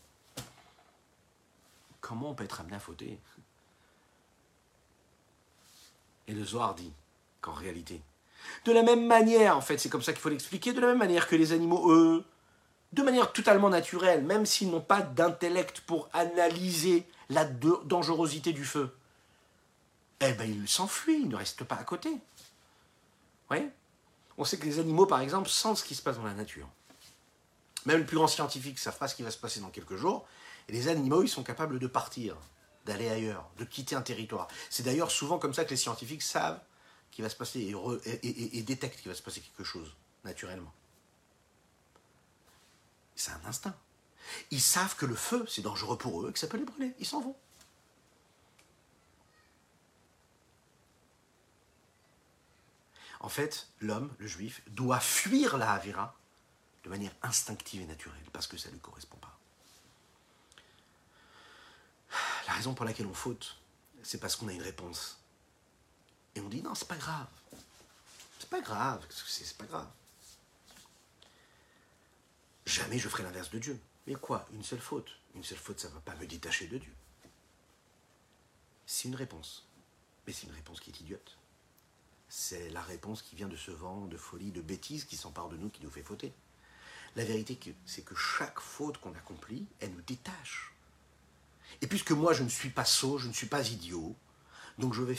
Comment 2.02 2.32
on 2.32 2.36
peut 2.36 2.44
être 2.44 2.62
amené 2.62 2.76
à 2.76 2.80
fauter? 2.80 3.20
Et 6.28 6.34
le 6.34 6.44
Zohar 6.44 6.76
dit 6.76 6.94
qu'en 7.42 7.54
réalité, 7.54 8.02
De 8.66 8.72
la 8.72 8.84
même 8.84 9.06
manière, 9.06 9.58
en 9.58 9.62
fait, 9.62 9.78
c'est 9.78 9.90
comme 9.90 10.02
ça 10.02 10.14
qu'il 10.14 10.22
faut 10.22 10.30
l'expliquer, 10.30 10.74
de 10.74 10.82
la 10.82 10.88
même 10.88 10.98
manière 10.98 11.28
que 11.28 11.36
les 11.36 11.52
animaux, 11.52 11.92
eux, 11.92 12.24
de 12.94 13.02
manière 13.02 13.34
totalement 13.34 13.70
naturelle, 13.70 14.24
même 14.24 14.46
s'ils 14.46 14.70
n'ont 14.70 14.82
pas 14.82 15.02
d'intellect 15.02 15.82
pour 15.82 16.10
analyser 16.14 17.06
la 17.30 17.46
dangerosité 17.46 18.54
du 18.54 18.64
feu, 18.64 18.96
eh 20.22 20.34
ben 20.34 20.50
ils 20.50 20.68
s'enfuient, 20.68 21.22
ils 21.22 21.30
ne 21.30 21.36
restent 21.36 21.64
pas 21.64 21.76
à 21.76 21.84
côté. 21.84 22.10
Vous 22.10 22.20
voyez? 23.50 23.70
On 24.38 24.46
sait 24.46 24.58
que 24.58 24.66
les 24.66 24.80
animaux, 24.80 25.06
par 25.06 25.22
exemple, 25.22 25.50
sentent 25.50 25.78
ce 25.78 25.84
qui 25.84 25.96
se 25.96 26.02
passe 26.02 26.18
dans 26.18 26.26
la 26.26 26.34
nature. 26.34 26.68
Même 27.86 28.00
le 28.00 28.06
plus 28.06 28.18
grand 28.18 28.28
scientifique 28.28 28.76
ne 28.76 28.80
savent 28.80 28.98
pas 28.98 29.08
ce 29.08 29.16
qui 29.16 29.24
va 29.24 29.32
se 29.32 29.38
passer 29.38 29.60
dans 29.60 29.70
quelques 29.70 29.96
jours. 29.96 30.28
Et 30.68 30.74
les 30.74 30.88
animaux, 30.88 31.24
ils 31.24 31.30
sont 31.30 31.44
capables 31.44 31.80
de 31.80 31.88
partir, 31.88 32.36
d'aller 32.86 33.10
ailleurs, 33.10 33.50
de 33.58 33.66
quitter 33.66 33.96
un 33.96 34.02
territoire. 34.02 34.48
C'est 34.70 34.84
d'ailleurs 34.84 35.12
souvent 35.12 35.38
comme 35.38 35.54
ça 35.54 35.64
que 35.64 35.70
les 35.70 35.78
scientifiques 35.78 36.24
savent 36.24 36.60
qu'il 37.12 37.24
va 37.24 37.30
se 37.30 37.36
passer 37.36 37.60
et, 37.62 38.58
et 38.58 38.64
détectent 38.64 39.00
qu'il 39.00 39.10
va 39.10 39.16
se 39.16 39.22
passer 39.22 39.42
quelque 39.42 39.64
chose, 39.64 39.96
naturellement. 40.24 40.74
C'est 43.16 43.32
un 43.32 43.42
instinct. 43.46 43.76
Ils 44.52 44.62
savent 44.62 44.96
que 44.96 45.06
le 45.06 45.16
feu, 45.16 45.46
c'est 45.48 45.62
dangereux 45.62 45.98
pour 45.98 46.24
eux 46.24 46.30
et 46.30 46.34
que 46.34 46.40
ça 46.40 46.48
peut 46.48 46.58
les 46.58 46.66
brûler. 46.66 46.94
Ils 47.00 47.06
s'en 47.06 47.22
vont. 47.22 47.36
En 53.26 53.30
fait, 53.30 53.70
l'homme, 53.80 54.14
le 54.20 54.28
juif, 54.28 54.62
doit 54.68 55.00
fuir 55.00 55.58
la 55.58 55.74
Havira 55.74 56.16
de 56.84 56.90
manière 56.92 57.12
instinctive 57.24 57.82
et 57.82 57.88
naturelle, 57.88 58.24
parce 58.32 58.46
que 58.46 58.56
ça 58.56 58.70
ne 58.70 58.74
lui 58.74 58.80
correspond 58.80 59.18
pas. 59.18 59.36
La 62.46 62.54
raison 62.54 62.76
pour 62.76 62.86
laquelle 62.86 63.08
on 63.08 63.16
faute, 63.16 63.58
c'est 64.04 64.20
parce 64.20 64.36
qu'on 64.36 64.48
a 64.48 64.54
une 64.54 64.62
réponse. 64.62 65.20
Et 66.36 66.40
on 66.40 66.50
dit 66.50 66.62
non, 66.62 66.76
c'est 66.76 66.88
pas 66.88 66.98
grave. 66.98 67.26
C'est 68.38 68.50
pas 68.52 68.62
grave, 68.62 69.04
c'est 69.10 69.58
pas 69.58 69.66
grave. 69.66 69.90
Jamais 72.68 73.00
je 73.00 73.10
ferai 73.10 73.24
l'inverse 73.24 73.50
de 73.50 73.58
Dieu. 73.58 73.82
Mais 74.06 74.14
quoi 74.14 74.46
Une 74.54 74.64
seule 74.64 74.80
faute? 74.80 75.10
Une 75.34 75.44
seule 75.44 75.58
faute, 75.58 75.80
ça 75.80 75.90
ne 75.90 75.96
va 75.96 76.00
pas 76.02 76.14
me 76.14 76.28
détacher 76.28 76.68
de 76.68 76.78
Dieu. 76.78 76.94
C'est 78.86 79.08
une 79.08 79.16
réponse. 79.16 79.66
Mais 80.28 80.34
c'est 80.34 80.46
une 80.46 80.54
réponse 80.54 80.80
qui 80.80 80.92
est 80.92 81.00
idiote. 81.00 81.36
C'est 82.28 82.70
la 82.72 82.82
réponse 82.82 83.22
qui 83.22 83.36
vient 83.36 83.48
de 83.48 83.56
ce 83.56 83.72
vent 83.72 84.06
de 84.06 84.18
folie, 84.18 84.52
de 84.52 84.62
bêtises 84.62 85.06
qui 85.06 85.16
s'empare 85.16 85.50
de 85.50 85.58
nous, 85.58 85.70
qui 85.70 85.84
nous 85.84 85.90
fait 85.90 86.04
fauter. 86.04 86.34
La 87.16 87.24
vérité, 87.24 87.58
c'est 87.86 88.04
que 88.04 88.16
chaque 88.16 88.60
faute 88.60 88.98
qu'on 88.98 89.14
accomplit, 89.14 89.66
elle 89.80 89.92
nous 89.92 90.02
détache. 90.02 90.74
Et 91.82 91.88
puisque 91.88 92.12
moi, 92.12 92.34
je 92.34 92.44
ne 92.44 92.50
suis 92.50 92.70
pas 92.70 92.86
sot, 92.86 93.18
je 93.18 93.28
ne 93.28 93.34
suis 93.34 93.48
pas 93.48 93.70
idiot, 93.70 94.16
donc 94.78 94.94
je 94.94 95.02
vais 95.02 95.18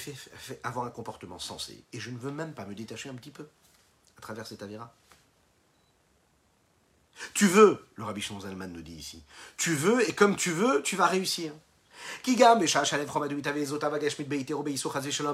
avoir 0.62 0.86
un 0.86 0.90
comportement 0.90 1.38
sensé. 1.38 1.82
Et 1.92 2.00
je 2.00 2.10
ne 2.10 2.18
veux 2.18 2.30
même 2.30 2.54
pas 2.54 2.66
me 2.66 2.74
détacher 2.74 3.08
un 3.08 3.14
petit 3.14 3.30
peu 3.30 3.48
à 4.18 4.20
travers 4.20 4.46
cet 4.46 4.62
avira. 4.62 4.94
Tu 7.32 7.46
veux, 7.46 7.86
le 7.94 8.04
rabbi 8.04 8.22
Zalman 8.22 8.68
nous 8.68 8.82
dit 8.82 8.94
ici, 8.94 9.22
tu 9.56 9.74
veux 9.74 10.06
et 10.06 10.12
comme 10.12 10.36
tu 10.36 10.50
veux, 10.50 10.82
tu 10.82 10.96
vas 10.96 11.06
réussir. 11.06 11.52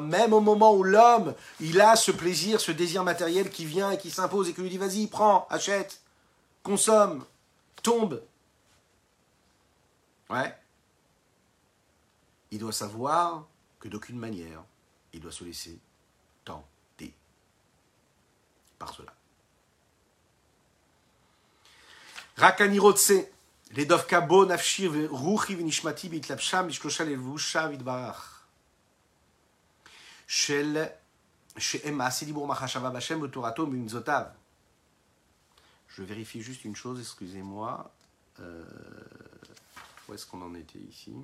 Même 0.01 0.33
au 0.33 0.41
moment 0.41 0.75
où 0.75 0.83
l'homme, 0.83 1.35
il 1.61 1.81
a 1.81 1.97
ce 1.97 2.11
plaisir, 2.11 2.61
ce 2.61 2.73
désir 2.73 3.05
matériel 3.05 3.51
qui 3.51 3.65
vient 3.65 3.91
et 3.93 3.99
qui 3.99 4.11
s'impose 4.11 4.49
et 4.49 4.55
qui 4.55 4.61
lui 4.61 4.71
dit 4.71 4.79
vas-y, 4.79 5.07
prends, 5.07 5.47
achète, 5.51 6.01
consomme, 6.63 7.25
tombe. 7.83 8.23
Ouais. 10.31 10.55
Il 12.51 12.59
doit 12.59 12.73
savoir 12.73 13.47
que 13.81 13.89
d'aucune 13.89 14.19
manière, 14.19 14.63
il 15.13 15.21
doit 15.21 15.33
se 15.33 15.45
laisser 15.45 15.79
tenter 16.45 17.13
par 18.79 18.95
cela. 18.95 19.13
Rakani 22.37 22.79
Je 35.89 36.03
vérifie 36.03 36.43
juste 36.43 36.67
une 36.67 36.77
chose, 36.77 37.01
excusez-moi. 37.01 37.91
Euh, 38.41 38.63
où 40.07 40.13
est-ce 40.13 40.27
qu'on 40.27 40.43
en 40.43 40.55
était 40.55 40.79
ici? 40.79 41.15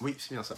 Oui, 0.00 0.16
c'est 0.18 0.34
bien 0.34 0.42
ça. 0.42 0.56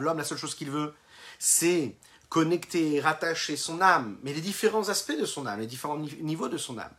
L'homme, 0.00 0.18
la 0.18 0.24
seule 0.24 0.36
chose 0.36 0.54
qu'il 0.54 0.70
veut, 0.70 0.94
c'est 1.38 1.96
connecter, 2.28 3.00
rattacher 3.00 3.56
son 3.56 3.80
âme, 3.80 4.18
mais 4.22 4.34
les 4.34 4.42
différents 4.42 4.90
aspects 4.90 5.18
de 5.18 5.24
son 5.24 5.46
âme, 5.46 5.60
les 5.60 5.66
différents 5.66 5.96
niveaux 5.96 6.48
de 6.48 6.58
son 6.58 6.76
âme. 6.76 6.92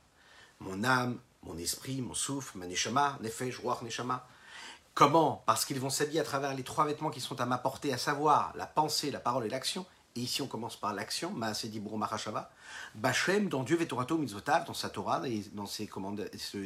Mon 0.60 0.84
âme, 0.84 1.20
mon 1.44 1.56
esprit, 1.60 2.02
mon 2.02 2.16
souffle, 2.16 2.58
ma 2.58 2.66
neshama, 2.66 3.20
nefesh, 3.22 3.60
ruach, 3.60 3.84
neshama. 3.84 4.28
Comment? 4.96 5.44
Parce 5.46 5.66
qu'ils 5.66 5.80
vont 5.80 5.92
s'habiller 5.92 6.22
à 6.22 6.24
travers 6.24 6.56
les 6.56 6.64
trois 6.64 6.86
vêtements 6.86 7.12
qui 7.12 7.22
sont 7.22 7.40
à 7.40 7.46
ma 7.46 7.60
portée, 7.60 7.94
à 7.94 8.00
savoir 8.00 8.54
la 8.56 8.66
pensée, 8.66 9.12
la 9.12 9.20
parole 9.20 9.46
et 9.46 9.50
l'action. 9.50 9.86
Et 10.18 10.22
ici, 10.22 10.42
on 10.42 10.48
commence 10.48 10.76
par 10.76 10.96
l'action, 10.96 11.30
Maasedi 11.30 11.80
Mahashava. 11.80 12.50
Bachem, 12.96 13.50
dans 13.50 13.62
Dieu 13.62 13.78
Vetorato 13.78 14.18
Mitzvotav, 14.18 14.66
dans 14.66 14.74
sa 14.74 14.90
Torah 14.90 15.22
et 15.28 15.44
dans 15.54 15.68
ses, 15.68 15.88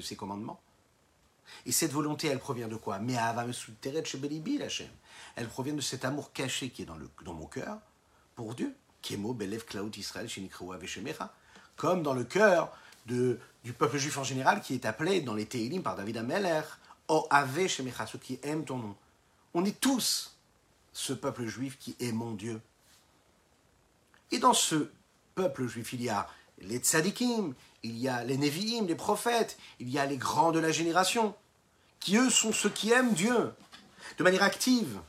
ses 0.02 0.16
commandements. 0.16 0.62
Et 1.66 1.74
cette 1.74 1.92
volonté, 1.92 2.28
elle 2.28 2.40
provient 2.40 2.70
de 2.70 2.78
quoi? 2.78 3.00
Mais 3.00 3.18
Elle 5.36 5.48
provient 5.50 5.74
de 5.74 5.82
cet 5.82 6.06
amour 6.06 6.32
caché 6.32 6.70
qui 6.70 6.84
est 6.84 6.86
dans, 6.86 6.96
le, 6.96 7.10
dans 7.26 7.34
mon 7.34 7.46
cœur 7.46 7.80
pour 8.36 8.56
Dieu. 8.56 8.74
Comme 11.76 12.04
dans 12.04 12.14
le 12.14 12.24
cœur 12.24 12.72
de, 13.06 13.38
du 13.66 13.74
peuple 13.74 13.98
juif 13.98 14.18
en 14.18 14.24
général 14.24 14.62
qui 14.62 14.76
est 14.76 14.86
appelé 14.86 15.20
dans 15.20 15.34
les 15.34 15.46
Teilim 15.46 15.84
par 15.84 15.98
David 15.98 16.16
Ameller, 16.16 16.62
O 17.10 17.28
Ave 17.30 17.68
Shemecha, 17.68 18.08
ceux 18.08 18.18
qui 18.18 18.40
aiment 18.44 18.64
ton 18.64 18.78
nom. 18.78 18.96
On 19.54 19.66
est 19.66 19.78
tous 19.78 20.38
ce 20.94 21.12
peuple 21.12 21.48
juif 21.48 21.78
qui 21.78 21.98
aime 22.00 22.38
Dieu. 22.38 22.62
Et 24.32 24.40
dans 24.40 24.54
ce 24.54 24.90
peuple 25.36 25.68
juif, 25.68 25.94
il 25.94 26.02
y 26.02 26.10
a 26.10 26.28
les 26.60 26.78
tzadikim, 26.78 27.54
il 27.84 27.98
y 27.98 28.08
a 28.08 28.24
les 28.24 28.38
neviim, 28.38 28.86
les 28.86 28.96
prophètes, 28.96 29.58
il 29.80 29.90
y 29.90 30.00
a 30.00 30.06
les 30.06 30.18
grands 30.18 30.52
de 30.52 30.60
la 30.60 30.72
génération, 30.72 31.36
qui 32.00 32.18
eux 32.18 32.30
sont 32.30 32.54
ceux 32.54 32.70
qui 32.70 32.92
aiment 32.92 33.14
Dieu, 33.14 33.54
de 34.18 34.24
manière 34.24 34.44
active. 34.44 35.00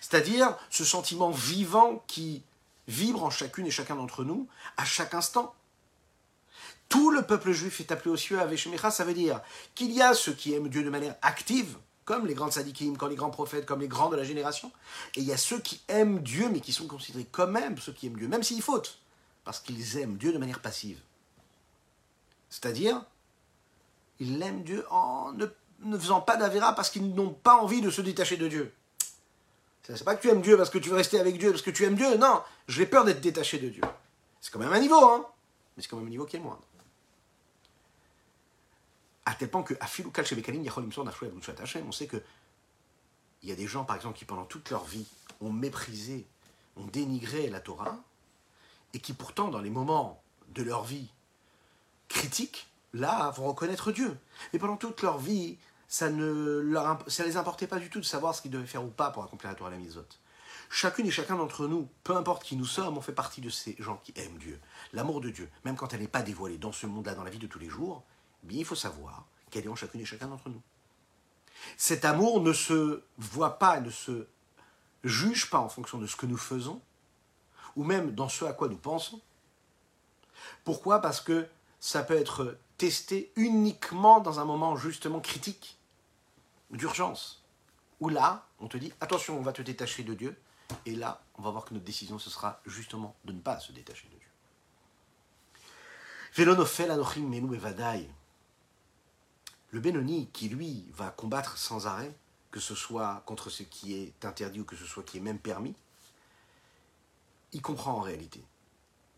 C'est-à-dire 0.00 0.56
ce 0.70 0.84
sentiment 0.84 1.30
vivant 1.30 2.02
qui 2.06 2.42
vibre 2.88 3.22
en 3.24 3.30
chacune 3.30 3.66
et 3.66 3.70
chacun 3.70 3.96
d'entre 3.96 4.24
nous, 4.24 4.48
à 4.76 4.84
chaque 4.84 5.14
instant. 5.14 5.54
Tout 6.88 7.10
le 7.10 7.22
peuple 7.22 7.52
juif 7.52 7.80
est 7.80 7.92
appelé 7.92 8.10
aux 8.10 8.16
cieux 8.16 8.40
à 8.40 8.44
Veshemecha, 8.44 8.90
ça 8.90 9.04
veut 9.04 9.14
dire 9.14 9.40
qu'il 9.74 9.92
y 9.92 10.02
a 10.02 10.14
ceux 10.14 10.34
qui 10.34 10.52
aiment 10.52 10.68
Dieu 10.68 10.82
de 10.82 10.90
manière 10.90 11.16
active, 11.22 11.78
comme 12.04 12.26
les 12.26 12.34
grands 12.34 12.50
sadikim, 12.50 12.96
comme 12.96 13.10
les 13.10 13.16
grands 13.16 13.30
prophètes, 13.30 13.66
comme 13.66 13.80
les 13.80 13.88
grands 13.88 14.10
de 14.10 14.16
la 14.16 14.24
génération. 14.24 14.70
Et 15.16 15.20
il 15.20 15.26
y 15.26 15.32
a 15.32 15.36
ceux 15.36 15.60
qui 15.60 15.80
aiment 15.88 16.20
Dieu, 16.20 16.48
mais 16.50 16.60
qui 16.60 16.72
sont 16.72 16.86
considérés 16.86 17.26
quand 17.30 17.46
même 17.46 17.78
ceux 17.78 17.92
qui 17.92 18.06
aiment 18.06 18.16
Dieu, 18.16 18.28
même 18.28 18.42
s'ils 18.42 18.62
fautent, 18.62 18.98
parce 19.44 19.60
qu'ils 19.60 19.98
aiment 19.98 20.16
Dieu 20.16 20.32
de 20.32 20.38
manière 20.38 20.60
passive. 20.60 20.98
C'est-à-dire, 22.50 23.02
ils 24.20 24.42
aiment 24.42 24.62
Dieu 24.62 24.84
en 24.90 25.32
ne, 25.32 25.98
faisant 25.98 26.20
pas 26.20 26.36
d'avéra 26.36 26.74
parce 26.74 26.90
qu'ils 26.90 27.14
n'ont 27.14 27.32
pas 27.32 27.56
envie 27.56 27.80
de 27.80 27.90
se 27.90 28.00
détacher 28.00 28.36
de 28.36 28.48
Dieu. 28.48 28.72
C'est 29.84 30.04
pas 30.04 30.14
que 30.14 30.22
tu 30.22 30.28
aimes 30.28 30.42
Dieu 30.42 30.56
parce 30.56 30.70
que 30.70 30.78
tu 30.78 30.90
veux 30.90 30.96
rester 30.96 31.18
avec 31.18 31.38
Dieu, 31.38 31.50
parce 31.50 31.62
que 31.62 31.70
tu 31.70 31.84
aimes 31.84 31.96
Dieu. 31.96 32.16
Non, 32.16 32.42
j'ai 32.68 32.86
peur 32.86 33.04
d'être 33.04 33.20
détaché 33.20 33.58
de 33.58 33.68
Dieu. 33.68 33.82
C'est 34.40 34.52
quand 34.52 34.60
même 34.60 34.72
un 34.72 34.78
niveau, 34.78 35.04
hein. 35.04 35.26
Mais 35.76 35.82
c'est 35.82 35.88
quand 35.88 35.96
même 35.96 36.06
un 36.06 36.10
niveau 36.10 36.24
qui 36.24 36.36
est 36.36 36.40
moindre 36.40 36.62
à 39.24 39.34
tel 39.34 39.50
point 39.50 39.62
que 39.62 39.74
on 41.84 41.92
sait 41.92 42.06
que 42.06 42.22
il 43.42 43.48
y 43.48 43.52
a 43.52 43.56
des 43.56 43.66
gens, 43.66 43.84
par 43.84 43.96
exemple, 43.96 44.16
qui 44.16 44.24
pendant 44.24 44.44
toute 44.44 44.70
leur 44.70 44.84
vie 44.84 45.06
ont 45.40 45.52
méprisé, 45.52 46.26
ont 46.76 46.86
dénigré 46.86 47.48
la 47.50 47.60
Torah, 47.60 47.98
et 48.94 49.00
qui 49.00 49.12
pourtant, 49.12 49.48
dans 49.48 49.60
les 49.60 49.70
moments 49.70 50.22
de 50.50 50.62
leur 50.62 50.84
vie 50.84 51.08
critiques, 52.08 52.68
là, 52.92 53.30
vont 53.30 53.48
reconnaître 53.48 53.90
Dieu. 53.90 54.16
Mais 54.52 54.58
pendant 54.58 54.76
toute 54.76 55.02
leur 55.02 55.18
vie, 55.18 55.58
ça 55.88 56.10
ne 56.10 56.62
ça 57.08 57.24
les 57.24 57.36
importait 57.36 57.66
pas 57.66 57.78
du 57.78 57.90
tout 57.90 58.00
de 58.00 58.04
savoir 58.04 58.34
ce 58.34 58.42
qu'ils 58.42 58.50
devaient 58.50 58.66
faire 58.66 58.84
ou 58.84 58.88
pas 58.88 59.10
pour 59.10 59.24
accomplir 59.24 59.50
la 59.50 59.56
Torah 59.56 59.70
et 59.70 59.74
la 59.74 59.78
Mitzvot. 59.78 60.06
Chacune 60.70 61.06
et 61.06 61.10
chacun 61.10 61.36
d'entre 61.36 61.66
nous, 61.66 61.88
peu 62.02 62.16
importe 62.16 62.44
qui 62.44 62.56
nous 62.56 62.64
sommes, 62.64 62.96
on 62.96 63.02
fait 63.02 63.12
partie 63.12 63.42
de 63.42 63.50
ces 63.50 63.76
gens 63.78 64.00
qui 64.04 64.12
aiment 64.16 64.38
Dieu. 64.38 64.58
L'amour 64.92 65.20
de 65.20 65.30
Dieu, 65.30 65.50
même 65.64 65.76
quand 65.76 65.92
elle 65.92 66.00
n'est 66.00 66.08
pas 66.08 66.22
dévoilée 66.22 66.58
dans 66.58 66.72
ce 66.72 66.86
monde-là, 66.86 67.14
dans 67.14 67.24
la 67.24 67.30
vie 67.30 67.38
de 67.38 67.46
tous 67.46 67.58
les 67.58 67.68
jours, 67.68 68.04
bien, 68.42 68.58
il 68.58 68.64
faut 68.64 68.74
savoir 68.74 69.26
qu'elle 69.50 69.64
est 69.64 69.68
en 69.68 69.76
chacune 69.76 70.00
et 70.00 70.04
chacun 70.04 70.28
d'entre 70.28 70.48
nous. 70.48 70.62
Cet 71.76 72.04
amour 72.04 72.40
ne 72.40 72.52
se 72.52 73.02
voit 73.18 73.58
pas, 73.58 73.80
ne 73.80 73.90
se 73.90 74.26
juge 75.04 75.50
pas 75.50 75.58
en 75.58 75.68
fonction 75.68 75.98
de 75.98 76.06
ce 76.06 76.16
que 76.16 76.26
nous 76.26 76.36
faisons, 76.36 76.80
ou 77.76 77.84
même 77.84 78.14
dans 78.14 78.28
ce 78.28 78.44
à 78.44 78.52
quoi 78.52 78.68
nous 78.68 78.76
pensons. 78.76 79.20
Pourquoi? 80.64 81.00
Parce 81.00 81.20
que 81.20 81.48
ça 81.80 82.02
peut 82.02 82.16
être 82.16 82.58
testé 82.78 83.32
uniquement 83.36 84.20
dans 84.20 84.40
un 84.40 84.44
moment 84.44 84.76
justement 84.76 85.20
critique, 85.20 85.78
d'urgence, 86.70 87.44
où 88.00 88.08
là, 88.08 88.46
on 88.58 88.68
te 88.68 88.76
dit, 88.76 88.92
attention, 89.00 89.38
on 89.38 89.42
va 89.42 89.52
te 89.52 89.62
détacher 89.62 90.02
de 90.02 90.14
Dieu, 90.14 90.36
et 90.86 90.94
là, 90.96 91.22
on 91.36 91.42
va 91.42 91.50
voir 91.50 91.64
que 91.64 91.74
notre 91.74 91.84
décision, 91.84 92.18
ce 92.18 92.30
sera 92.30 92.60
justement 92.66 93.14
de 93.24 93.32
ne 93.32 93.40
pas 93.40 93.60
se 93.60 93.72
détacher 93.72 94.08
de 94.08 94.16
Dieu. 94.16 94.28
Le 99.72 99.80
Benoni, 99.80 100.28
qui 100.32 100.48
lui 100.48 100.86
va 100.92 101.10
combattre 101.10 101.58
sans 101.58 101.86
arrêt, 101.86 102.14
que 102.50 102.60
ce 102.60 102.74
soit 102.74 103.22
contre 103.26 103.50
ce 103.50 103.62
qui 103.62 103.94
est 103.94 104.24
interdit 104.24 104.60
ou 104.60 104.64
que 104.64 104.76
ce 104.76 104.84
soit 104.84 105.02
qui 105.02 105.16
est 105.16 105.20
même 105.20 105.38
permis, 105.38 105.74
il 107.52 107.62
comprend 107.62 107.94
en 107.94 108.00
réalité 108.00 108.44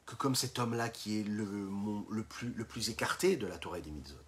que 0.06 0.14
comme 0.14 0.34
cet 0.34 0.58
homme-là 0.58 0.88
qui 0.88 1.20
est 1.20 1.24
le, 1.24 2.24
plus 2.68 2.88
écarté 2.88 3.36
de 3.36 3.46
la 3.46 3.58
Torah 3.58 3.78
et 3.78 3.82
des 3.82 3.90
mitzvot, 3.90 4.18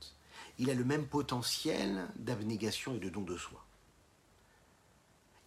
il 0.59 0.69
a 0.71 0.75
le 0.75 0.85
même 0.85 1.07
potentiel 1.07 2.09
d'abnégation 2.17 2.95
et 2.95 2.99
de 2.99 3.09
don 3.09 3.23
de 3.23 3.37
soi. 3.37 3.65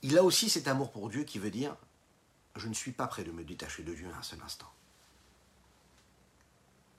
Il 0.01 0.17
a 0.17 0.23
aussi 0.23 0.49
cet 0.49 0.67
amour 0.67 0.91
pour 0.91 1.09
Dieu 1.09 1.23
qui 1.23 1.39
veut 1.39 1.51
dire 1.51 1.75
je 2.55 2.67
ne 2.67 2.73
suis 2.73 2.91
pas 2.91 3.07
prêt 3.07 3.23
de 3.23 3.31
me 3.31 3.43
détacher 3.43 3.83
de 3.83 3.93
Dieu 3.93 4.07
un 4.17 4.23
seul 4.23 4.39
instant. 4.41 4.71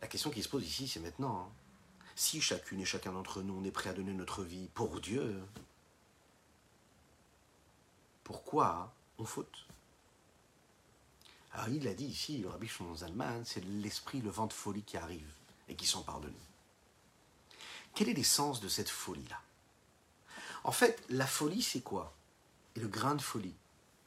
La 0.03 0.09
question 0.09 0.31
qui 0.31 0.43
se 0.43 0.49
pose 0.49 0.67
ici, 0.67 0.89
c'est 0.89 1.01
maintenant. 1.01 1.41
Hein. 1.41 1.53
Si 2.21 2.43
chacune 2.43 2.83
et 2.83 2.85
chacun 2.85 3.13
d'entre 3.13 3.41
nous, 3.41 3.59
on 3.59 3.65
est 3.65 3.71
prêt 3.71 3.89
à 3.89 3.95
donner 3.95 4.13
notre 4.13 4.45
vie 4.45 4.69
pour 4.75 5.01
Dieu, 5.01 5.43
pourquoi 8.25 8.93
on 9.17 9.25
faute? 9.25 9.67
Alors 11.55 11.71
il 11.71 11.83
l'a 11.83 11.95
dit 11.95 12.05
ici, 12.05 12.37
le 12.37 12.51
rabbi 12.51 12.69
Shimon 12.69 12.95
Zalman, 12.95 13.43
c'est 13.47 13.65
l'esprit, 13.65 14.21
le 14.21 14.29
vent 14.29 14.47
de 14.47 14.53
folie 14.53 14.83
qui 14.83 14.99
arrive 14.99 15.33
et 15.67 15.75
qui 15.75 15.87
s'empare 15.87 16.21
de 16.21 16.29
nous. 16.29 17.57
Quel 17.95 18.11
est 18.11 18.15
l'essence 18.15 18.61
de 18.61 18.69
cette 18.69 18.91
folie-là? 18.91 19.41
En 20.65 20.73
fait, 20.73 21.03
la 21.09 21.27
folie, 21.27 21.63
c'est 21.63 21.81
quoi? 21.81 22.13
Le 22.77 22.87
grain 22.87 23.15
de 23.15 23.23
folie 23.23 23.57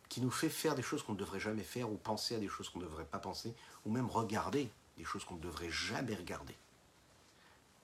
qui 0.08 0.22
nous 0.22 0.30
fait 0.30 0.50
faire 0.50 0.76
des 0.76 0.84
choses 0.84 1.02
qu'on 1.02 1.14
ne 1.14 1.18
devrait 1.18 1.40
jamais 1.40 1.64
faire, 1.64 1.92
ou 1.92 1.98
penser 1.98 2.36
à 2.36 2.40
des 2.40 2.48
choses 2.48 2.70
qu'on 2.70 2.78
ne 2.78 2.86
devrait 2.86 3.06
pas 3.06 3.18
penser, 3.18 3.56
ou 3.86 3.92
même 3.92 4.08
regarder 4.08 4.70
des 4.98 5.04
choses 5.04 5.26
qu'on 5.26 5.38
ne 5.38 5.42
devrait 5.42 5.72
jamais 5.72 6.14
regarder. 6.14 6.56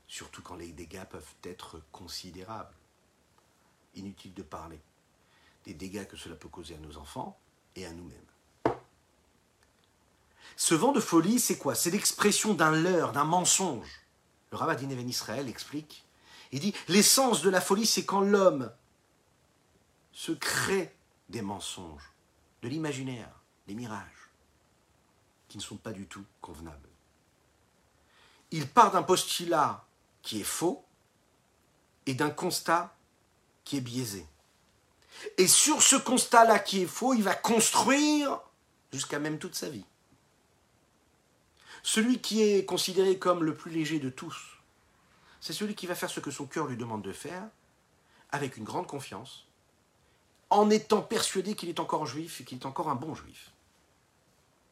Surtout 0.10 0.42
quand 0.42 0.56
les 0.56 0.72
dégâts 0.72 1.06
peuvent 1.06 1.36
être 1.44 1.82
considérables. 1.92 2.76
Inutile 3.96 4.34
de 4.34 4.42
parler 4.42 4.82
des 5.66 5.76
dégâts 5.76 6.08
que 6.08 6.18
cela 6.18 6.36
peut 6.36 6.50
causer 6.50 6.76
à 6.76 6.80
nos 6.80 6.98
enfants 6.98 7.40
et 7.76 7.86
à 7.86 7.94
nous-mêmes. 7.94 8.18
Ce 10.56 10.74
vent 10.74 10.92
de 10.92 11.00
folie, 11.00 11.40
c'est 11.40 11.60
quoi? 11.60 11.76
C'est 11.76 11.92
l'expression 11.92 12.56
d'un 12.56 12.72
leurre, 12.72 13.12
d'un 13.12 13.24
mensonge. 13.24 14.02
Le 14.52 14.58
rabbin 14.58 14.74
d'Ineven 14.74 15.08
Israël 15.08 15.48
explique. 15.48 16.06
Il 16.52 16.60
dit 16.60 16.74
l'essence 16.88 17.44
de 17.44 17.50
la 17.52 17.62
folie, 17.62 17.86
c'est 17.86 18.06
quand 18.06 18.22
l'homme 18.22 18.72
se 20.12 20.32
crée 20.32 20.96
des 21.30 21.44
mensonges 21.44 22.12
de 22.64 22.68
l'imaginaire, 22.68 23.42
des 23.68 23.76
mirages, 23.76 24.32
qui 25.48 25.60
ne 25.60 25.64
sont 25.64 25.78
pas 25.78 25.94
du 25.94 26.08
tout 26.08 26.26
convenables. 26.42 26.90
Il 28.50 28.68
part 28.68 28.92
d'un 28.92 29.04
postulat 29.04 29.86
qui 30.22 30.42
est 30.42 30.46
faux 30.46 30.86
et 32.06 32.14
d'un 32.14 32.30
constat 32.30 32.96
qui 33.64 33.78
est 33.78 33.82
biaisé. 33.82 34.26
Et 35.38 35.48
sur 35.48 35.82
ce 35.82 35.96
constat-là 35.96 36.60
qui 36.60 36.82
est 36.82 36.88
faux, 36.88 37.14
il 37.14 37.24
va 37.24 37.36
construire 37.36 38.40
jusqu'à 38.92 39.20
même 39.20 39.38
toute 39.38 39.56
sa 39.56 39.70
vie. 39.70 39.86
Celui 41.84 42.20
qui 42.20 42.42
est 42.42 42.66
considéré 42.66 43.18
comme 43.18 43.44
le 43.44 43.56
plus 43.56 43.72
léger 43.72 44.00
de 44.00 44.10
tous, 44.10 44.36
c'est 45.40 45.54
celui 45.54 45.76
qui 45.76 45.88
va 45.88 45.96
faire 45.96 46.10
ce 46.10 46.20
que 46.20 46.32
son 46.32 46.46
cœur 46.46 46.68
lui 46.68 46.78
demande 46.78 47.02
de 47.02 47.14
faire, 47.14 47.48
avec 48.32 48.58
une 48.58 48.64
grande 48.64 48.88
confiance, 48.88 49.46
en 50.50 50.70
étant 50.70 51.02
persuadé 51.02 51.56
qu'il 51.56 51.70
est 51.70 51.80
encore 51.80 52.06
juif 52.06 52.42
et 52.42 52.44
qu'il 52.44 52.58
est 52.58 52.66
encore 52.66 52.90
un 52.90 52.96
bon 52.96 53.16
juif. 53.16 53.52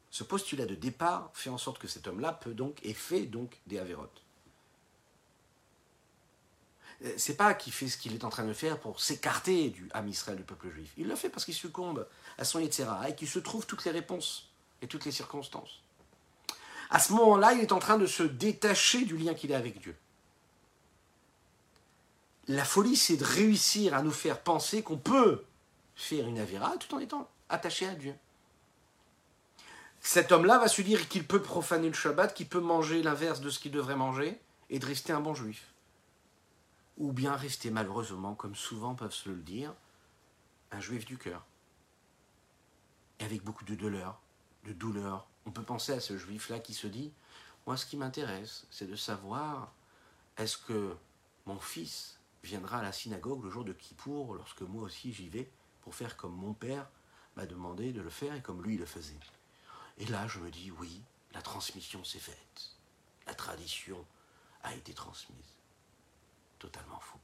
Ce 0.10 0.24
postulat 0.24 0.66
de 0.66 0.76
départ 0.76 1.30
fait 1.34 1.50
en 1.50 1.58
sorte 1.58 1.80
que 1.80 1.88
cet 1.88 2.08
homme-là 2.08 2.34
peut 2.34 2.54
donc 2.54 2.80
et 2.84 2.93
fait 2.93 3.22
donc 3.22 3.60
des 3.68 3.78
avérotes. 3.78 4.24
Euh, 7.06 7.14
c'est 7.18 7.38
pas 7.38 7.54
qu'il 7.54 7.74
fait 7.74 7.88
ce 7.88 7.98
qu'il 7.98 8.14
est 8.14 8.24
en 8.24 8.30
train 8.30 8.45
de 8.45 8.54
faire 8.54 8.80
pour 8.80 9.00
s'écarter 9.00 9.70
du 9.70 9.89
Ham 9.93 10.08
Israël, 10.08 10.38
du 10.38 10.43
peuple 10.43 10.70
juif. 10.72 10.91
Il 10.98 11.08
le 11.08 11.16
fait 11.16 11.30
parce 11.30 11.45
qu'il 11.45 11.54
succombe 11.54 12.08
à 12.38 12.43
son 12.43 12.60
Yetzera 12.60 13.10
et 13.10 13.16
qu'il 13.16 13.28
se 13.28 13.39
trouve 13.39 13.66
toutes 13.66 13.86
les 13.86 13.91
réponses 13.91 14.50
et 14.82 14.88
toutes 14.88 15.06
les 15.06 15.12
circonstances. 15.12 15.82
À 16.89 17.00
ce 17.00 17.14
moment-là, 17.14 17.54
il 17.54 17.62
est 17.62 17.72
en 17.72 17.80
train 17.80 17.98
de 17.98 18.06
se 18.06 18.24
détacher 18.24 19.06
du 19.06 19.18
lien 19.18 19.34
qu'il 19.34 19.54
a 19.54 19.58
avec 19.58 19.80
Dieu. 19.80 19.95
La 22.48 22.64
folie, 22.64 22.95
c'est 22.95 23.18
de 23.18 23.26
réussir 23.26 23.93
à 23.93 24.02
nous 24.02 24.12
faire 24.12 24.39
penser 24.39 24.82
qu'on 24.82 24.98
peut 24.98 25.43
faire 25.95 26.28
une 26.28 26.39
avéra 26.39 26.78
tout 26.78 26.95
en 26.95 27.00
étant 27.00 27.30
attaché 27.50 27.86
à 27.86 27.93
Dieu. 27.93 28.14
Cet 30.00 30.32
homme-là 30.32 30.58
va 30.60 30.70
se 30.70 30.82
dire 30.82 31.10
qu'il 31.10 31.28
peut 31.28 31.41
profaner 31.41 31.88
le 31.88 31.93
Shabbat, 31.93 32.34
qu'il 32.34 32.48
peut 32.48 32.62
manger 32.62 33.04
l'inverse 33.04 33.41
de 33.41 33.50
ce 33.50 33.60
qu'il 33.60 33.72
devrait 33.72 33.98
manger 33.98 34.39
et 34.70 34.80
de 34.80 34.86
rester 34.86 35.12
un 35.12 35.20
bon 35.20 35.34
juif. 35.34 35.66
Ou 36.98 37.12
bien 37.12 37.36
rester 37.36 37.70
malheureusement, 37.70 38.36
comme 38.36 38.56
souvent 38.56 38.95
peuvent 38.95 39.14
se 39.14 39.30
le 39.30 39.41
dire, 39.41 39.74
un 40.72 40.80
juif 40.80 41.06
du 41.06 41.18
cœur. 41.18 41.45
Et 43.20 43.26
avec 43.26 43.43
beaucoup 43.43 43.66
de 43.66 43.76
douleur, 43.76 44.20
de 44.66 44.74
douleur. 44.74 45.28
On 45.45 45.52
peut 45.52 45.64
penser 45.64 45.93
à 45.93 46.00
ce 46.00 46.18
juif-là 46.18 46.60
qui 46.60 46.74
se 46.74 46.88
dit, 46.88 47.14
moi 47.66 47.78
ce 47.78 47.86
qui 47.86 47.98
m'intéresse, 47.98 48.66
c'est 48.70 48.89
de 48.89 48.95
savoir, 48.95 49.72
est-ce 50.38 50.58
que 50.58 50.95
mon 51.45 51.60
fils 51.60 52.20
viendra 52.43 52.80
à 52.80 52.84
la 52.84 52.91
synagogue 52.91 53.43
le 53.43 53.50
jour 53.50 53.64
de 53.64 53.74
Kippour, 53.74 54.36
lorsque 54.36 54.62
moi 54.62 54.84
aussi 54.84 55.14
j'y 55.14 55.30
vais 55.30 55.50
pour 55.82 55.95
faire 55.95 56.18
comme 56.18 56.36
mon 56.36 56.54
père 56.54 56.89
m'a 57.36 57.45
demandé 57.45 57.91
de 57.93 58.02
le 58.02 58.10
faire 58.10 58.34
et 58.34 58.41
comme 58.41 58.64
lui 58.64 58.78
le 58.78 58.86
faisait? 58.86 59.20
Et 59.98 60.06
là, 60.06 60.28
je 60.28 60.39
me 60.39 60.52
dis, 60.52 60.72
oui, 60.72 61.02
la 61.34 61.41
transmission 61.41 62.04
s'est 62.04 62.20
faite. 62.20 62.72
La 63.26 63.34
tradition 63.34 64.06
a 64.64 64.74
été 64.76 64.93
transmise. 64.93 65.57
Totalement 66.60 66.99
faux. 66.99 67.20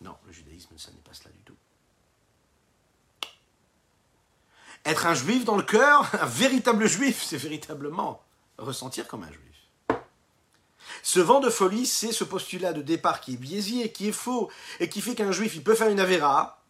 Non, 0.00 0.16
le 0.26 0.32
judaïsme, 0.32 0.76
ça 0.76 0.90
n'est 0.90 0.98
pas 0.98 1.14
cela 1.14 1.30
du 1.30 1.40
tout. 1.40 1.56
Être 4.84 5.06
un 5.06 5.14
juif 5.14 5.44
dans 5.44 5.56
le 5.56 5.62
cœur, 5.62 6.10
un 6.20 6.26
véritable 6.26 6.86
juif, 6.86 7.22
c'est 7.22 7.38
véritablement 7.38 8.22
ressentir 8.58 9.08
comme 9.08 9.24
un 9.24 9.32
juif. 9.32 9.40
Ce 11.02 11.20
vent 11.20 11.40
de 11.40 11.50
folie, 11.50 11.86
c'est 11.86 12.12
ce 12.12 12.24
postulat 12.24 12.72
de 12.72 12.82
départ 12.82 13.20
qui 13.20 13.34
est 13.34 13.38
biaisé, 13.38 13.90
qui 13.92 14.08
est 14.08 14.12
faux, 14.12 14.50
et 14.80 14.88
qui 14.88 15.00
fait 15.00 15.14
qu'un 15.14 15.32
juif, 15.32 15.54
il 15.54 15.62
peut 15.62 15.74
faire 15.74 15.88
une 15.88 16.00
avéra, 16.00 16.62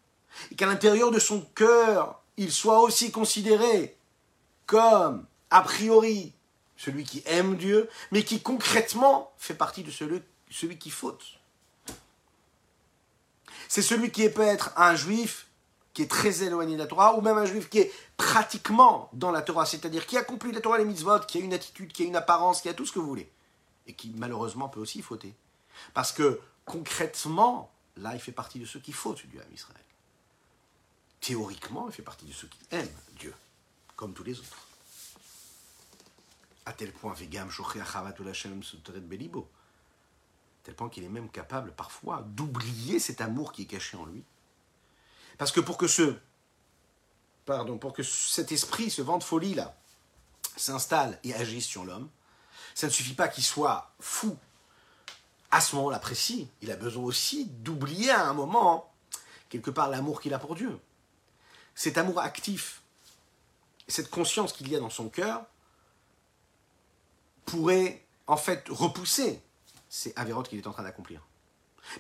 et 0.51 0.55
qu'à 0.55 0.67
l'intérieur 0.67 1.11
de 1.11 1.19
son 1.19 1.41
cœur, 1.55 2.21
il 2.37 2.53
soit 2.53 2.81
aussi 2.81 3.11
considéré 3.11 3.97
comme, 4.67 5.27
a 5.51 5.63
priori, 5.63 6.33
celui 6.77 7.05
qui 7.05 7.23
aime 7.27 7.57
Dieu, 7.57 7.89
mais 8.11 8.25
qui 8.25 8.41
concrètement 8.41 9.33
fait 9.39 9.55
partie 9.55 9.83
de 9.83 9.91
celui, 9.91 10.23
celui 10.55 10.79
qui 10.79 10.91
faute. 10.91 11.25
C'est 13.69 13.83
celui 13.83 14.11
qui 14.11 14.29
peut 14.29 14.43
être 14.43 14.73
un 14.77 14.95
juif 14.95 15.47
qui 15.93 16.03
est 16.03 16.11
très 16.11 16.43
éloigné 16.43 16.75
de 16.75 16.81
la 16.81 16.87
Torah, 16.87 17.15
ou 17.17 17.21
même 17.21 17.39
un 17.39 17.45
juif 17.45 17.69
qui 17.69 17.79
est 17.79 17.93
pratiquement 18.17 19.09
dans 19.13 19.31
la 19.31 19.43
Torah, 19.43 19.65
c'est-à-dire 19.65 20.07
qui 20.07 20.17
accomplit 20.17 20.53
la 20.53 20.61
Torah 20.61 20.79
les 20.79 20.85
mitzvot, 20.85 21.21
qui 21.21 21.39
a 21.39 21.41
une 21.41 21.55
attitude, 21.55 21.93
qui 21.93 22.03
a 22.03 22.07
une 22.07 22.17
apparence, 22.17 22.61
qui 22.61 22.69
a 22.69 22.75
tout 22.75 22.85
ce 22.85 22.93
que 22.93 22.99
vous 22.99 23.07
voulez, 23.07 23.31
et 23.87 23.95
qui 23.95 24.13
malheureusement 24.17 24.69
peut 24.69 24.81
aussi 24.81 25.03
fauter. 25.03 25.35
Parce 25.93 26.11
que 26.13 26.41
concrètement, 26.65 27.71
là, 27.97 28.15
il 28.15 28.21
fait 28.21 28.33
partie 28.33 28.59
de 28.59 28.67
ceux 28.67 28.81
qui 28.81 28.93
fautent 28.93 29.25
du 29.27 29.39
à 29.39 29.45
Israël 29.53 29.85
théoriquement, 31.25 31.87
il 31.89 31.95
fait 31.95 32.03
partie 32.03 32.27
de 32.27 32.33
ceux 32.33 32.49
qui 32.49 32.59
aiment 32.71 33.01
Dieu, 33.19 33.35
comme 33.97 34.13
tous 34.13 34.25
les 34.25 34.39
autres. 34.39 34.69
À 36.67 36.73
tel 36.75 36.93
point, 36.93 37.15
Vegam 37.15 37.49
Belibo, 39.09 39.49
tel 40.65 40.75
point 40.75 40.89
qu'il 40.89 41.05
est 41.05 41.09
même 41.09 41.31
capable 41.31 41.73
parfois 41.73 42.23
d'oublier 42.27 42.99
cet 42.99 43.21
amour 43.21 43.53
qui 43.53 43.63
est 43.63 43.67
caché 43.67 43.97
en 43.97 44.07
lui. 44.07 44.25
Parce 45.39 45.53
que 45.53 45.61
pour 45.61 45.79
que 45.79 45.87
ce, 45.87 46.17
pardon, 47.45 47.79
pour 47.79 47.93
que 47.93 48.03
cet 48.03 48.51
esprit, 48.51 48.91
ce 48.91 49.03
vent 49.03 49.19
de 49.19 49.25
folie 49.25 49.55
là, 49.55 49.77
s'installe 50.57 51.19
et 51.23 51.35
agisse 51.35 51.67
sur 51.67 51.85
l'homme, 51.85 52.09
ça 52.75 52.87
ne 52.87 52.93
suffit 52.93 53.15
pas 53.15 53.29
qu'il 53.29 53.45
soit 53.45 53.93
fou 54.01 54.37
à 55.51 55.61
ce 55.61 55.77
moment-là 55.77 55.99
précis. 55.99 56.49
Il 56.63 56.73
a 56.73 56.77
besoin 56.77 57.05
aussi 57.05 57.47
d'oublier 57.47 58.11
à 58.11 58.29
un 58.29 58.33
moment 58.35 58.93
quelque 59.49 59.71
part 59.71 59.89
l'amour 59.89 60.21
qu'il 60.21 60.35
a 60.35 60.39
pour 60.39 60.57
Dieu 60.57 60.81
cet 61.75 61.99
amour 61.99 62.21
actif, 62.21 62.83
cette 63.89 64.11
conscience 64.11 64.53
qu'il 64.53 64.69
y 64.69 64.77
a 64.77 64.81
dans 64.81 64.91
son 64.91 65.09
cœur, 65.09 65.45
pourrait 67.45 68.05
en 68.27 68.37
fait 68.37 68.67
repousser 68.71 69.43
ces 69.95 70.13
avérotes 70.17 70.49
qu'il 70.49 70.59
est 70.59 70.67
en 70.67 70.73
train 70.73 70.83
d'accomplir. 70.83 71.21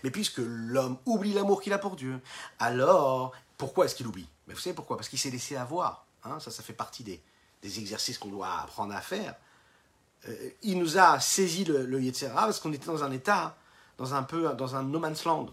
Mais 0.02 0.10
puisque 0.10 0.38
l'homme 0.38 0.98
oublie 1.06 1.32
l'amour 1.32 1.62
qu'il 1.62 1.72
a 1.72 1.78
pour 1.78 1.94
Dieu, 1.94 2.20
alors 2.58 3.32
Pourquoi 3.56 3.84
est-ce 3.84 3.94
qu'il 3.94 4.08
oublie? 4.08 4.28
Mais 4.48 4.54
vous 4.54 4.58
savez 4.58 4.74
pourquoi? 4.74 4.96
Parce 4.96 5.08
qu'il 5.08 5.18
s'est 5.18 5.30
laissé 5.30 5.54
avoir. 5.54 6.04
Hein, 6.24 6.40
ça, 6.40 6.50
ça 6.50 6.64
fait 6.64 6.72
partie 6.72 7.04
des, 7.04 7.22
exercices 7.62 8.18
qu'on 8.18 8.30
doit 8.30 8.62
apprendre 8.62 8.94
à 8.94 9.00
faire. 9.00 9.36
Euh, 10.28 10.50
il 10.62 10.78
nous 10.78 10.98
a 10.98 11.20
saisi 11.20 11.64
le, 11.64 11.86
le 11.86 12.00
parce 12.34 12.58
qu'on 12.58 12.72
était 12.72 12.86
dans 12.86 13.04
un 13.04 13.12
état, 13.12 13.56
dans 13.96 14.12
un 14.12 14.24
peu, 14.24 14.52
dans 14.54 14.74
un 14.74 14.82
no 14.82 14.98
man's 14.98 15.24
land. 15.24 15.46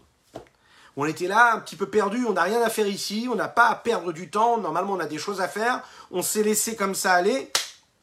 On 0.97 1.05
était 1.05 1.27
là, 1.27 1.53
un 1.53 1.59
petit 1.59 1.75
peu 1.75 1.89
perdu, 1.89 2.25
on 2.25 2.33
n'a 2.33 2.41
rien 2.41 2.61
à 2.63 2.69
faire 2.69 2.87
ici, 2.87 3.27
on 3.31 3.35
n'a 3.35 3.47
pas 3.47 3.69
à 3.69 3.75
perdre 3.75 4.11
du 4.11 4.29
temps, 4.31 4.57
normalement 4.57 4.93
on 4.93 4.99
a 4.99 5.05
des 5.05 5.19
choses 5.19 5.41
à 5.41 5.47
faire, 5.47 5.83
on 6.09 6.21
s'est 6.21 6.43
laissé 6.43 6.75
comme 6.75 6.95
ça 6.95 7.13
aller. 7.13 7.51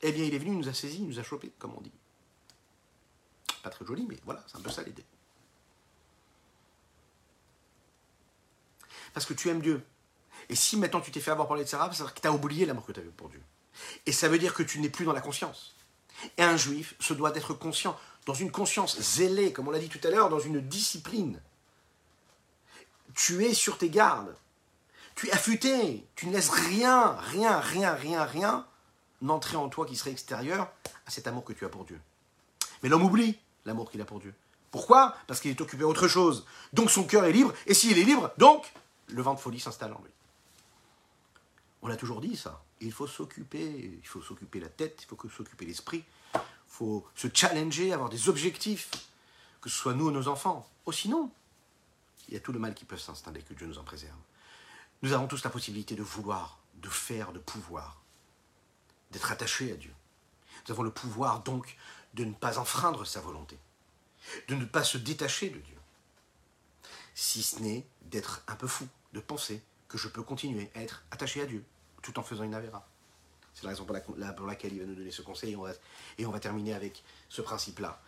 Eh 0.01 0.13
bien, 0.13 0.25
il 0.25 0.33
est 0.33 0.39
venu, 0.39 0.53
il 0.53 0.59
nous 0.59 0.69
a 0.69 0.75
saisi, 0.75 0.99
il 1.01 1.09
nous 1.09 1.19
a 1.19 1.25
chopé, 1.25 1.53
comme 1.59 1.75
on 1.77 1.81
dit. 1.81 1.93
Très 3.71 3.85
joli, 3.85 4.07
mais 4.09 4.19
voilà, 4.25 4.43
c'est 4.47 4.57
un 4.57 4.61
peu 4.61 4.71
ça 4.71 4.83
l'idée. 4.83 5.05
Parce 9.15 9.27
que 9.27 9.35
tu 9.35 9.49
aimes 9.49 9.61
Dieu. 9.61 9.83
Et 10.49 10.55
si 10.55 10.77
maintenant 10.77 11.01
tu 11.01 11.11
t'es 11.11 11.21
fait 11.21 11.31
avoir 11.31 11.49
par 11.49 11.57
les 11.57 11.65
Tzara, 11.65 11.93
ça 11.93 12.05
veut 12.05 12.07
dire 12.07 12.15
que 12.15 12.21
tu 12.21 12.29
as 12.29 12.33
oublié 12.33 12.67
l'amour 12.67 12.87
que 12.87 12.93
tu 12.93 13.01
avais 13.01 13.09
pour 13.09 13.29
Dieu. 13.29 13.43
Et 14.07 14.13
ça 14.13 14.29
veut 14.29 14.39
dire 14.39 14.55
que 14.55 14.63
tu 14.63 14.81
n'es 14.81 14.89
plus 14.89 15.05
dans 15.05 15.13
la 15.13 15.21
conscience. 15.21 15.75
Et 16.37 16.43
un 16.43 16.57
juif 16.57 16.95
se 17.01 17.15
doit 17.15 17.31
d'être 17.31 17.55
conscient, 17.55 17.99
dans 18.27 18.35
une 18.35 18.51
conscience 18.51 19.01
zélée, 19.01 19.53
comme 19.53 19.69
on 19.69 19.71
l'a 19.71 19.79
dit 19.79 19.89
tout 19.89 20.01
à 20.07 20.11
l'heure, 20.11 20.29
dans 20.29 20.41
une 20.41 20.61
discipline. 20.61 21.41
Tu 23.15 23.45
es 23.45 23.55
sur 23.55 23.79
tes 23.79 23.91
gardes. 23.91 24.35
Tu 25.15 25.29
es 25.29 25.33
affûté. 25.33 26.07
Tu 26.15 26.27
ne 26.27 26.33
laisses 26.33 26.51
rien, 26.51 27.13
rien, 27.13 27.59
rien, 27.61 27.95
rien, 27.95 28.25
rien 28.25 28.67
n'entrer 29.21 29.57
en 29.57 29.69
toi 29.69 29.87
qui 29.87 29.97
serait 29.97 30.11
extérieur 30.11 30.71
à 31.07 31.11
cet 31.11 31.27
amour 31.27 31.45
que 31.45 31.53
tu 31.53 31.65
as 31.65 31.69
pour 31.69 31.85
Dieu. 31.85 32.01
Mais 32.83 32.89
l'homme 32.89 33.05
oublie 33.05 33.39
l'amour 33.65 33.91
qu'il 33.91 34.01
a 34.01 34.05
pour 34.05 34.21
Dieu. 34.21 34.35
Pourquoi? 34.71 35.17
Parce 35.27 35.41
qu'il 35.41 35.51
est 35.51 35.61
occupé 35.61 35.85
à 35.85 35.87
autre 35.87 36.09
chose. 36.09 36.47
Donc 36.73 36.91
son 36.91 37.05
cœur 37.05 37.25
est 37.25 37.33
libre. 37.33 37.53
Et 37.67 37.75
s'il 37.75 37.99
est 37.99 38.05
libre, 38.05 38.33
donc 38.39 38.73
le 39.09 39.23
vent 39.23 39.35
de 39.35 39.41
folie 39.41 39.61
s'installe 39.61 39.93
en 39.93 40.01
lui. 40.03 40.11
On 41.83 41.89
l'a 41.89 41.97
toujours 41.97 42.21
dit 42.21 42.37
ça. 42.37 42.63
Il 42.81 42.93
faut 42.93 43.07
s'occuper, 43.07 43.99
il 44.01 44.07
faut 44.07 44.23
s'occuper 44.23 44.61
la 44.61 44.69
tête, 44.69 45.01
il 45.03 45.07
faut 45.07 45.29
s'occuper 45.29 45.65
l'esprit, 45.65 46.05
il 46.35 46.41
faut 46.69 47.07
se 47.15 47.29
challenger, 47.33 47.93
avoir 47.93 48.09
des 48.09 48.29
objectifs, 48.29 48.91
que 49.61 49.69
ce 49.69 49.77
soit 49.77 49.95
nous 49.95 50.07
ou 50.07 50.11
nos 50.11 50.29
enfants. 50.29 50.69
Oh 50.87 50.93
sinon, 50.93 51.31
il 52.29 52.35
y 52.35 52.37
a 52.37 52.41
tout 52.41 52.53
le 52.53 52.59
mal 52.59 52.75
qui 52.75 52.85
peut 52.85 52.97
s'installer, 52.97 53.43
que 53.43 53.55
Dieu 53.55 53.67
nous 53.67 53.79
en 53.79 53.85
préserve. 53.85 54.17
Nous 55.03 55.13
avons 55.13 55.27
tous 55.27 55.43
la 55.45 55.51
possibilité 55.51 55.95
de 55.95 56.03
vouloir, 56.03 56.59
de 56.75 56.89
faire, 56.89 57.33
de 57.33 57.39
pouvoir, 57.39 58.01
d'être 59.11 59.33
attachés 59.33 59.73
à 59.73 59.77
Dieu. 59.77 59.93
Nous 60.67 60.73
avons 60.73 60.83
le 60.83 60.91
pouvoir 60.91 61.43
donc 61.43 61.77
de 62.15 62.25
ne 62.25 62.33
pas 62.33 62.59
enfreindre 62.59 63.05
sa 63.07 63.21
volonté, 63.21 63.59
de 64.49 64.55
ne 64.55 64.65
pas 64.65 64.85
se 64.85 64.99
détacher 64.99 65.51
de 65.51 65.59
Dieu, 65.59 65.77
si 67.15 67.43
ce 67.43 67.61
n'est 67.61 67.87
d'être 68.03 68.43
un 68.47 68.55
peu 68.55 68.67
fou, 68.67 68.87
de 69.13 69.21
penser 69.21 69.63
que 69.89 69.99
je 69.99 70.09
peux 70.09 70.23
continuer 70.23 70.71
à 70.75 70.83
être 70.83 71.03
attaché 71.11 71.41
à 71.43 71.47
Dieu 71.47 71.65
tout 72.03 72.19
en 72.19 72.23
faisant 72.23 72.45
une 72.45 72.55
avéra. 72.55 72.87
C'est 73.55 73.65
la 73.65 73.71
raison 73.71 73.85
pour, 73.85 73.97
laquelle 74.47 74.73
il 74.73 74.79
va 74.79 74.87
nous 74.87 74.95
donner 74.95 75.11
ce 75.11 75.23
conseil 75.23 75.57
et 76.19 76.27
on 76.27 76.31
va, 76.31 76.39
terminer 76.39 76.75
avec 76.75 77.03
ce 77.29 77.43
principe-là. 77.43 78.01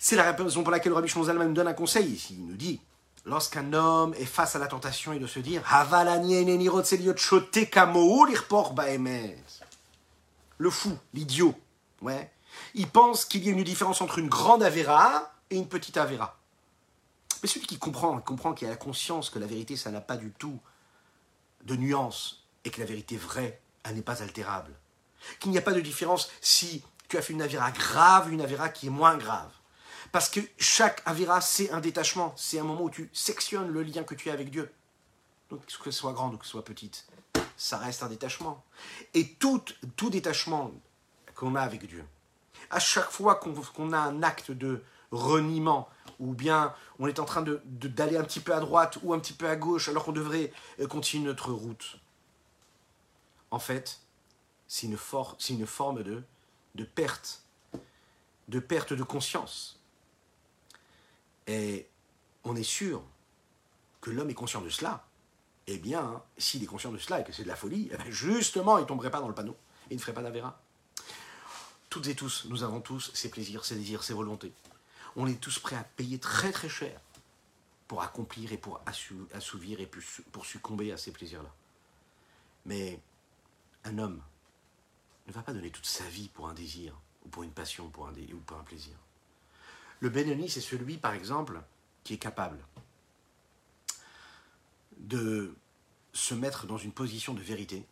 C'est 0.00 0.16
la 0.16 0.32
raison 0.32 0.64
pour 0.64 0.72
laquelle 0.72 0.92
Rabbi 0.92 1.06
Shlomo 1.06 1.32
nous 1.32 1.52
donne 1.52 1.68
un 1.68 1.74
conseil 1.74 2.06
ici. 2.06 2.34
Il 2.36 2.46
nous 2.46 2.56
dit 2.56 2.80
lorsqu'un 3.24 3.72
homme 3.74 4.12
est 4.14 4.24
face 4.24 4.56
à 4.56 4.58
la 4.58 4.66
tentation, 4.66 5.12
il 5.12 5.20
doit 5.20 5.28
se 5.28 5.38
dire 5.38 5.62
Le 10.58 10.70
fou, 10.70 10.98
l'idiot, 11.14 11.54
ouais, 12.02 12.32
il 12.74 12.88
pense 12.88 13.24
qu'il 13.24 13.44
y 13.44 13.48
a 13.48 13.52
une 13.52 13.64
différence 13.64 14.00
entre 14.00 14.18
une 14.18 14.28
grande 14.28 14.62
avéra 14.62 15.32
et 15.50 15.56
une 15.56 15.68
petite 15.68 15.96
avéra. 15.96 16.38
Mais 17.42 17.48
celui 17.48 17.66
qui 17.66 17.78
comprend, 17.78 18.20
comprend 18.20 18.52
qu'il 18.52 18.66
a 18.66 18.70
la 18.70 18.76
conscience 18.76 19.30
que 19.30 19.38
la 19.38 19.46
vérité, 19.46 19.76
ça 19.76 19.90
n'a 19.90 20.00
pas 20.00 20.16
du 20.16 20.30
tout 20.32 20.58
de 21.64 21.76
nuance 21.76 22.44
et 22.64 22.70
que 22.70 22.80
la 22.80 22.86
vérité 22.86 23.16
vraie, 23.16 23.60
elle 23.84 23.94
n'est 23.94 24.02
pas 24.02 24.22
altérable. 24.22 24.72
Qu'il 25.40 25.50
n'y 25.50 25.58
a 25.58 25.62
pas 25.62 25.72
de 25.72 25.80
différence 25.80 26.30
si 26.40 26.82
tu 27.08 27.16
as 27.16 27.22
fait 27.22 27.32
une 27.32 27.42
avéra 27.42 27.70
grave 27.70 28.28
ou 28.28 28.32
une 28.32 28.40
avéra 28.40 28.68
qui 28.68 28.88
est 28.88 28.90
moins 28.90 29.16
grave. 29.16 29.50
Parce 30.12 30.28
que 30.28 30.40
chaque 30.58 31.02
avéra, 31.04 31.40
c'est 31.40 31.70
un 31.70 31.80
détachement. 31.80 32.34
C'est 32.36 32.58
un 32.58 32.64
moment 32.64 32.82
où 32.82 32.90
tu 32.90 33.10
sectionnes 33.12 33.68
le 33.68 33.82
lien 33.82 34.04
que 34.04 34.14
tu 34.14 34.30
as 34.30 34.32
avec 34.32 34.50
Dieu. 34.50 34.72
Donc, 35.50 35.64
que 35.64 35.90
ce 35.90 35.98
soit 35.98 36.12
grande 36.12 36.34
ou 36.34 36.38
que 36.38 36.44
ce 36.44 36.52
soit 36.52 36.64
petite, 36.64 37.06
ça 37.56 37.78
reste 37.78 38.02
un 38.02 38.08
détachement. 38.08 38.64
Et 39.14 39.34
tout, 39.34 39.62
tout 39.96 40.10
détachement 40.10 40.72
qu'on 41.34 41.54
a 41.54 41.60
avec 41.60 41.86
Dieu, 41.86 42.04
à 42.70 42.78
chaque 42.78 43.10
fois 43.10 43.36
qu'on 43.36 43.92
a 43.92 43.98
un 43.98 44.22
acte 44.22 44.50
de 44.50 44.82
reniement, 45.10 45.88
ou 46.20 46.34
bien 46.34 46.74
on 46.98 47.06
est 47.06 47.18
en 47.18 47.24
train 47.24 47.42
d'aller 47.42 48.16
un 48.16 48.24
petit 48.24 48.40
peu 48.40 48.54
à 48.54 48.60
droite 48.60 48.98
ou 49.02 49.14
un 49.14 49.18
petit 49.18 49.32
peu 49.32 49.48
à 49.48 49.56
gauche 49.56 49.88
alors 49.88 50.04
qu'on 50.04 50.12
devrait 50.12 50.52
euh, 50.80 50.86
continuer 50.86 51.26
notre 51.26 51.52
route. 51.52 51.98
En 53.50 53.58
fait, 53.58 54.00
c'est 54.66 54.86
une, 54.86 54.96
for 54.96 55.36
une, 55.48 55.66
forme 55.66 56.02
de, 56.02 56.84
perte, 56.84 57.42
de 58.48 58.60
perte 58.60 58.92
de 58.92 59.02
conscience. 59.02 59.80
Et 61.46 61.88
on 62.44 62.54
est 62.56 62.62
sûr 62.62 63.02
que 64.00 64.10
l'homme 64.10 64.28
est 64.28 64.34
conscient 64.34 64.60
de 64.60 64.68
cela. 64.68 65.04
Eh 65.66 65.78
bien, 65.78 66.22
s'il 66.36 66.62
est 66.62 66.66
conscient 66.66 66.92
de 66.92 66.98
cela 66.98 67.20
et 67.20 67.24
que 67.24 67.32
c'est 67.32 67.44
de 67.44 67.48
la 67.48 67.56
folie, 67.56 67.90
justement, 68.08 68.78
il 68.78 68.82
ne 68.82 68.86
tomberait 68.86 69.10
pas 69.10 69.20
dans 69.20 69.28
le 69.28 69.34
panneau 69.34 69.56
et 69.90 69.94
ne 69.94 70.00
ferait 70.00 70.14
pas 70.14 70.22
d'avéra. 70.22 70.60
Toutes 71.90 72.06
et 72.08 72.14
tous, 72.14 72.46
nous 72.48 72.62
avons 72.62 72.80
tous 72.80 73.10
ces 73.14 73.30
plaisirs, 73.30 73.64
ces 73.64 73.76
désirs, 73.76 74.02
ces 74.02 74.14
volontés 74.14 74.52
on 75.18 75.26
est 75.26 75.40
tous 75.40 75.58
prêts 75.58 75.76
à 75.76 75.82
payer 75.82 76.18
très 76.18 76.52
très 76.52 76.68
cher 76.68 77.00
pour 77.88 78.02
accomplir 78.02 78.52
et 78.52 78.56
pour 78.56 78.80
assouvir 79.32 79.80
et 79.80 79.90
pour 80.30 80.46
succomber 80.46 80.92
à 80.92 80.96
ces 80.96 81.10
plaisirs-là. 81.10 81.52
Mais 82.66 83.00
un 83.84 83.98
homme 83.98 84.22
ne 85.26 85.32
va 85.32 85.42
pas 85.42 85.52
donner 85.52 85.70
toute 85.70 85.86
sa 85.86 86.04
vie 86.04 86.28
pour 86.28 86.48
un 86.48 86.54
désir, 86.54 86.94
ou 87.24 87.28
pour 87.30 87.42
une 87.42 87.50
passion, 87.50 87.86
ou 87.86 87.90
pour 87.90 88.06
un 88.06 88.62
plaisir. 88.62 88.94
Le 90.00 90.08
Benoni, 90.08 90.48
c'est 90.48 90.60
celui, 90.60 90.98
par 90.98 91.14
exemple, 91.14 91.60
qui 92.04 92.14
est 92.14 92.18
capable 92.18 92.64
de 94.98 95.52
se 96.12 96.34
mettre 96.34 96.66
dans 96.66 96.78
une 96.78 96.92
position 96.92 97.34
de 97.34 97.40
vérité 97.40 97.84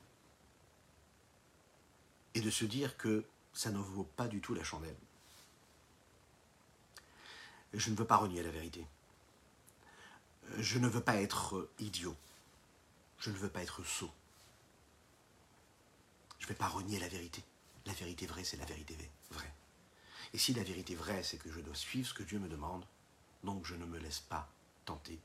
et 2.34 2.40
de 2.40 2.50
se 2.50 2.64
dire 2.64 2.96
que 2.96 3.24
ça 3.56 3.70
ne 3.70 3.78
vaut 3.78 4.04
pas 4.04 4.28
du 4.28 4.40
tout 4.40 4.54
la 4.54 4.64
chandelle 4.64 4.96
je 7.76 7.90
ne 7.90 7.96
veux 7.96 8.06
pas 8.06 8.16
renier 8.16 8.42
la 8.42 8.50
vérité. 8.50 8.86
Je 10.58 10.78
ne 10.78 10.88
veux 10.88 11.02
pas 11.02 11.16
être 11.16 11.68
idiot. 11.78 12.16
Je 13.18 13.30
ne 13.30 13.36
veux 13.36 13.48
pas 13.48 13.62
être 13.62 13.84
sot. 13.84 14.10
Je 16.38 16.44
ne 16.44 16.48
vais 16.48 16.54
pas 16.54 16.68
renier 16.68 16.98
la 16.98 17.08
vérité. 17.08 17.42
La 17.84 17.92
vérité 17.92 18.26
vraie, 18.26 18.44
c'est 18.44 18.56
la 18.56 18.64
vérité 18.64 18.96
vraie. 19.30 19.52
Et 20.32 20.38
si 20.38 20.54
la 20.54 20.62
vérité 20.62 20.94
vraie, 20.94 21.22
c'est 21.22 21.38
que 21.38 21.50
je 21.50 21.60
dois 21.60 21.74
suivre 21.74 22.08
ce 22.08 22.14
que 22.14 22.22
Dieu 22.22 22.38
me 22.38 22.48
demande, 22.48 22.84
donc 23.44 23.64
je 23.64 23.74
ne 23.74 23.84
me 23.84 23.98
laisse 23.98 24.20
pas 24.20 24.48
tenter. 24.84 25.20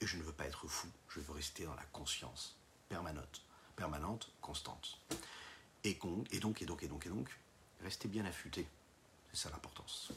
Et 0.00 0.06
je 0.06 0.16
ne 0.16 0.22
veux 0.22 0.32
pas 0.32 0.46
être 0.46 0.66
fou. 0.66 0.88
Je 1.08 1.20
veux 1.20 1.32
rester 1.32 1.64
dans 1.64 1.74
la 1.74 1.84
conscience 1.86 2.56
permanente, 2.88 3.42
permanente, 3.74 4.32
constante. 4.40 5.00
Et 5.84 5.94
donc, 5.94 6.62
et 6.62 6.66
donc, 6.66 6.82
et 6.82 6.88
donc, 6.88 7.06
et 7.06 7.08
donc, 7.08 7.38
restez 7.82 8.08
bien 8.08 8.24
affûté. 8.24 8.66
C'est 9.32 9.42
ça 9.42 9.50
l'importance. 9.50 10.12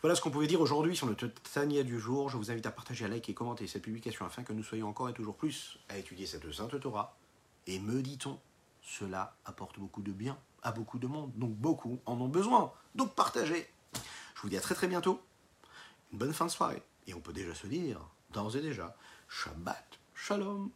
Voilà 0.00 0.14
ce 0.14 0.20
qu'on 0.20 0.30
pouvait 0.30 0.46
dire 0.46 0.60
aujourd'hui 0.60 0.96
sur 0.96 1.06
le 1.06 1.16
Tania 1.16 1.82
du 1.82 1.98
jour. 1.98 2.28
Je 2.28 2.36
vous 2.36 2.50
invite 2.50 2.66
à 2.66 2.70
partager, 2.70 3.04
à 3.04 3.08
liker 3.08 3.32
et 3.32 3.34
commenter 3.34 3.66
cette 3.66 3.82
publication 3.82 4.24
afin 4.24 4.44
que 4.44 4.52
nous 4.52 4.62
soyons 4.62 4.88
encore 4.88 5.08
et 5.08 5.12
toujours 5.12 5.36
plus 5.36 5.78
à 5.88 5.98
étudier 5.98 6.26
cette 6.26 6.50
sainte 6.52 6.78
Torah. 6.80 7.16
Et 7.66 7.80
me 7.80 8.00
dit-on, 8.00 8.38
cela 8.82 9.36
apporte 9.44 9.78
beaucoup 9.78 10.02
de 10.02 10.12
bien 10.12 10.38
à 10.62 10.72
beaucoup 10.72 10.98
de 10.98 11.06
monde. 11.06 11.32
Donc 11.36 11.50
beaucoup 11.50 12.00
en 12.06 12.20
ont 12.20 12.28
besoin. 12.28 12.72
Donc 12.94 13.14
partagez. 13.14 13.68
Je 14.36 14.42
vous 14.42 14.48
dis 14.48 14.56
à 14.56 14.60
très 14.60 14.74
très 14.74 14.86
bientôt. 14.86 15.20
Une 16.12 16.18
bonne 16.18 16.32
fin 16.32 16.46
de 16.46 16.50
soirée. 16.50 16.82
Et 17.06 17.14
on 17.14 17.20
peut 17.20 17.32
déjà 17.32 17.54
se 17.54 17.66
dire, 17.66 18.00
d'ores 18.30 18.56
et 18.56 18.60
déjà, 18.60 18.94
Shabbat 19.28 19.98
Shalom. 20.14 20.70